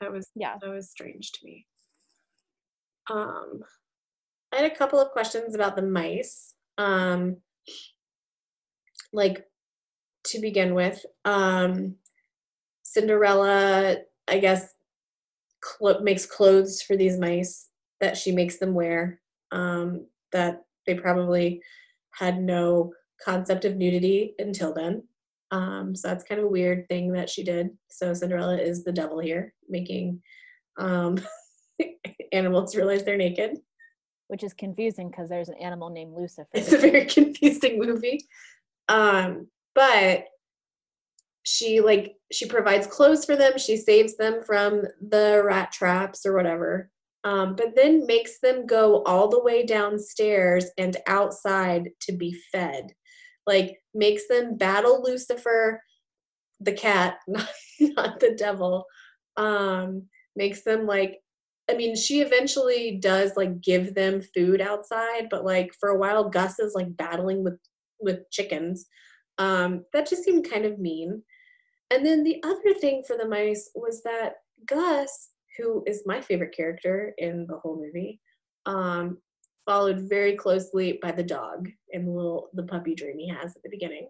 That 0.00 0.12
was 0.12 0.30
Yeah. 0.34 0.56
that 0.60 0.70
was 0.70 0.90
strange 0.90 1.32
to 1.32 1.44
me. 1.44 1.66
Um, 3.10 3.62
I 4.52 4.56
had 4.62 4.72
a 4.72 4.74
couple 4.74 4.98
of 4.98 5.10
questions 5.12 5.54
about 5.54 5.76
the 5.76 5.82
mice. 5.82 6.54
Um, 6.78 7.42
like 9.12 9.46
to 10.24 10.40
begin 10.40 10.74
with, 10.74 11.04
um, 11.24 11.96
Cinderella, 12.82 13.98
I 14.28 14.38
guess, 14.38 14.74
clo- 15.60 16.00
makes 16.00 16.26
clothes 16.26 16.82
for 16.82 16.96
these 16.96 17.18
mice 17.18 17.68
that 18.00 18.16
she 18.16 18.32
makes 18.32 18.58
them 18.58 18.74
wear. 18.74 19.20
Um, 19.52 20.08
that 20.32 20.64
they 20.86 20.94
probably 20.94 21.62
had 22.12 22.40
no 22.42 22.92
concept 23.24 23.64
of 23.64 23.76
nudity 23.76 24.34
until 24.38 24.72
then. 24.74 25.08
Um, 25.50 25.94
so 25.94 26.08
that's 26.08 26.24
kind 26.24 26.40
of 26.40 26.46
a 26.46 26.50
weird 26.50 26.88
thing 26.88 27.12
that 27.12 27.30
she 27.30 27.44
did. 27.44 27.70
So 27.88 28.14
Cinderella 28.14 28.56
is 28.56 28.84
the 28.84 28.92
devil 28.92 29.18
here, 29.18 29.54
making 29.68 30.22
um, 30.78 31.18
animals 32.32 32.76
realize 32.76 33.04
they're 33.04 33.16
naked. 33.16 33.58
Which 34.28 34.42
is 34.42 34.54
confusing 34.54 35.08
because 35.08 35.28
there's 35.28 35.48
an 35.48 35.58
animal 35.60 35.90
named 35.90 36.14
Lucifer. 36.14 36.48
It's 36.52 36.72
a 36.72 36.78
very 36.78 37.04
confusing 37.06 37.78
movie. 37.78 38.20
Um, 38.88 39.48
but 39.74 40.24
she 41.44 41.80
like 41.80 42.16
she 42.32 42.46
provides 42.46 42.88
clothes 42.88 43.24
for 43.24 43.36
them, 43.36 43.52
she 43.56 43.76
saves 43.76 44.16
them 44.16 44.42
from 44.42 44.82
the 45.00 45.42
rat 45.44 45.70
traps 45.70 46.26
or 46.26 46.34
whatever. 46.34 46.90
Um, 47.22 47.56
but 47.56 47.74
then 47.74 48.06
makes 48.06 48.38
them 48.40 48.66
go 48.66 49.02
all 49.02 49.28
the 49.28 49.42
way 49.42 49.64
downstairs 49.66 50.66
and 50.78 50.96
outside 51.06 51.90
to 52.02 52.12
be 52.12 52.36
fed. 52.52 52.92
Like 53.46 53.78
makes 53.94 54.28
them 54.28 54.56
battle 54.56 55.02
Lucifer, 55.02 55.82
the 56.60 56.72
cat, 56.72 57.18
not, 57.28 57.48
not 57.80 58.20
the 58.20 58.34
devil. 58.36 58.84
Um, 59.36 60.04
makes 60.34 60.62
them 60.62 60.86
like 60.86 61.20
I 61.68 61.74
mean, 61.74 61.96
she 61.96 62.20
eventually 62.20 62.98
does 63.00 63.32
like 63.36 63.60
give 63.60 63.94
them 63.94 64.22
food 64.22 64.60
outside, 64.60 65.28
but 65.30 65.44
like 65.44 65.72
for 65.78 65.88
a 65.88 65.98
while, 65.98 66.28
Gus 66.28 66.58
is 66.60 66.74
like 66.74 66.96
battling 66.96 67.42
with 67.42 67.58
with 68.00 68.30
chickens. 68.30 68.86
Um, 69.38 69.84
that 69.92 70.08
just 70.08 70.24
seemed 70.24 70.48
kind 70.48 70.64
of 70.64 70.78
mean. 70.78 71.22
And 71.90 72.04
then 72.04 72.24
the 72.24 72.42
other 72.44 72.74
thing 72.74 73.02
for 73.06 73.16
the 73.16 73.28
mice 73.28 73.70
was 73.74 74.02
that 74.02 74.34
Gus, 74.66 75.30
who 75.58 75.82
is 75.86 76.02
my 76.06 76.20
favorite 76.20 76.54
character 76.56 77.14
in 77.18 77.46
the 77.48 77.58
whole 77.58 77.76
movie, 77.76 78.20
um, 78.64 79.18
followed 79.66 80.08
very 80.08 80.36
closely 80.36 80.98
by 81.02 81.12
the 81.12 81.22
dog 81.22 81.68
and 81.92 82.06
the 82.06 82.10
little 82.12 82.48
the 82.54 82.62
puppy 82.62 82.94
dream 82.94 83.18
he 83.18 83.28
has 83.28 83.54
at 83.56 83.62
the 83.62 83.68
beginning. 83.68 84.08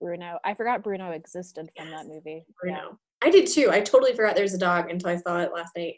Bruno. 0.00 0.38
I 0.44 0.54
forgot 0.54 0.82
Bruno 0.82 1.10
existed 1.10 1.70
from 1.76 1.90
that 1.90 2.06
movie. 2.06 2.46
Bruno. 2.60 2.78
Yeah. 2.78 2.88
I 3.22 3.30
did 3.30 3.46
too. 3.46 3.70
I 3.70 3.80
totally 3.80 4.14
forgot 4.14 4.34
there's 4.34 4.54
a 4.54 4.58
dog 4.58 4.88
until 4.88 5.10
I 5.10 5.16
saw 5.16 5.40
it 5.40 5.52
last 5.54 5.72
night. 5.76 5.96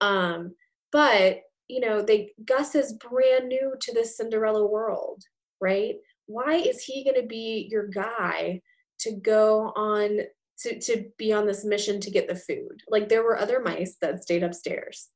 Um, 0.00 0.54
but 0.90 1.42
you 1.68 1.80
know, 1.80 2.02
they 2.02 2.32
Gus 2.44 2.74
is 2.74 2.94
brand 2.94 3.48
new 3.48 3.74
to 3.80 3.92
this 3.92 4.16
Cinderella 4.16 4.66
world, 4.66 5.22
right? 5.60 5.94
Why 6.26 6.54
is 6.54 6.82
he 6.82 7.04
going 7.04 7.20
to 7.20 7.26
be 7.26 7.68
your 7.70 7.86
guy 7.86 8.62
to 9.00 9.12
go 9.12 9.72
on 9.76 10.20
to 10.60 10.80
to 10.80 11.04
be 11.18 11.32
on 11.32 11.46
this 11.46 11.64
mission 11.64 12.00
to 12.00 12.10
get 12.10 12.28
the 12.28 12.34
food? 12.34 12.82
Like 12.88 13.08
there 13.08 13.22
were 13.22 13.38
other 13.38 13.60
mice 13.60 13.96
that 14.00 14.22
stayed 14.22 14.42
upstairs. 14.42 15.08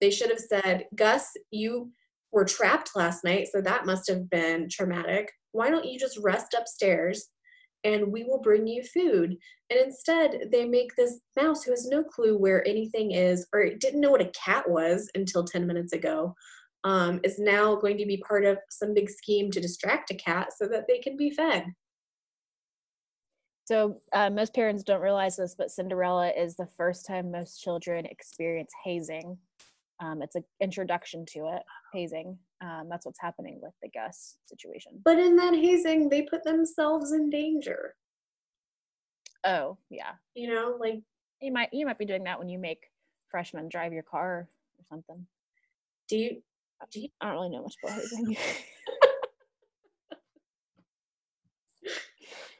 They 0.00 0.10
should 0.10 0.30
have 0.30 0.40
said, 0.40 0.86
"Gus, 0.94 1.30
you 1.50 1.92
were 2.32 2.44
trapped 2.44 2.90
last 2.96 3.24
night, 3.24 3.48
so 3.52 3.60
that 3.60 3.86
must 3.86 4.08
have 4.08 4.28
been 4.30 4.68
traumatic. 4.70 5.30
Why 5.52 5.70
don't 5.70 5.84
you 5.84 5.98
just 5.98 6.18
rest 6.18 6.54
upstairs 6.58 7.28
and 7.84 8.12
we 8.12 8.24
will 8.24 8.40
bring 8.40 8.66
you 8.66 8.82
food?" 8.82 9.36
And 9.70 9.80
instead, 9.80 10.48
they 10.50 10.64
make 10.64 10.94
this 10.96 11.20
mouse 11.36 11.64
who 11.64 11.72
has 11.72 11.86
no 11.86 12.02
clue 12.02 12.36
where 12.38 12.66
anything 12.66 13.12
is 13.12 13.46
or 13.52 13.74
didn't 13.74 14.00
know 14.00 14.10
what 14.10 14.20
a 14.22 14.32
cat 14.44 14.68
was 14.68 15.10
until 15.14 15.44
10 15.44 15.66
minutes 15.66 15.92
ago, 15.92 16.34
um, 16.84 17.20
is 17.22 17.38
now 17.38 17.76
going 17.76 17.96
to 17.98 18.06
be 18.06 18.22
part 18.28 18.44
of 18.44 18.58
some 18.70 18.94
big 18.94 19.08
scheme 19.08 19.50
to 19.50 19.60
distract 19.60 20.10
a 20.10 20.14
cat 20.14 20.52
so 20.56 20.66
that 20.68 20.86
they 20.88 20.98
can 20.98 21.16
be 21.16 21.30
fed. 21.30 21.66
So 23.64 24.00
uh, 24.12 24.28
most 24.28 24.54
parents 24.54 24.82
don't 24.82 25.00
realize 25.00 25.36
this, 25.36 25.54
but 25.56 25.70
Cinderella 25.70 26.30
is 26.30 26.56
the 26.56 26.68
first 26.76 27.06
time 27.06 27.30
most 27.30 27.62
children 27.62 28.06
experience 28.06 28.72
hazing. 28.84 29.38
Um, 30.02 30.20
it's 30.20 30.34
an 30.34 30.44
introduction 30.60 31.24
to 31.26 31.54
it, 31.54 31.62
hazing. 31.92 32.36
Um, 32.60 32.88
that's 32.90 33.06
what's 33.06 33.20
happening 33.20 33.60
with 33.62 33.72
the 33.82 33.88
Gus 33.88 34.36
situation. 34.46 35.00
But 35.04 35.18
in 35.18 35.36
that 35.36 35.54
hazing, 35.54 36.08
they 36.08 36.22
put 36.22 36.42
themselves 36.42 37.12
in 37.12 37.30
danger. 37.30 37.94
Oh, 39.46 39.78
yeah. 39.90 40.12
You 40.34 40.52
know, 40.52 40.76
like, 40.80 41.02
You 41.40 41.52
might 41.52 41.68
you 41.72 41.86
might 41.86 41.98
be 41.98 42.04
doing 42.04 42.24
that 42.24 42.38
when 42.38 42.48
you 42.48 42.58
make 42.58 42.90
freshmen 43.30 43.68
drive 43.68 43.92
your 43.92 44.02
car 44.02 44.48
or 44.78 44.84
something. 44.90 45.26
do 46.08 46.16
you, 46.16 46.42
do 46.90 47.00
you 47.00 47.08
I 47.20 47.26
don't 47.26 47.34
really 47.34 47.48
know 47.50 47.62
much 47.62 47.76
about 47.82 47.96
hazing. 47.96 48.36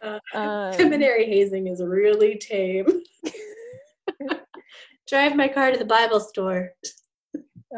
Uh, 0.03 0.19
um, 0.35 0.73
seminary 0.73 1.27
hazing 1.27 1.69
is 1.69 1.81
really 1.81 2.37
tame. 2.37 3.05
Drive 5.09 5.37
my 5.37 5.47
car 5.47 5.71
to 5.71 5.79
the 5.79 5.85
Bible 5.85 6.19
store. 6.19 6.73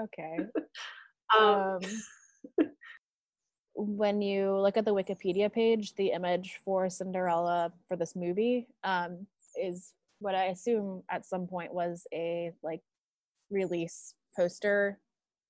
Okay. 0.02 0.38
Um, 1.34 1.80
um, 2.60 2.68
when 3.74 4.22
you 4.22 4.56
look 4.56 4.76
at 4.76 4.84
the 4.84 4.94
Wikipedia 4.94 5.52
page, 5.52 5.94
the 5.94 6.12
image 6.12 6.60
for 6.64 6.88
Cinderella 6.88 7.72
for 7.88 7.96
this 7.96 8.14
movie 8.14 8.68
um, 8.84 9.26
is 9.60 9.94
what 10.20 10.34
I 10.34 10.44
assume 10.44 11.02
at 11.10 11.26
some 11.26 11.46
point 11.46 11.72
was 11.72 12.06
a 12.12 12.52
like 12.62 12.82
release 13.50 14.14
poster 14.36 15.00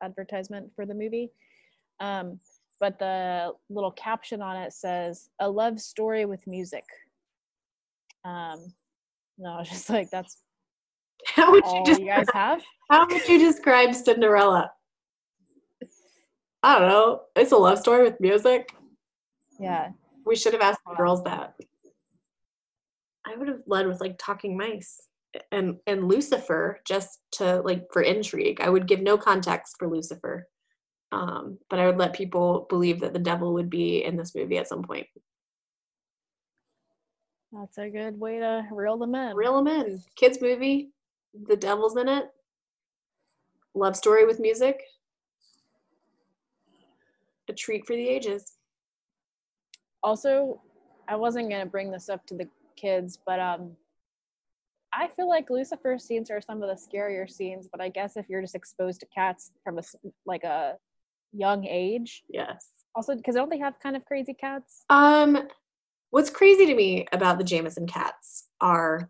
advertisement 0.02 0.70
for 0.74 0.86
the 0.86 0.94
movie. 0.94 1.32
Um, 2.00 2.38
but 2.80 2.98
the 2.98 3.52
little 3.68 3.92
caption 3.92 4.40
on 4.40 4.56
it 4.56 4.72
says 4.72 5.28
"A 5.40 5.50
love 5.50 5.80
story 5.80 6.24
with 6.24 6.46
music." 6.46 6.84
Um, 8.24 8.72
no, 9.38 9.50
I 9.50 9.58
was 9.58 9.68
just 9.68 9.90
like, 9.90 10.10
that's 10.10 10.38
how 11.34 11.50
would 11.52 11.64
you 11.64 11.82
just 11.86 12.00
you 12.00 12.06
guys 12.06 12.26
have. 12.32 12.62
How 12.90 13.06
would 13.06 13.26
you 13.26 13.38
describe 13.38 13.94
Cinderella? 13.94 14.70
I 16.62 16.78
don't 16.78 16.88
know. 16.88 17.22
It's 17.34 17.52
a 17.52 17.56
love 17.56 17.78
story 17.78 18.02
with 18.02 18.20
music. 18.20 18.74
Yeah, 19.58 19.90
We 20.26 20.36
should 20.36 20.52
have 20.52 20.62
asked 20.62 20.80
the 20.86 20.94
girls 20.94 21.22
that. 21.24 21.54
I 23.26 23.36
would 23.36 23.48
have 23.48 23.62
led 23.66 23.86
with 23.86 24.00
like 24.00 24.16
talking 24.18 24.56
mice 24.56 25.00
and 25.50 25.76
and 25.86 26.08
Lucifer 26.08 26.80
just 26.86 27.20
to 27.32 27.60
like 27.62 27.86
for 27.92 28.02
intrigue. 28.02 28.60
I 28.60 28.68
would 28.68 28.86
give 28.86 29.00
no 29.00 29.16
context 29.16 29.76
for 29.78 29.88
Lucifer. 29.88 30.46
Um, 31.12 31.58
but 31.70 31.78
I 31.78 31.86
would 31.86 31.98
let 31.98 32.12
people 32.12 32.66
believe 32.68 33.00
that 33.00 33.12
the 33.12 33.18
devil 33.18 33.54
would 33.54 33.70
be 33.70 34.04
in 34.04 34.16
this 34.16 34.34
movie 34.34 34.58
at 34.58 34.68
some 34.68 34.82
point. 34.82 35.06
that's 37.52 37.78
a 37.78 37.88
good 37.88 38.18
way 38.18 38.40
to 38.40 38.66
reel 38.72 38.98
them 38.98 39.14
in. 39.14 39.36
Reel 39.36 39.62
them 39.62 39.68
in. 39.68 40.02
Kids 40.16 40.38
movie. 40.40 40.90
The 41.34 41.56
devil's 41.56 41.96
in 41.96 42.08
it. 42.08 42.26
Love 43.74 43.96
story 43.96 44.24
with 44.24 44.38
music. 44.40 44.80
A 47.48 47.52
treat 47.52 47.86
for 47.86 47.94
the 47.94 48.08
ages. 48.08 48.52
also 50.02 50.60
i 51.08 51.14
wasn't 51.16 51.48
going 51.50 51.60
to 51.64 51.70
bring 51.70 51.90
this 51.90 52.08
up 52.08 52.24
to 52.26 52.34
the 52.34 52.48
kids 52.76 53.18
but 53.26 53.38
um 53.38 53.72
i 54.94 55.08
feel 55.16 55.28
like 55.28 55.50
lucifer 55.50 55.98
scenes 55.98 56.30
are 56.30 56.40
some 56.40 56.62
of 56.62 56.68
the 56.68 56.74
scarier 56.86 57.28
scenes 57.30 57.68
but 57.70 57.80
i 57.80 57.88
guess 57.90 58.16
if 58.16 58.26
you're 58.28 58.40
just 58.40 58.54
exposed 58.54 59.00
to 59.00 59.06
cats 59.14 59.50
from 59.62 59.78
a 59.78 59.82
like 60.26 60.44
a 60.44 60.76
young 61.32 61.64
age 61.66 62.22
Yes. 62.30 62.66
also 62.94 63.14
because 63.14 63.34
don't 63.34 63.50
they 63.50 63.58
have 63.58 63.78
kind 63.80 63.96
of 63.96 64.04
crazy 64.06 64.32
cats 64.34 64.84
Um, 64.88 65.48
what's 66.10 66.30
crazy 66.30 66.64
to 66.66 66.74
me 66.74 67.06
about 67.12 67.36
the 67.38 67.44
Jameson 67.44 67.86
cats 67.86 68.48
are 68.60 69.08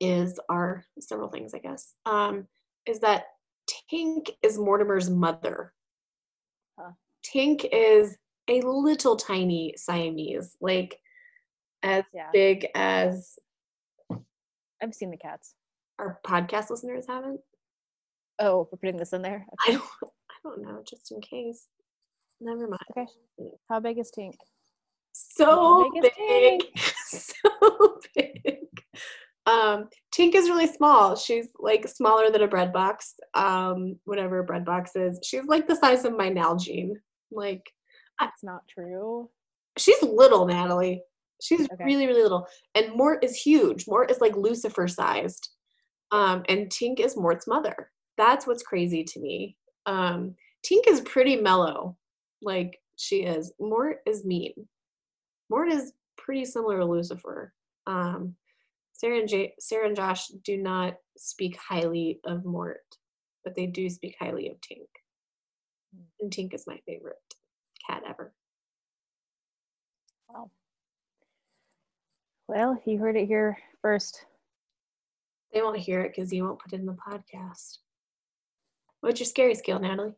is 0.00 0.38
are 0.48 0.84
several 1.00 1.28
things, 1.28 1.54
I 1.54 1.58
guess. 1.58 1.94
Um, 2.06 2.46
is 2.86 3.00
that 3.00 3.24
Tink 3.92 4.30
is 4.42 4.58
Mortimer's 4.58 5.08
mother. 5.10 5.72
Huh. 6.78 6.90
Tink 7.24 7.66
is 7.72 8.16
a 8.48 8.60
little 8.60 9.16
tiny 9.16 9.74
Siamese, 9.76 10.56
like 10.60 11.00
as 11.82 12.04
Yeah. 12.12 12.30
big 12.32 12.66
as 12.74 13.38
i've 14.82 14.94
seen 14.94 15.10
the 15.10 15.16
cats 15.16 15.54
our 15.98 16.18
podcast 16.26 16.68
listeners 16.68 17.06
haven't. 17.06 17.40
oh 18.38 18.68
we're 18.70 18.78
putting 18.78 18.96
this 18.96 19.12
in 19.12 19.22
there 19.22 19.46
I 19.66 19.72
don't 19.72 19.82
I 20.02 20.34
don't 20.42 20.62
know, 20.62 20.82
just 20.88 21.10
in 21.12 21.20
case. 21.20 21.66
Never 22.40 22.66
mind. 22.68 22.80
okay 22.96 23.06
how 23.68 23.80
big 23.80 23.98
is 23.98 24.10
tink 24.16 24.34
So 25.12 25.90
big 26.02 26.12
big. 26.18 26.62
so 27.06 27.98
big. 28.14 28.73
Um, 29.46 29.88
Tink 30.16 30.34
is 30.34 30.48
really 30.48 30.66
small. 30.66 31.16
She's 31.16 31.48
like 31.58 31.86
smaller 31.86 32.30
than 32.30 32.42
a 32.42 32.48
bread 32.48 32.72
box. 32.72 33.14
Um, 33.34 33.96
whatever 34.04 34.38
a 34.38 34.44
bread 34.44 34.64
box 34.64 34.96
is. 34.96 35.20
She's 35.22 35.44
like 35.44 35.68
the 35.68 35.76
size 35.76 36.04
of 36.04 36.16
my 36.16 36.30
Nalgene. 36.30 36.92
Like 37.30 37.62
That's 38.20 38.42
not 38.42 38.62
true. 38.68 39.28
she's 39.76 40.00
little, 40.02 40.46
Natalie. 40.46 41.02
She's 41.42 41.62
Okay. 41.72 41.84
really, 41.84 42.06
really 42.06 42.22
little. 42.22 42.46
And 42.74 42.94
Mort 42.94 43.22
is 43.24 43.36
huge. 43.36 43.86
Mort 43.86 44.10
is 44.10 44.20
like 44.20 44.36
Lucifer 44.36 44.88
sized. 44.88 45.50
Um, 46.10 46.44
and 46.48 46.68
Tink 46.70 47.00
is 47.00 47.16
Mort's 47.16 47.46
mother. 47.46 47.90
That's 48.16 48.46
what's 48.46 48.62
crazy 48.62 49.02
to 49.04 49.20
me. 49.20 49.56
Um, 49.86 50.36
Tink 50.64 50.86
is 50.86 51.00
pretty 51.02 51.36
mellow. 51.36 51.96
Like 52.40 52.80
she 52.96 53.24
is. 53.24 53.52
Mort 53.60 53.98
is 54.06 54.24
mean. 54.24 54.54
Mort 55.50 55.68
is 55.70 55.92
pretty 56.16 56.44
similar 56.44 56.78
to 56.78 56.84
Lucifer. 56.86 57.52
Um, 57.86 58.36
Sarah 58.94 59.18
and 59.18 59.28
J- 59.28 59.54
Sarah 59.58 59.88
and 59.88 59.96
Josh 59.96 60.28
do 60.28 60.56
not 60.56 60.94
speak 61.16 61.58
highly 61.58 62.20
of 62.24 62.44
Mort, 62.44 62.84
but 63.42 63.54
they 63.54 63.66
do 63.66 63.90
speak 63.90 64.16
highly 64.18 64.48
of 64.48 64.56
Tink. 64.60 64.86
Hmm. 65.94 66.04
And 66.20 66.30
Tink 66.30 66.54
is 66.54 66.66
my 66.66 66.78
favorite 66.86 67.16
cat 67.86 68.02
ever. 68.08 68.32
Wow. 70.28 70.50
Well, 72.46 72.80
you 72.86 72.98
heard 72.98 73.16
it 73.16 73.26
here 73.26 73.58
first. 73.82 74.24
They 75.52 75.60
won't 75.60 75.78
hear 75.78 76.02
it 76.02 76.14
because 76.14 76.32
you 76.32 76.44
won't 76.44 76.60
put 76.60 76.72
it 76.72 76.80
in 76.80 76.86
the 76.86 76.92
podcast. 76.92 77.78
What's 79.00 79.20
your 79.20 79.26
scary 79.26 79.54
scale, 79.54 79.80
Natalie? 79.80 80.14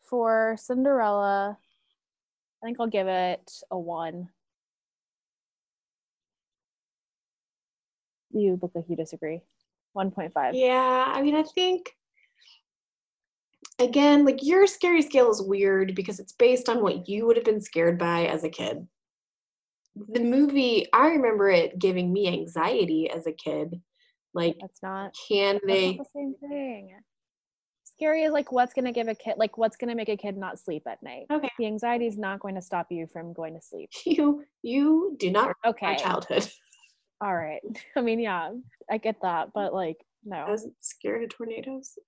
For 0.00 0.56
Cinderella, 0.58 1.58
I 2.62 2.66
think 2.66 2.78
I'll 2.80 2.86
give 2.86 3.08
it 3.08 3.52
a 3.70 3.78
one. 3.78 4.30
You 8.32 8.58
look 8.60 8.72
like 8.74 8.84
you 8.88 8.96
disagree. 8.96 9.42
1.5. 9.96 10.54
Yeah, 10.54 11.04
I 11.06 11.20
mean, 11.22 11.34
I 11.34 11.42
think 11.42 11.94
again, 13.78 14.24
like 14.24 14.38
your 14.42 14.66
scary 14.66 15.02
scale 15.02 15.30
is 15.30 15.42
weird 15.42 15.94
because 15.94 16.18
it's 16.18 16.32
based 16.32 16.68
on 16.68 16.82
what 16.82 17.08
you 17.08 17.26
would 17.26 17.36
have 17.36 17.44
been 17.44 17.60
scared 17.60 17.98
by 17.98 18.26
as 18.26 18.44
a 18.44 18.48
kid. 18.48 18.86
The 20.08 20.20
movie, 20.20 20.86
I 20.92 21.08
remember 21.08 21.50
it 21.50 21.78
giving 21.78 22.12
me 22.12 22.28
anxiety 22.28 23.10
as 23.10 23.26
a 23.26 23.32
kid. 23.32 23.80
Like, 24.32 24.56
That's 24.60 24.82
not, 24.82 25.14
can 25.28 25.60
they? 25.66 25.96
not 25.96 25.98
the 25.98 26.10
same 26.14 26.34
thing. 26.40 26.94
Scary 27.84 28.22
is 28.22 28.32
like 28.32 28.50
what's 28.50 28.72
gonna 28.72 28.92
give 28.92 29.08
a 29.08 29.14
kid 29.14 29.34
like 29.36 29.58
what's 29.58 29.76
gonna 29.76 29.94
make 29.94 30.08
a 30.08 30.16
kid 30.16 30.36
not 30.38 30.58
sleep 30.58 30.84
at 30.86 31.02
night. 31.02 31.26
Okay, 31.30 31.50
The 31.58 31.66
anxiety 31.66 32.06
is 32.06 32.16
not 32.16 32.40
going 32.40 32.54
to 32.54 32.62
stop 32.62 32.86
you 32.90 33.06
from 33.06 33.34
going 33.34 33.52
to 33.54 33.60
sleep. 33.60 33.90
you 34.06 34.44
you 34.62 35.14
do 35.18 35.30
not 35.30 35.54
Okay. 35.64 35.86
my 35.86 35.94
childhood. 35.96 36.48
All 37.22 37.34
right. 37.34 37.60
I 37.96 38.00
mean, 38.00 38.18
yeah, 38.20 38.50
I 38.90 38.98
get 38.98 39.16
that, 39.22 39.50
but 39.54 39.72
like, 39.72 39.98
no. 40.24 40.36
I 40.36 40.50
was 40.50 40.66
scared 40.80 41.22
of 41.22 41.30
tornadoes. 41.30 41.98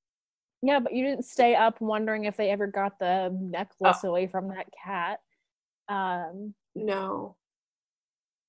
Yeah, 0.63 0.81
but 0.81 0.93
you 0.95 1.05
didn't 1.05 1.25
stay 1.27 1.55
up 1.55 1.81
wondering 1.81 2.25
if 2.25 2.37
they 2.37 2.51
ever 2.51 2.67
got 2.67 2.99
the 2.99 3.37
necklace 3.41 3.99
Oh. 4.03 4.09
away 4.09 4.27
from 4.27 4.49
that 4.49 4.67
cat. 4.85 5.21
Um, 5.89 6.55
No. 6.75 7.37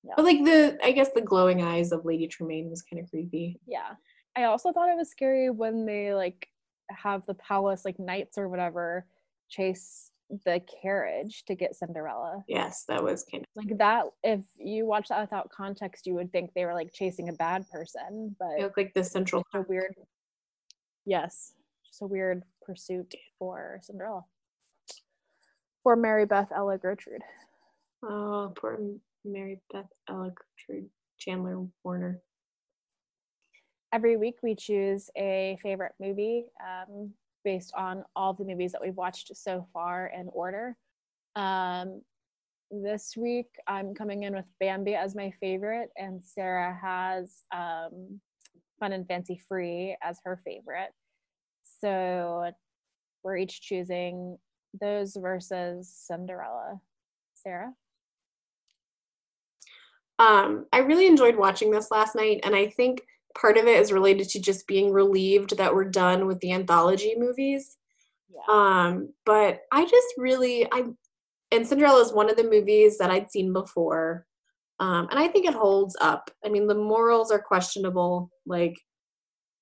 No. 0.02 0.12
But 0.16 0.24
like 0.24 0.44
the, 0.44 0.78
I 0.82 0.92
guess 0.92 1.10
the 1.14 1.20
glowing 1.20 1.62
eyes 1.62 1.92
of 1.92 2.04
Lady 2.04 2.26
Tremaine 2.28 2.70
was 2.70 2.82
kind 2.82 3.02
of 3.02 3.10
creepy. 3.10 3.60
yeah. 3.66 3.94
I 4.38 4.44
also 4.44 4.70
thought 4.70 4.90
it 4.90 4.96
was 4.98 5.08
scary 5.10 5.48
when 5.50 5.86
they 5.86 6.12
like 6.14 6.46
have 6.90 7.24
the 7.26 7.32
palace 7.34 7.84
like 7.86 7.98
knights 7.98 8.36
or 8.36 8.48
whatever 8.50 9.06
chase 9.48 10.10
the 10.44 10.60
carriage 10.82 11.44
to 11.46 11.54
get 11.54 11.74
Cinderella. 11.76 12.42
Yes, 12.48 12.84
that 12.88 13.02
was 13.02 13.24
kind 13.30 13.44
of. 13.56 13.64
Like 13.64 13.78
that 13.78 14.06
if 14.24 14.40
you 14.58 14.84
watch 14.86 15.08
that 15.08 15.20
without 15.20 15.50
context, 15.50 16.06
you 16.06 16.14
would 16.14 16.32
think 16.32 16.52
they 16.54 16.64
were 16.64 16.74
like 16.74 16.92
chasing 16.92 17.28
a 17.28 17.32
bad 17.32 17.68
person, 17.70 18.34
but 18.38 18.58
It 18.58 18.62
looked 18.62 18.76
like 18.76 18.94
the 18.94 19.04
central. 19.04 19.42
a 19.54 19.62
weird 19.62 19.94
yes 21.08 21.52
just 21.86 22.02
a 22.02 22.06
weird 22.06 22.42
pursuit 22.62 23.14
for 23.38 23.78
cinderella 23.80 24.24
for 25.84 25.94
mary 25.94 26.26
beth 26.26 26.50
ella 26.54 26.76
gertrude 26.78 27.22
Oh, 28.02 28.52
poor 28.56 28.78
Mary 29.24 29.60
Beth 29.72 29.86
Ella 30.08 30.32
Gertrude 30.34 30.90
Chandler 31.18 31.64
Warner. 31.84 32.20
every 33.92 34.16
week 34.16 34.36
we 34.42 34.54
choose 34.54 35.10
a 35.16 35.56
favorite 35.62 35.92
movie 36.00 36.44
um, 36.60 37.12
based 37.46 37.72
on 37.74 38.04
all 38.14 38.34
the 38.34 38.44
movies 38.44 38.72
that 38.72 38.82
we've 38.82 38.96
watched 38.96 39.34
so 39.34 39.66
far 39.72 40.12
in 40.14 40.28
order. 40.32 40.76
Um, 41.34 42.02
this 42.72 43.14
week 43.16 43.46
i'm 43.68 43.94
coming 43.94 44.24
in 44.24 44.34
with 44.34 44.44
bambi 44.58 44.96
as 44.96 45.14
my 45.14 45.32
favorite 45.38 45.88
and 45.96 46.20
sarah 46.20 46.76
has 46.82 47.44
um, 47.54 48.20
fun 48.78 48.92
and 48.92 49.06
fancy 49.06 49.40
free 49.48 49.96
as 50.02 50.18
her 50.24 50.40
favorite. 50.44 50.92
So 51.80 52.50
we're 53.22 53.36
each 53.36 53.60
choosing 53.62 54.38
those 54.80 55.16
versus 55.16 55.92
cinderella. 55.92 56.80
Sarah? 57.34 57.72
Um, 60.18 60.66
I 60.72 60.78
really 60.78 61.06
enjoyed 61.06 61.36
watching 61.36 61.70
this 61.70 61.90
last 61.90 62.14
night, 62.14 62.40
and 62.44 62.54
I 62.54 62.68
think 62.68 63.02
part 63.38 63.56
of 63.56 63.66
it 63.66 63.78
is 63.78 63.92
related 63.92 64.28
to 64.30 64.40
just 64.40 64.66
being 64.66 64.92
relieved 64.92 65.56
that 65.56 65.74
we're 65.74 65.84
done 65.84 66.26
with 66.26 66.40
the 66.40 66.52
anthology 66.52 67.14
movies. 67.16 67.76
yeah 68.28 68.42
Um, 68.48 69.12
but 69.24 69.60
I 69.72 69.84
just 69.84 70.06
really 70.16 70.66
I 70.72 70.84
and 71.52 71.66
Cinderella 71.66 72.02
is 72.02 72.12
one 72.12 72.28
of 72.28 72.36
the 72.36 72.48
movies 72.48 72.98
that 72.98 73.10
I'd 73.10 73.30
seen 73.30 73.52
before. 73.52 74.26
Um, 74.80 75.08
and 75.10 75.18
I 75.18 75.28
think 75.28 75.46
it 75.46 75.54
holds 75.54 75.96
up. 76.00 76.30
I 76.44 76.48
mean, 76.48 76.66
the 76.66 76.74
morals 76.74 77.30
are 77.30 77.38
questionable. 77.38 78.30
Like, 78.44 78.76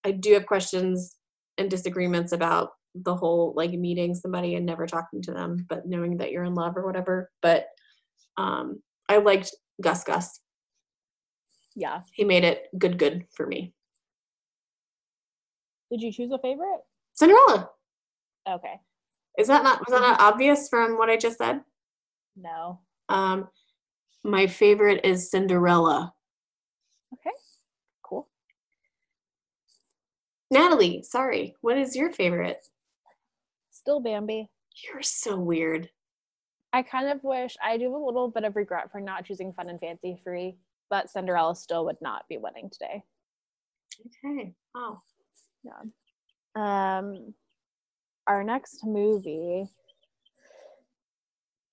I 0.02 0.10
do 0.10 0.32
have 0.34 0.46
questions 0.46 1.16
and 1.58 1.70
disagreements 1.70 2.32
about 2.32 2.70
the 2.94 3.14
whole 3.14 3.52
like 3.56 3.72
meeting 3.72 4.14
somebody 4.14 4.54
and 4.54 4.64
never 4.64 4.86
talking 4.86 5.20
to 5.22 5.32
them, 5.32 5.66
but 5.68 5.86
knowing 5.86 6.16
that 6.18 6.30
you're 6.30 6.44
in 6.44 6.54
love 6.54 6.76
or 6.76 6.86
whatever. 6.86 7.30
But 7.42 7.66
um, 8.36 8.82
I 9.08 9.18
liked 9.18 9.54
Gus 9.80 10.04
Gus. 10.04 10.40
Yeah 11.74 12.02
He 12.12 12.24
made 12.24 12.44
it 12.44 12.68
good, 12.78 12.98
good 12.98 13.26
for 13.36 13.46
me. 13.46 13.72
did 15.90 16.00
you 16.02 16.12
choose 16.12 16.30
a 16.32 16.38
favorite 16.38 16.80
Cinderella. 17.14 17.70
okay 18.48 18.80
Is 19.38 19.48
that 19.48 19.62
not 19.62 19.80
was 19.80 19.92
that 19.94 20.00
not 20.06 20.20
obvious 20.20 20.68
from 20.68 20.96
what 20.98 21.10
I 21.10 21.16
just 21.16 21.38
said? 21.38 21.60
no 22.36 22.80
Um, 23.08 23.48
my 24.24 24.46
favorite 24.46 25.04
is 25.04 25.30
Cinderella. 25.30 26.12
okay 27.12 27.30
cool 28.02 28.28
Natalie, 30.50 31.02
sorry, 31.02 31.54
what 31.60 31.78
is 31.78 31.96
your 31.96 32.12
favorite? 32.12 32.58
still 33.70 34.00
bambi 34.00 34.48
You're 34.84 35.02
so 35.02 35.36
weird. 35.36 35.90
I 36.72 36.82
kind 36.82 37.08
of 37.08 37.22
wish 37.22 37.56
I 37.62 37.76
do 37.76 37.84
have 37.84 37.92
a 37.92 37.96
little 38.04 38.28
bit 38.30 38.42
of 38.44 38.56
regret 38.56 38.90
for 38.90 39.00
not 39.00 39.24
choosing 39.24 39.52
Fun 39.52 39.68
and 39.68 39.78
Fancy 39.78 40.20
Free, 40.24 40.56
but 40.94 41.10
Cinderella 41.10 41.56
still 41.56 41.84
would 41.86 41.96
not 42.00 42.22
be 42.28 42.38
winning 42.38 42.70
today. 42.70 43.02
Okay. 44.24 44.54
Wow. 44.76 45.02
Yeah. 45.64 45.80
Um, 46.98 47.34
our 48.28 48.44
next 48.44 48.84
movie, 48.84 49.64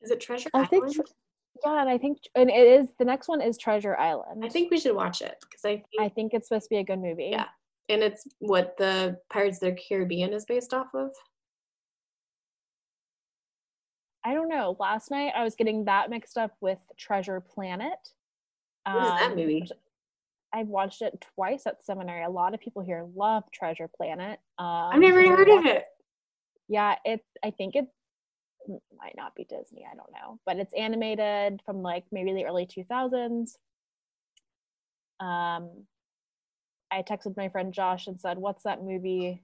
Is 0.01 0.09
it 0.09 0.19
Treasure 0.19 0.49
I 0.55 0.65
think, 0.65 0.86
Island? 0.86 0.95
tr- 0.95 1.01
yeah, 1.63 1.82
and 1.82 1.88
I 1.91 1.99
think, 1.99 2.17
and 2.34 2.49
it 2.49 2.65
is 2.67 2.88
the 2.97 3.05
next 3.05 3.28
one 3.28 3.41
is 3.41 3.59
Treasure 3.59 3.95
Island. 3.95 4.43
I 4.43 4.49
think 4.49 4.72
we 4.72 4.80
should 4.80 4.95
watch 4.95 5.22
it 5.22 5.36
because 5.41 5.63
I 5.65 5.76
think, 5.76 5.86
I 5.99 6.09
think 6.09 6.34
it's 6.34 6.47
supposed 6.47 6.63
to 6.63 6.69
be 6.72 6.78
a 6.78 6.84
good 6.84 6.97
movie. 6.97 7.30
Yeah. 7.32 7.45
and 7.89 8.01
it's 8.01 8.24
what 8.39 8.76
the 8.80 9.19
Pirates 9.32 9.61
of 9.61 9.69
the 9.76 9.80
Caribbean 9.88 10.34
is 10.34 10.45
based 10.45 10.74
off 10.74 10.88
of. 10.95 11.11
I 14.26 14.34
don't 14.34 14.49
know. 14.49 14.76
Last 14.80 15.11
night 15.11 15.34
I 15.38 15.43
was 15.43 15.53
getting 15.53 15.86
that 15.86 16.09
mixed 16.09 16.39
up 16.39 16.55
with 16.59 16.80
Treasure 16.97 17.39
Planet. 17.39 17.99
What 18.86 19.04
is 19.04 19.10
that 19.10 19.32
um, 19.32 19.36
movie? 19.36 19.68
I've 20.54 20.68
watched 20.68 21.02
it 21.02 21.26
twice 21.36 21.66
at 21.66 21.84
seminary. 21.86 22.24
A 22.24 22.30
lot 22.30 22.54
of 22.54 22.60
people 22.60 22.82
here 22.82 23.06
love 23.16 23.44
Treasure 23.54 23.90
Planet. 23.96 24.40
Um, 24.60 24.90
I've 24.94 25.00
never 25.00 25.22
heard 25.22 25.48
of 25.48 25.56
watched 25.56 25.68
it. 25.68 25.86
Yeah, 26.68 26.96
it. 27.06 27.22
I 27.44 27.52
think 27.52 27.76
it 27.76 27.86
might 28.98 29.16
not 29.16 29.36
be 29.36 29.46
Disney. 29.46 29.86
I 29.90 29.96
don't 29.96 30.12
know, 30.12 30.40
but 30.46 30.58
it's 30.58 30.74
animated 30.74 31.62
from 31.66 31.82
like 31.82 32.06
maybe 32.12 32.34
the 32.34 32.46
early 32.46 32.66
two 32.66 32.84
thousands. 32.84 33.58
Um, 35.20 35.86
I 36.92 37.04
texted 37.04 37.38
my 37.38 37.50
friend 37.50 37.74
Josh 37.74 38.08
and 38.08 38.20
said, 38.20 38.38
"What's 38.38 38.64
that 38.64 38.84
movie 38.84 39.44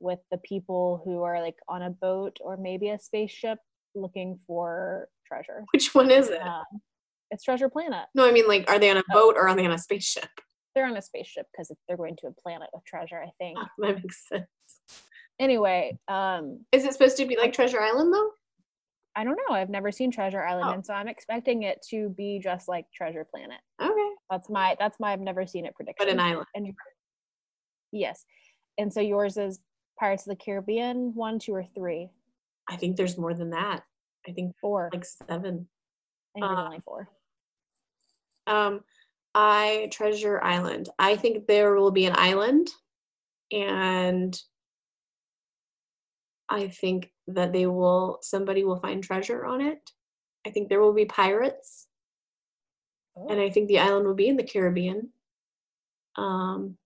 with 0.00 0.20
the 0.30 0.38
people 0.38 1.02
who 1.04 1.22
are 1.22 1.40
like 1.40 1.58
on 1.68 1.82
a 1.82 1.90
boat 1.90 2.38
or 2.40 2.56
maybe 2.56 2.90
a 2.90 2.98
spaceship 2.98 3.58
looking 3.94 4.38
for 4.46 5.08
treasure?" 5.26 5.64
Which 5.72 5.94
one 5.94 6.10
is 6.10 6.28
it? 6.28 6.40
Um, 6.40 6.64
it's 7.30 7.44
Treasure 7.44 7.68
Planet. 7.68 8.06
no, 8.14 8.26
I 8.28 8.32
mean 8.32 8.46
like, 8.48 8.70
are 8.70 8.78
they 8.78 8.90
on 8.90 8.96
a 8.96 9.02
Oh. 9.10 9.14
boat 9.14 9.36
or 9.36 9.48
are 9.48 9.54
they 9.56 9.64
on 9.66 9.72
a 9.72 9.78
spaceship? 9.78 10.28
They're 10.74 10.86
on 10.86 10.96
a 10.96 11.02
spaceship 11.02 11.46
because 11.52 11.72
they're 11.88 11.96
going 11.96 12.16
to 12.16 12.26
a 12.28 12.32
planet 12.32 12.68
with 12.74 12.84
treasure. 12.84 13.22
I 13.22 13.30
think. 13.38 13.58
Ah, 13.58 13.68
that 13.78 13.96
makes 13.96 14.28
sense. 14.28 14.46
Anyway, 15.38 15.98
um, 16.08 16.64
Is 16.72 16.84
it 16.84 16.92
supposed 16.92 17.16
to 17.18 17.26
be 17.26 17.36
like 17.36 17.52
Treasure 17.52 17.80
Island 17.80 18.12
though? 18.12 18.30
I 19.14 19.24
don't 19.24 19.38
know. 19.48 19.54
I've 19.54 19.70
never 19.70 19.90
seen 19.90 20.10
Treasure 20.10 20.42
Island, 20.44 20.68
Oh. 20.68 20.72
and 20.74 20.84
so 20.84 20.92
I'm 20.92 21.08
expecting 21.08 21.62
it 21.62 21.80
to 21.90 22.10
be 22.10 22.38
just 22.38 22.68
like 22.68 22.84
Treasure 22.94 23.24
Planet. 23.24 23.58
Okay. 23.80 24.10
That's 24.30 24.48
my 24.50 24.76
that's 24.78 24.98
my 25.00 25.12
I've 25.12 25.20
never 25.20 25.46
seen 25.46 25.64
it 25.66 25.74
prediction. 25.74 26.06
But 26.06 26.12
an 26.12 26.20
island. 26.20 26.46
And 26.54 26.74
yes, 27.92 28.24
and 28.78 28.92
so 28.92 29.00
yours 29.00 29.36
is 29.38 29.60
Pirates 29.98 30.26
of 30.26 30.30
the 30.30 30.44
Caribbean 30.44 31.14
one, 31.14 31.38
two, 31.38 31.54
or 31.54 31.64
three, 31.64 32.10
I 32.68 32.76
think 32.76 32.96
there's 32.96 33.16
more 33.16 33.32
than 33.32 33.50
that. 33.50 33.82
I 34.28 34.32
think 34.32 34.54
four. 34.60 34.90
like 34.92 35.04
seven. 35.06 35.68
I 36.36 36.40
think 36.40 36.44
uh, 36.58 36.64
only 36.66 36.80
four. 36.80 37.08
Um, 38.46 38.80
I 39.34 39.88
treasure 39.92 40.42
island. 40.42 40.88
I 40.98 41.16
think 41.16 41.46
there 41.46 41.74
will 41.74 41.90
be 41.90 42.06
an 42.06 42.14
island, 42.16 42.68
and 43.52 44.40
I 46.48 46.68
think 46.68 47.12
that 47.28 47.52
they 47.52 47.66
will. 47.66 48.18
Somebody 48.22 48.64
will 48.64 48.80
find 48.80 49.02
treasure 49.02 49.44
on 49.44 49.60
it. 49.60 49.90
I 50.46 50.50
think 50.50 50.68
there 50.68 50.80
will 50.80 50.94
be 50.94 51.04
pirates, 51.04 51.88
and 53.28 53.40
I 53.40 53.50
think 53.50 53.68
the 53.68 53.80
island 53.80 54.06
will 54.06 54.14
be 54.14 54.28
in 54.28 54.36
the 54.36 54.44
Caribbean. 54.44 55.10
Um, 56.16 56.78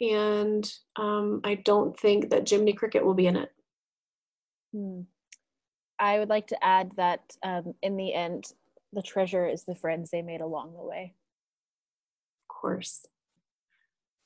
and 0.00 0.70
um, 0.96 1.40
I 1.44 1.54
don't 1.54 1.98
think 1.98 2.30
that 2.30 2.48
Jiminy 2.48 2.74
Cricket 2.74 3.04
will 3.04 3.14
be 3.14 3.26
in 3.26 3.36
it. 3.36 3.50
Hmm. 4.74 5.02
I 5.98 6.18
would 6.18 6.28
like 6.28 6.48
to 6.48 6.64
add 6.64 6.92
that 6.96 7.36
um, 7.42 7.74
in 7.82 7.96
the 7.96 8.12
end, 8.12 8.52
the 8.96 9.02
treasure 9.02 9.46
is 9.46 9.64
the 9.64 9.74
friends 9.74 10.10
they 10.10 10.22
made 10.22 10.40
along 10.40 10.72
the 10.72 10.82
way. 10.82 11.14
Of 12.44 12.56
course. 12.56 13.04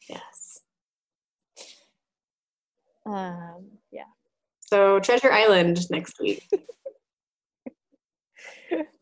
Yes. 0.09 0.61
Um, 3.05 3.67
yeah. 3.91 4.05
So 4.61 5.01
Treasure 5.01 5.33
Island 5.33 5.91
next 5.91 6.19
week. 6.21 6.49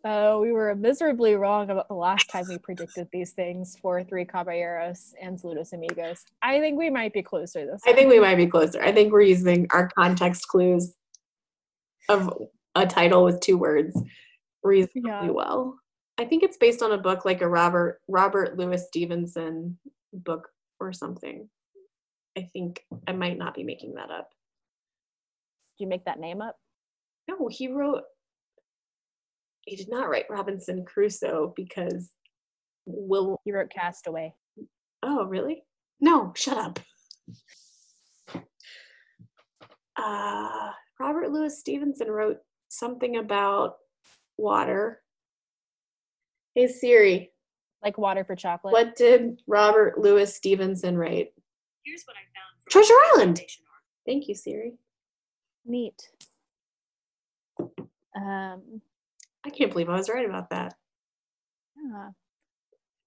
Uh, 0.05 0.39
we 0.41 0.53
were 0.53 0.75
miserably 0.75 1.35
wrong 1.35 1.69
about 1.69 1.89
the 1.89 1.95
last 1.95 2.31
time 2.31 2.45
we 2.49 2.57
predicted 2.57 3.07
these 3.13 3.33
things 3.33 3.77
for 3.83 4.03
Three 4.03 4.25
Caballeros 4.25 5.13
and 5.21 5.39
Saludos 5.39 5.75
Amigos. 5.75 6.25
I 6.41 6.59
think 6.61 6.79
we 6.79 6.89
might 6.89 7.13
be 7.13 7.23
closer 7.23 7.67
this 7.67 7.83
I 7.87 7.93
think 7.93 8.09
we 8.09 8.19
might 8.19 8.37
be 8.37 8.47
closer. 8.47 8.83
I 8.83 8.93
think 8.93 9.13
we're 9.13 9.23
using 9.23 9.67
our 9.73 9.91
context 9.91 10.49
clues 10.49 10.95
of 12.09 12.33
a 12.75 12.87
title 12.87 13.25
with 13.25 13.41
two 13.41 13.59
words 13.59 14.01
reasonably 14.63 15.03
Yeah. 15.11 15.31
well. 15.31 15.79
I 16.19 16.25
think 16.25 16.43
it's 16.43 16.57
based 16.57 16.83
on 16.83 16.93
a 16.93 16.99
book 16.99 17.25
like 17.25 17.43
a 17.43 17.49
Robert 17.49 18.01
Robert 18.09 18.57
Louis 18.59 18.85
Stevenson 18.87 19.79
book 20.13 20.49
or 20.81 20.93
something. 20.93 21.49
I 22.37 22.43
think 22.53 22.85
I 23.07 23.13
might 23.13 23.39
not 23.39 23.55
be 23.55 23.63
making 23.65 23.95
that 23.95 24.11
up. 24.11 24.31
Did 25.79 25.85
you 25.85 25.89
make 25.89 26.05
that 26.07 26.21
name 26.21 26.41
up? 26.41 26.57
No, 27.29 27.49
he 27.49 27.69
wrote 27.69 28.03
he 29.65 29.77
did 29.77 29.91
not 29.91 30.09
write 30.09 30.31
Robinson 30.31 30.85
Crusoe 30.85 31.53
because 31.55 32.11
Will 32.87 33.39
You 33.45 33.55
wrote 33.55 33.71
Castaway. 33.71 34.33
Oh, 35.03 35.27
really? 35.27 35.63
No, 36.01 36.33
shut 36.35 36.57
up. 36.57 36.79
Uh, 39.97 40.71
Robert 41.01 41.31
Louis 41.31 41.59
Stevenson 41.59 42.09
wrote 42.11 42.39
something 42.69 43.17
about 43.19 43.75
water. 44.39 45.03
Hey 46.55 46.69
Siri, 46.69 47.31
Like 47.85 47.99
water 47.99 48.25
for 48.25 48.35
chocolate. 48.35 48.73
what 48.73 48.97
did 48.97 49.43
Robert 49.47 49.99
Louis 49.99 50.35
Stevenson 50.35 50.97
write? 50.97 51.33
Here's 51.85 52.05
what 52.05 52.17
I 52.17 52.25
found. 52.35 52.71
Treasure 52.71 52.95
Island. 53.15 53.41
Thank 54.07 54.29
you, 54.29 54.35
Siri. 54.35 54.75
Neat. 55.67 56.09
Um, 58.17 58.81
I 59.45 59.51
can't 59.51 59.71
believe 59.71 59.89
I 59.89 59.97
was 59.97 60.09
right 60.09 60.29
about 60.29 60.51
that. 60.51 60.75
yeah. 61.77 62.11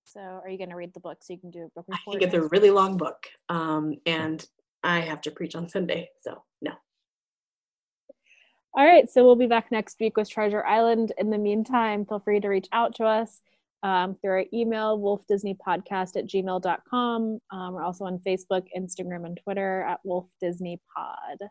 So, 0.06 0.20
are 0.20 0.50
you 0.50 0.58
going 0.58 0.70
to 0.72 0.76
read 0.76 0.94
the 0.94 1.00
book 1.00 1.20
so 1.22 1.32
you 1.34 1.40
can 1.40 1.52
do 1.52 1.60
a 1.66 1.70
book 1.70 1.86
I 1.90 1.94
report? 1.96 2.20
think 2.20 2.24
it's 2.24 2.34
a 2.46 2.48
really 2.50 2.70
long 2.70 2.98
book, 2.98 3.28
um, 3.50 3.96
and 4.06 4.46
I 4.84 5.00
have 5.00 5.22
to 5.22 5.32
preach 5.32 5.56
on 5.56 5.70
Sunday, 5.70 6.10
so 6.22 6.44
no. 6.62 6.72
All 8.74 8.86
right, 8.86 9.10
so 9.10 9.26
we'll 9.26 9.36
be 9.36 9.48
back 9.48 9.70
next 9.70 10.00
week 10.00 10.16
with 10.16 10.30
Treasure 10.30 10.64
Island. 10.64 11.12
In 11.18 11.30
the 11.30 11.38
meantime, 11.38 12.06
feel 12.06 12.20
free 12.20 12.40
to 12.40 12.48
reach 12.48 12.70
out 12.72 12.96
to 12.96 13.04
us 13.04 13.42
um, 13.84 14.16
through 14.16 14.32
our 14.32 14.46
email, 14.54 14.98
wolfdisneypodcast 14.98 16.16
at 16.16 16.28
gmail.com. 16.28 17.40
Um, 17.52 17.74
we're 17.74 17.84
also 17.84 18.06
on 18.06 18.20
Facebook, 18.20 18.68
Instagram, 18.78 19.26
and 19.26 19.38
Twitter 19.44 19.82
at 19.82 20.00
Wolf 20.06 20.28
Disney 20.40 20.80
Pod. 20.96 21.50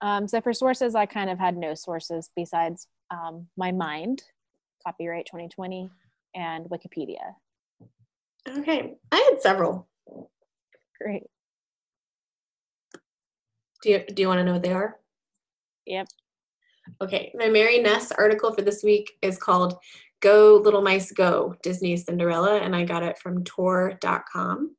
Um, 0.00 0.26
so 0.26 0.40
for 0.40 0.54
sources, 0.54 0.94
I 0.94 1.04
kind 1.04 1.28
of 1.28 1.38
had 1.38 1.56
no 1.56 1.74
sources 1.74 2.30
besides 2.34 2.86
um, 3.10 3.48
my 3.58 3.70
mind, 3.70 4.22
copyright 4.86 5.26
2020, 5.26 5.90
and 6.34 6.64
Wikipedia. 6.66 7.34
Okay, 8.48 8.94
I 9.12 9.16
had 9.16 9.42
several. 9.42 9.86
Great. 10.98 11.24
Do 13.82 13.90
you 13.90 14.04
do 14.14 14.22
you 14.22 14.28
want 14.28 14.38
to 14.38 14.44
know 14.44 14.52
what 14.52 14.62
they 14.62 14.72
are? 14.72 14.99
Yep. 15.86 16.08
Okay, 17.00 17.32
my 17.34 17.48
Mari 17.48 17.78
Ness 17.78 18.12
article 18.12 18.52
for 18.52 18.60
this 18.62 18.82
week 18.82 19.12
is 19.22 19.38
called 19.38 19.78
Go 20.20 20.60
Little 20.62 20.82
Mice 20.82 21.10
Go 21.12 21.54
Disney 21.62 21.96
Cinderella, 21.96 22.58
and 22.58 22.76
I 22.76 22.84
got 22.84 23.02
it 23.02 23.18
from 23.18 23.42
Tor.com. 23.44 24.76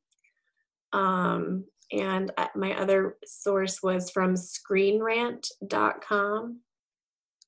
Um, 0.93 1.65
and 1.91 2.31
uh, 2.37 2.47
my 2.55 2.79
other 2.79 3.17
source 3.25 3.83
was 3.83 4.11
from 4.11 4.35
ScreenRant.com. 4.35 6.59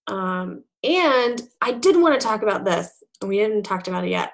Um, 0.08 0.64
and 0.84 1.42
I 1.62 1.72
did 1.72 1.96
want 1.96 2.20
to 2.20 2.28
talk 2.28 2.42
about 2.42 2.66
this, 2.66 2.92
and 3.22 3.30
we 3.30 3.38
didn't 3.38 3.64
talk 3.64 3.88
about 3.88 4.04
it 4.04 4.10
yet, 4.10 4.34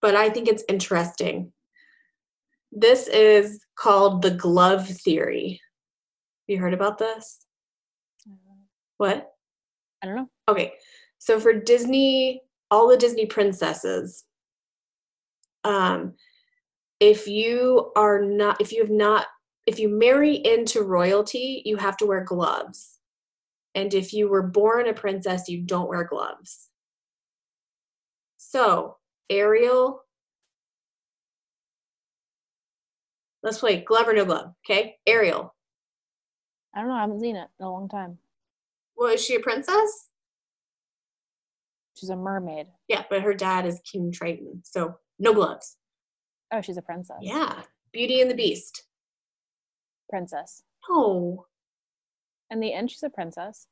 but 0.00 0.14
I 0.14 0.30
think 0.30 0.46
it's 0.48 0.62
interesting. 0.68 1.52
This 2.70 3.08
is 3.08 3.58
called 3.76 4.22
the 4.22 4.30
glove 4.30 4.86
theory. 4.88 5.60
Have 6.48 6.54
you 6.54 6.58
heard 6.58 6.74
about 6.74 6.98
this? 6.98 7.44
What? 9.02 9.32
I 10.00 10.06
don't 10.06 10.14
know. 10.14 10.28
Okay, 10.48 10.74
so 11.18 11.40
for 11.40 11.52
Disney, 11.52 12.40
all 12.70 12.86
the 12.86 12.96
Disney 12.96 13.26
princesses, 13.26 14.22
um, 15.64 16.14
if 17.00 17.26
you 17.26 17.90
are 17.96 18.22
not, 18.22 18.60
if 18.60 18.70
you 18.70 18.80
have 18.80 18.92
not, 18.92 19.26
if 19.66 19.80
you 19.80 19.88
marry 19.88 20.36
into 20.36 20.82
royalty, 20.82 21.62
you 21.64 21.78
have 21.78 21.96
to 21.96 22.06
wear 22.06 22.22
gloves. 22.22 23.00
And 23.74 23.92
if 23.92 24.12
you 24.12 24.28
were 24.28 24.44
born 24.44 24.86
a 24.86 24.94
princess, 24.94 25.48
you 25.48 25.62
don't 25.62 25.88
wear 25.88 26.04
gloves. 26.04 26.68
So, 28.36 28.98
Ariel, 29.28 30.04
let's 33.42 33.58
play 33.58 33.80
glove 33.80 34.06
or 34.06 34.12
no 34.12 34.24
glove, 34.24 34.52
okay? 34.64 34.94
Ariel, 35.08 35.52
I 36.72 36.78
don't 36.78 36.88
know. 36.88 36.94
I 36.94 37.00
haven't 37.00 37.20
seen 37.20 37.34
it 37.34 37.48
in 37.58 37.66
a 37.66 37.72
long 37.72 37.88
time. 37.88 38.18
Well, 39.02 39.12
is 39.12 39.24
she 39.24 39.34
a 39.34 39.40
princess? 39.40 40.08
She's 41.96 42.08
a 42.10 42.16
mermaid. 42.16 42.68
Yeah, 42.86 43.02
but 43.10 43.22
her 43.22 43.34
dad 43.34 43.66
is 43.66 43.80
King 43.84 44.12
Triton, 44.12 44.62
so 44.64 44.94
no 45.18 45.34
gloves. 45.34 45.76
Oh, 46.52 46.60
she's 46.60 46.76
a 46.76 46.82
princess. 46.82 47.16
Yeah, 47.20 47.62
Beauty 47.92 48.20
and 48.20 48.30
the 48.30 48.34
Beast. 48.36 48.84
Princess. 50.08 50.62
No, 50.88 51.46
In 52.50 52.60
the 52.60 52.72
end, 52.72 52.90
she's 52.92 53.02
a 53.02 53.10
princess. 53.10 53.66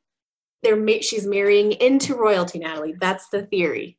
they're 0.64 0.76
ma- 0.76 1.01
she's 1.01 1.26
marrying 1.26 1.72
into 1.72 2.14
royalty, 2.16 2.59
Natalie. 2.59 2.95
That's 3.01 3.28
the 3.28 3.43
theory. 3.47 3.99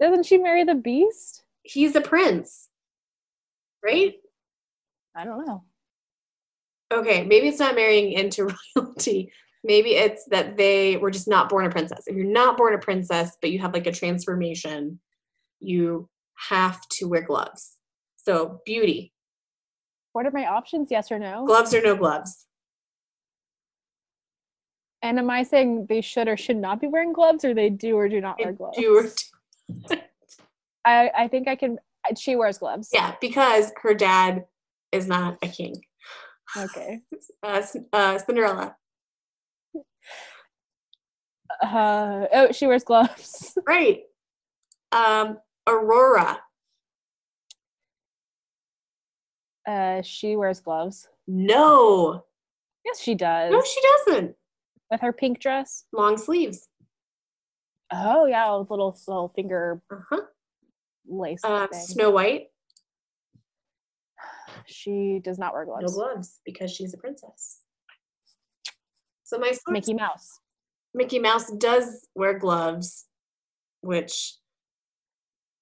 Doesn't 0.00 0.26
she 0.26 0.36
marry 0.38 0.64
the 0.64 0.74
beast? 0.74 1.44
He's 1.62 1.94
a 1.94 2.00
prince, 2.00 2.68
right? 3.84 4.14
I 5.16 5.24
don't 5.24 5.46
know. 5.46 5.62
Okay, 6.92 7.24
maybe 7.24 7.46
it's 7.48 7.60
not 7.60 7.76
marrying 7.76 8.12
into 8.12 8.48
royalty. 8.76 9.32
Maybe 9.64 9.90
it's 9.90 10.24
that 10.26 10.56
they 10.56 10.96
were 10.96 11.10
just 11.10 11.28
not 11.28 11.48
born 11.48 11.66
a 11.66 11.70
princess. 11.70 12.04
If 12.06 12.16
you're 12.16 12.24
not 12.26 12.56
born 12.56 12.74
a 12.74 12.78
princess, 12.78 13.36
but 13.40 13.50
you 13.50 13.60
have 13.60 13.72
like 13.72 13.86
a 13.86 13.92
transformation, 13.92 14.98
you 15.60 16.08
have 16.48 16.80
to 16.92 17.06
wear 17.06 17.22
gloves. 17.22 17.76
So, 18.16 18.60
beauty, 18.66 19.12
What 20.12 20.26
are 20.26 20.30
my 20.32 20.46
options? 20.46 20.88
Yes 20.90 21.10
or 21.12 21.18
no? 21.18 21.44
gloves 21.46 21.74
or 21.74 21.82
no 21.82 21.96
gloves? 21.96 22.46
And 25.02 25.18
am 25.18 25.30
I 25.30 25.42
saying 25.42 25.86
they 25.88 26.00
should 26.00 26.28
or 26.28 26.36
should 26.36 26.56
not 26.56 26.80
be 26.80 26.86
wearing 26.86 27.12
gloves, 27.12 27.44
or 27.44 27.54
they 27.54 27.70
do 27.70 27.96
or 27.96 28.08
do 28.08 28.20
not 28.20 28.38
wear 28.38 28.52
gloves? 28.52 28.78
do 28.78 28.98
or 28.98 29.96
I, 30.84 31.10
I 31.16 31.28
think 31.28 31.48
I 31.48 31.56
can. 31.56 31.78
She 32.16 32.34
wears 32.36 32.58
gloves. 32.58 32.88
Yeah, 32.92 33.14
because 33.20 33.72
her 33.82 33.94
dad 33.94 34.44
is 34.90 35.06
not 35.06 35.38
a 35.42 35.48
king. 35.48 35.82
Okay. 36.56 37.00
Uh, 37.44 37.60
uh, 37.92 38.18
Cinderella, 38.18 38.76
Uh, 41.62 42.26
oh, 42.32 42.52
she 42.52 42.66
wears 42.66 42.84
gloves. 42.84 43.56
right? 43.66 44.02
Um, 44.90 45.38
Aurora, 45.66 46.40
Uh, 49.66 50.02
she 50.02 50.34
wears 50.36 50.60
gloves. 50.60 51.08
no, 51.26 52.24
Yes, 52.84 52.98
she 53.00 53.14
does. 53.14 53.52
no, 53.52 53.62
she 53.62 53.80
doesn't. 53.80 54.34
With 54.90 55.00
her 55.00 55.12
pink 55.12 55.38
dress. 55.40 55.84
Long 55.92 56.16
sleeves. 56.18 56.68
Oh 57.92 58.26
yeah, 58.26 58.56
with 58.56 58.70
little 58.70 58.96
little 59.06 59.28
finger 59.28 59.80
Uh-huh. 59.90 60.22
lace 61.06 61.40
Uh, 61.44 61.66
thing. 61.68 61.80
Snow 61.80 62.10
White, 62.10 62.48
She 64.66 65.20
does 65.22 65.38
not 65.38 65.54
wear 65.54 65.64
gloves. 65.64 65.82
no 65.82 65.88
gloves. 65.88 66.14
gloves 66.14 66.40
because 66.44 66.70
she's 66.72 66.92
a 66.92 66.98
princess. 66.98 67.61
So 69.32 69.38
my 69.38 69.52
source, 69.52 69.62
Mickey 69.70 69.94
Mouse. 69.94 70.40
Mickey 70.92 71.18
Mouse 71.18 71.50
does 71.52 72.06
wear 72.14 72.38
gloves, 72.38 73.06
which 73.80 74.34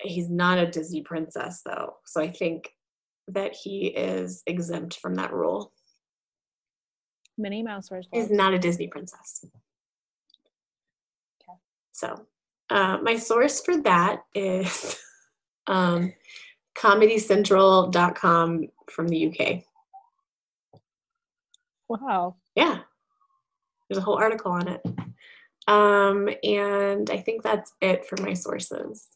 he's 0.03 0.29
not 0.29 0.59
a 0.59 0.67
Disney 0.67 1.03
princess 1.03 1.63
though. 1.65 1.95
So 2.05 2.21
I 2.21 2.33
think 2.33 2.75
that 3.29 3.55
he 3.55 3.87
is 3.87 4.43
exempt 4.45 4.99
from 4.99 5.15
that 5.15 5.33
rule. 5.33 5.73
Minnie 7.39 7.63
Mouse 7.63 7.93
wears 7.93 8.09
gloves. 8.09 8.27
He's 8.27 8.37
not 8.37 8.55
a 8.55 8.59
Disney 8.59 8.89
princess. 8.89 9.45
Okay. 11.41 11.57
So 11.93 12.27
uh, 12.71 12.99
my 13.03 13.15
source 13.15 13.61
for 13.61 13.81
that 13.83 14.25
is 14.35 14.99
um, 15.69 16.13
comedycentral.com 16.77 18.67
from 18.91 19.07
the 19.07 19.29
UK. 19.29 19.63
Wow. 21.89 22.35
Yeah. 22.57 22.81
There's 23.91 23.99
a 23.99 24.03
whole 24.03 24.19
article 24.19 24.53
on 24.53 24.69
it. 24.69 24.81
Um, 25.67 26.29
and 26.45 27.11
I 27.11 27.17
think 27.19 27.43
that's 27.43 27.73
it 27.81 28.07
for 28.07 28.17
my 28.23 28.35
sources. 28.35 29.09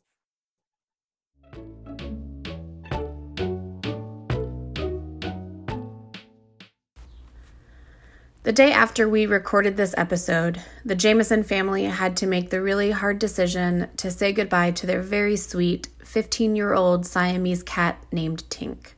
The 8.43 8.53
day 8.53 8.73
after 8.73 9.09
we 9.09 9.27
recorded 9.27 9.77
this 9.77 9.95
episode, 9.97 10.61
the 10.85 10.97
Jameson 10.97 11.45
family 11.45 11.85
had 11.85 12.17
to 12.17 12.27
make 12.27 12.51
the 12.51 12.61
really 12.61 12.91
hard 12.91 13.21
decision 13.21 13.89
to 13.97 14.11
say 14.11 14.33
goodbye 14.33 14.73
to 14.73 14.87
their 14.87 15.01
very 15.01 15.37
sweet 15.37 15.89
15 16.05 16.57
year 16.57 16.75
old 16.75 17.07
Siamese 17.07 17.63
cat 17.63 18.05
named 18.11 18.43
Tink. 18.51 18.95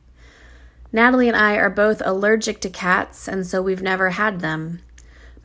Natalie 0.91 1.27
and 1.27 1.37
I 1.37 1.55
are 1.55 1.69
both 1.69 2.01
allergic 2.03 2.61
to 2.61 2.69
cats, 2.69 3.27
and 3.27 3.45
so 3.45 3.61
we've 3.61 3.83
never 3.83 4.09
had 4.09 4.39
them. 4.39 4.81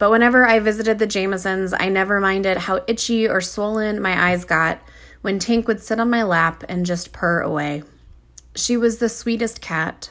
But 0.02 0.10
whenever 0.10 0.44
I 0.44 0.58
visited 0.58 0.98
the 0.98 1.06
Jamesons, 1.06 1.72
I 1.72 1.88
never 1.88 2.18
minded 2.18 2.56
how 2.56 2.82
itchy 2.88 3.28
or 3.28 3.40
swollen 3.40 4.02
my 4.02 4.30
eyes 4.30 4.44
got 4.44 4.80
when 5.20 5.38
Tink 5.38 5.68
would 5.68 5.80
sit 5.80 6.00
on 6.00 6.10
my 6.10 6.24
lap 6.24 6.64
and 6.68 6.84
just 6.84 7.12
purr 7.12 7.40
away. 7.40 7.84
She 8.56 8.76
was 8.76 8.98
the 8.98 9.08
sweetest 9.08 9.60
cat. 9.60 10.10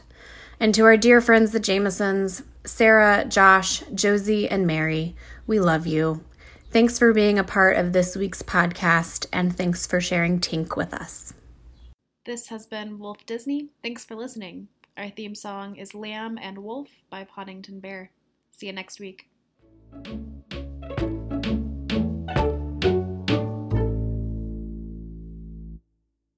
And 0.62 0.74
to 0.76 0.86
our 0.86 0.96
dear 0.96 1.20
friends, 1.20 1.52
the 1.52 1.60
Jamesons, 1.60 2.44
Sarah, 2.64 3.26
Josh, 3.26 3.84
Josie, 3.94 4.48
and 4.48 4.66
Mary, 4.66 5.14
we 5.46 5.60
love 5.60 5.86
you. 5.86 6.24
Thanks 6.70 6.98
for 6.98 7.12
being 7.12 7.38
a 7.38 7.44
part 7.44 7.76
of 7.76 7.92
this 7.92 8.16
week's 8.16 8.42
podcast, 8.42 9.26
and 9.34 9.54
thanks 9.58 9.86
for 9.86 10.00
sharing 10.00 10.40
Tink 10.40 10.78
with 10.78 10.94
us. 10.94 11.34
This 12.26 12.48
has 12.48 12.66
been 12.66 12.98
Wolf 12.98 13.26
Disney. 13.26 13.72
Thanks 13.82 14.06
for 14.06 14.16
listening. 14.16 14.70
Our 14.96 15.10
theme 15.10 15.36
song 15.36 15.76
is 15.76 15.94
Lamb 15.94 16.40
and 16.42 16.60
Wolf 16.60 16.88
by 17.10 17.26
Poddington 17.26 17.82
Bear. 17.82 18.12
See 18.52 18.68
you 18.68 18.72
next 18.72 19.02
week. 19.02 19.28
Thank 19.92 21.32
you. 21.32 21.41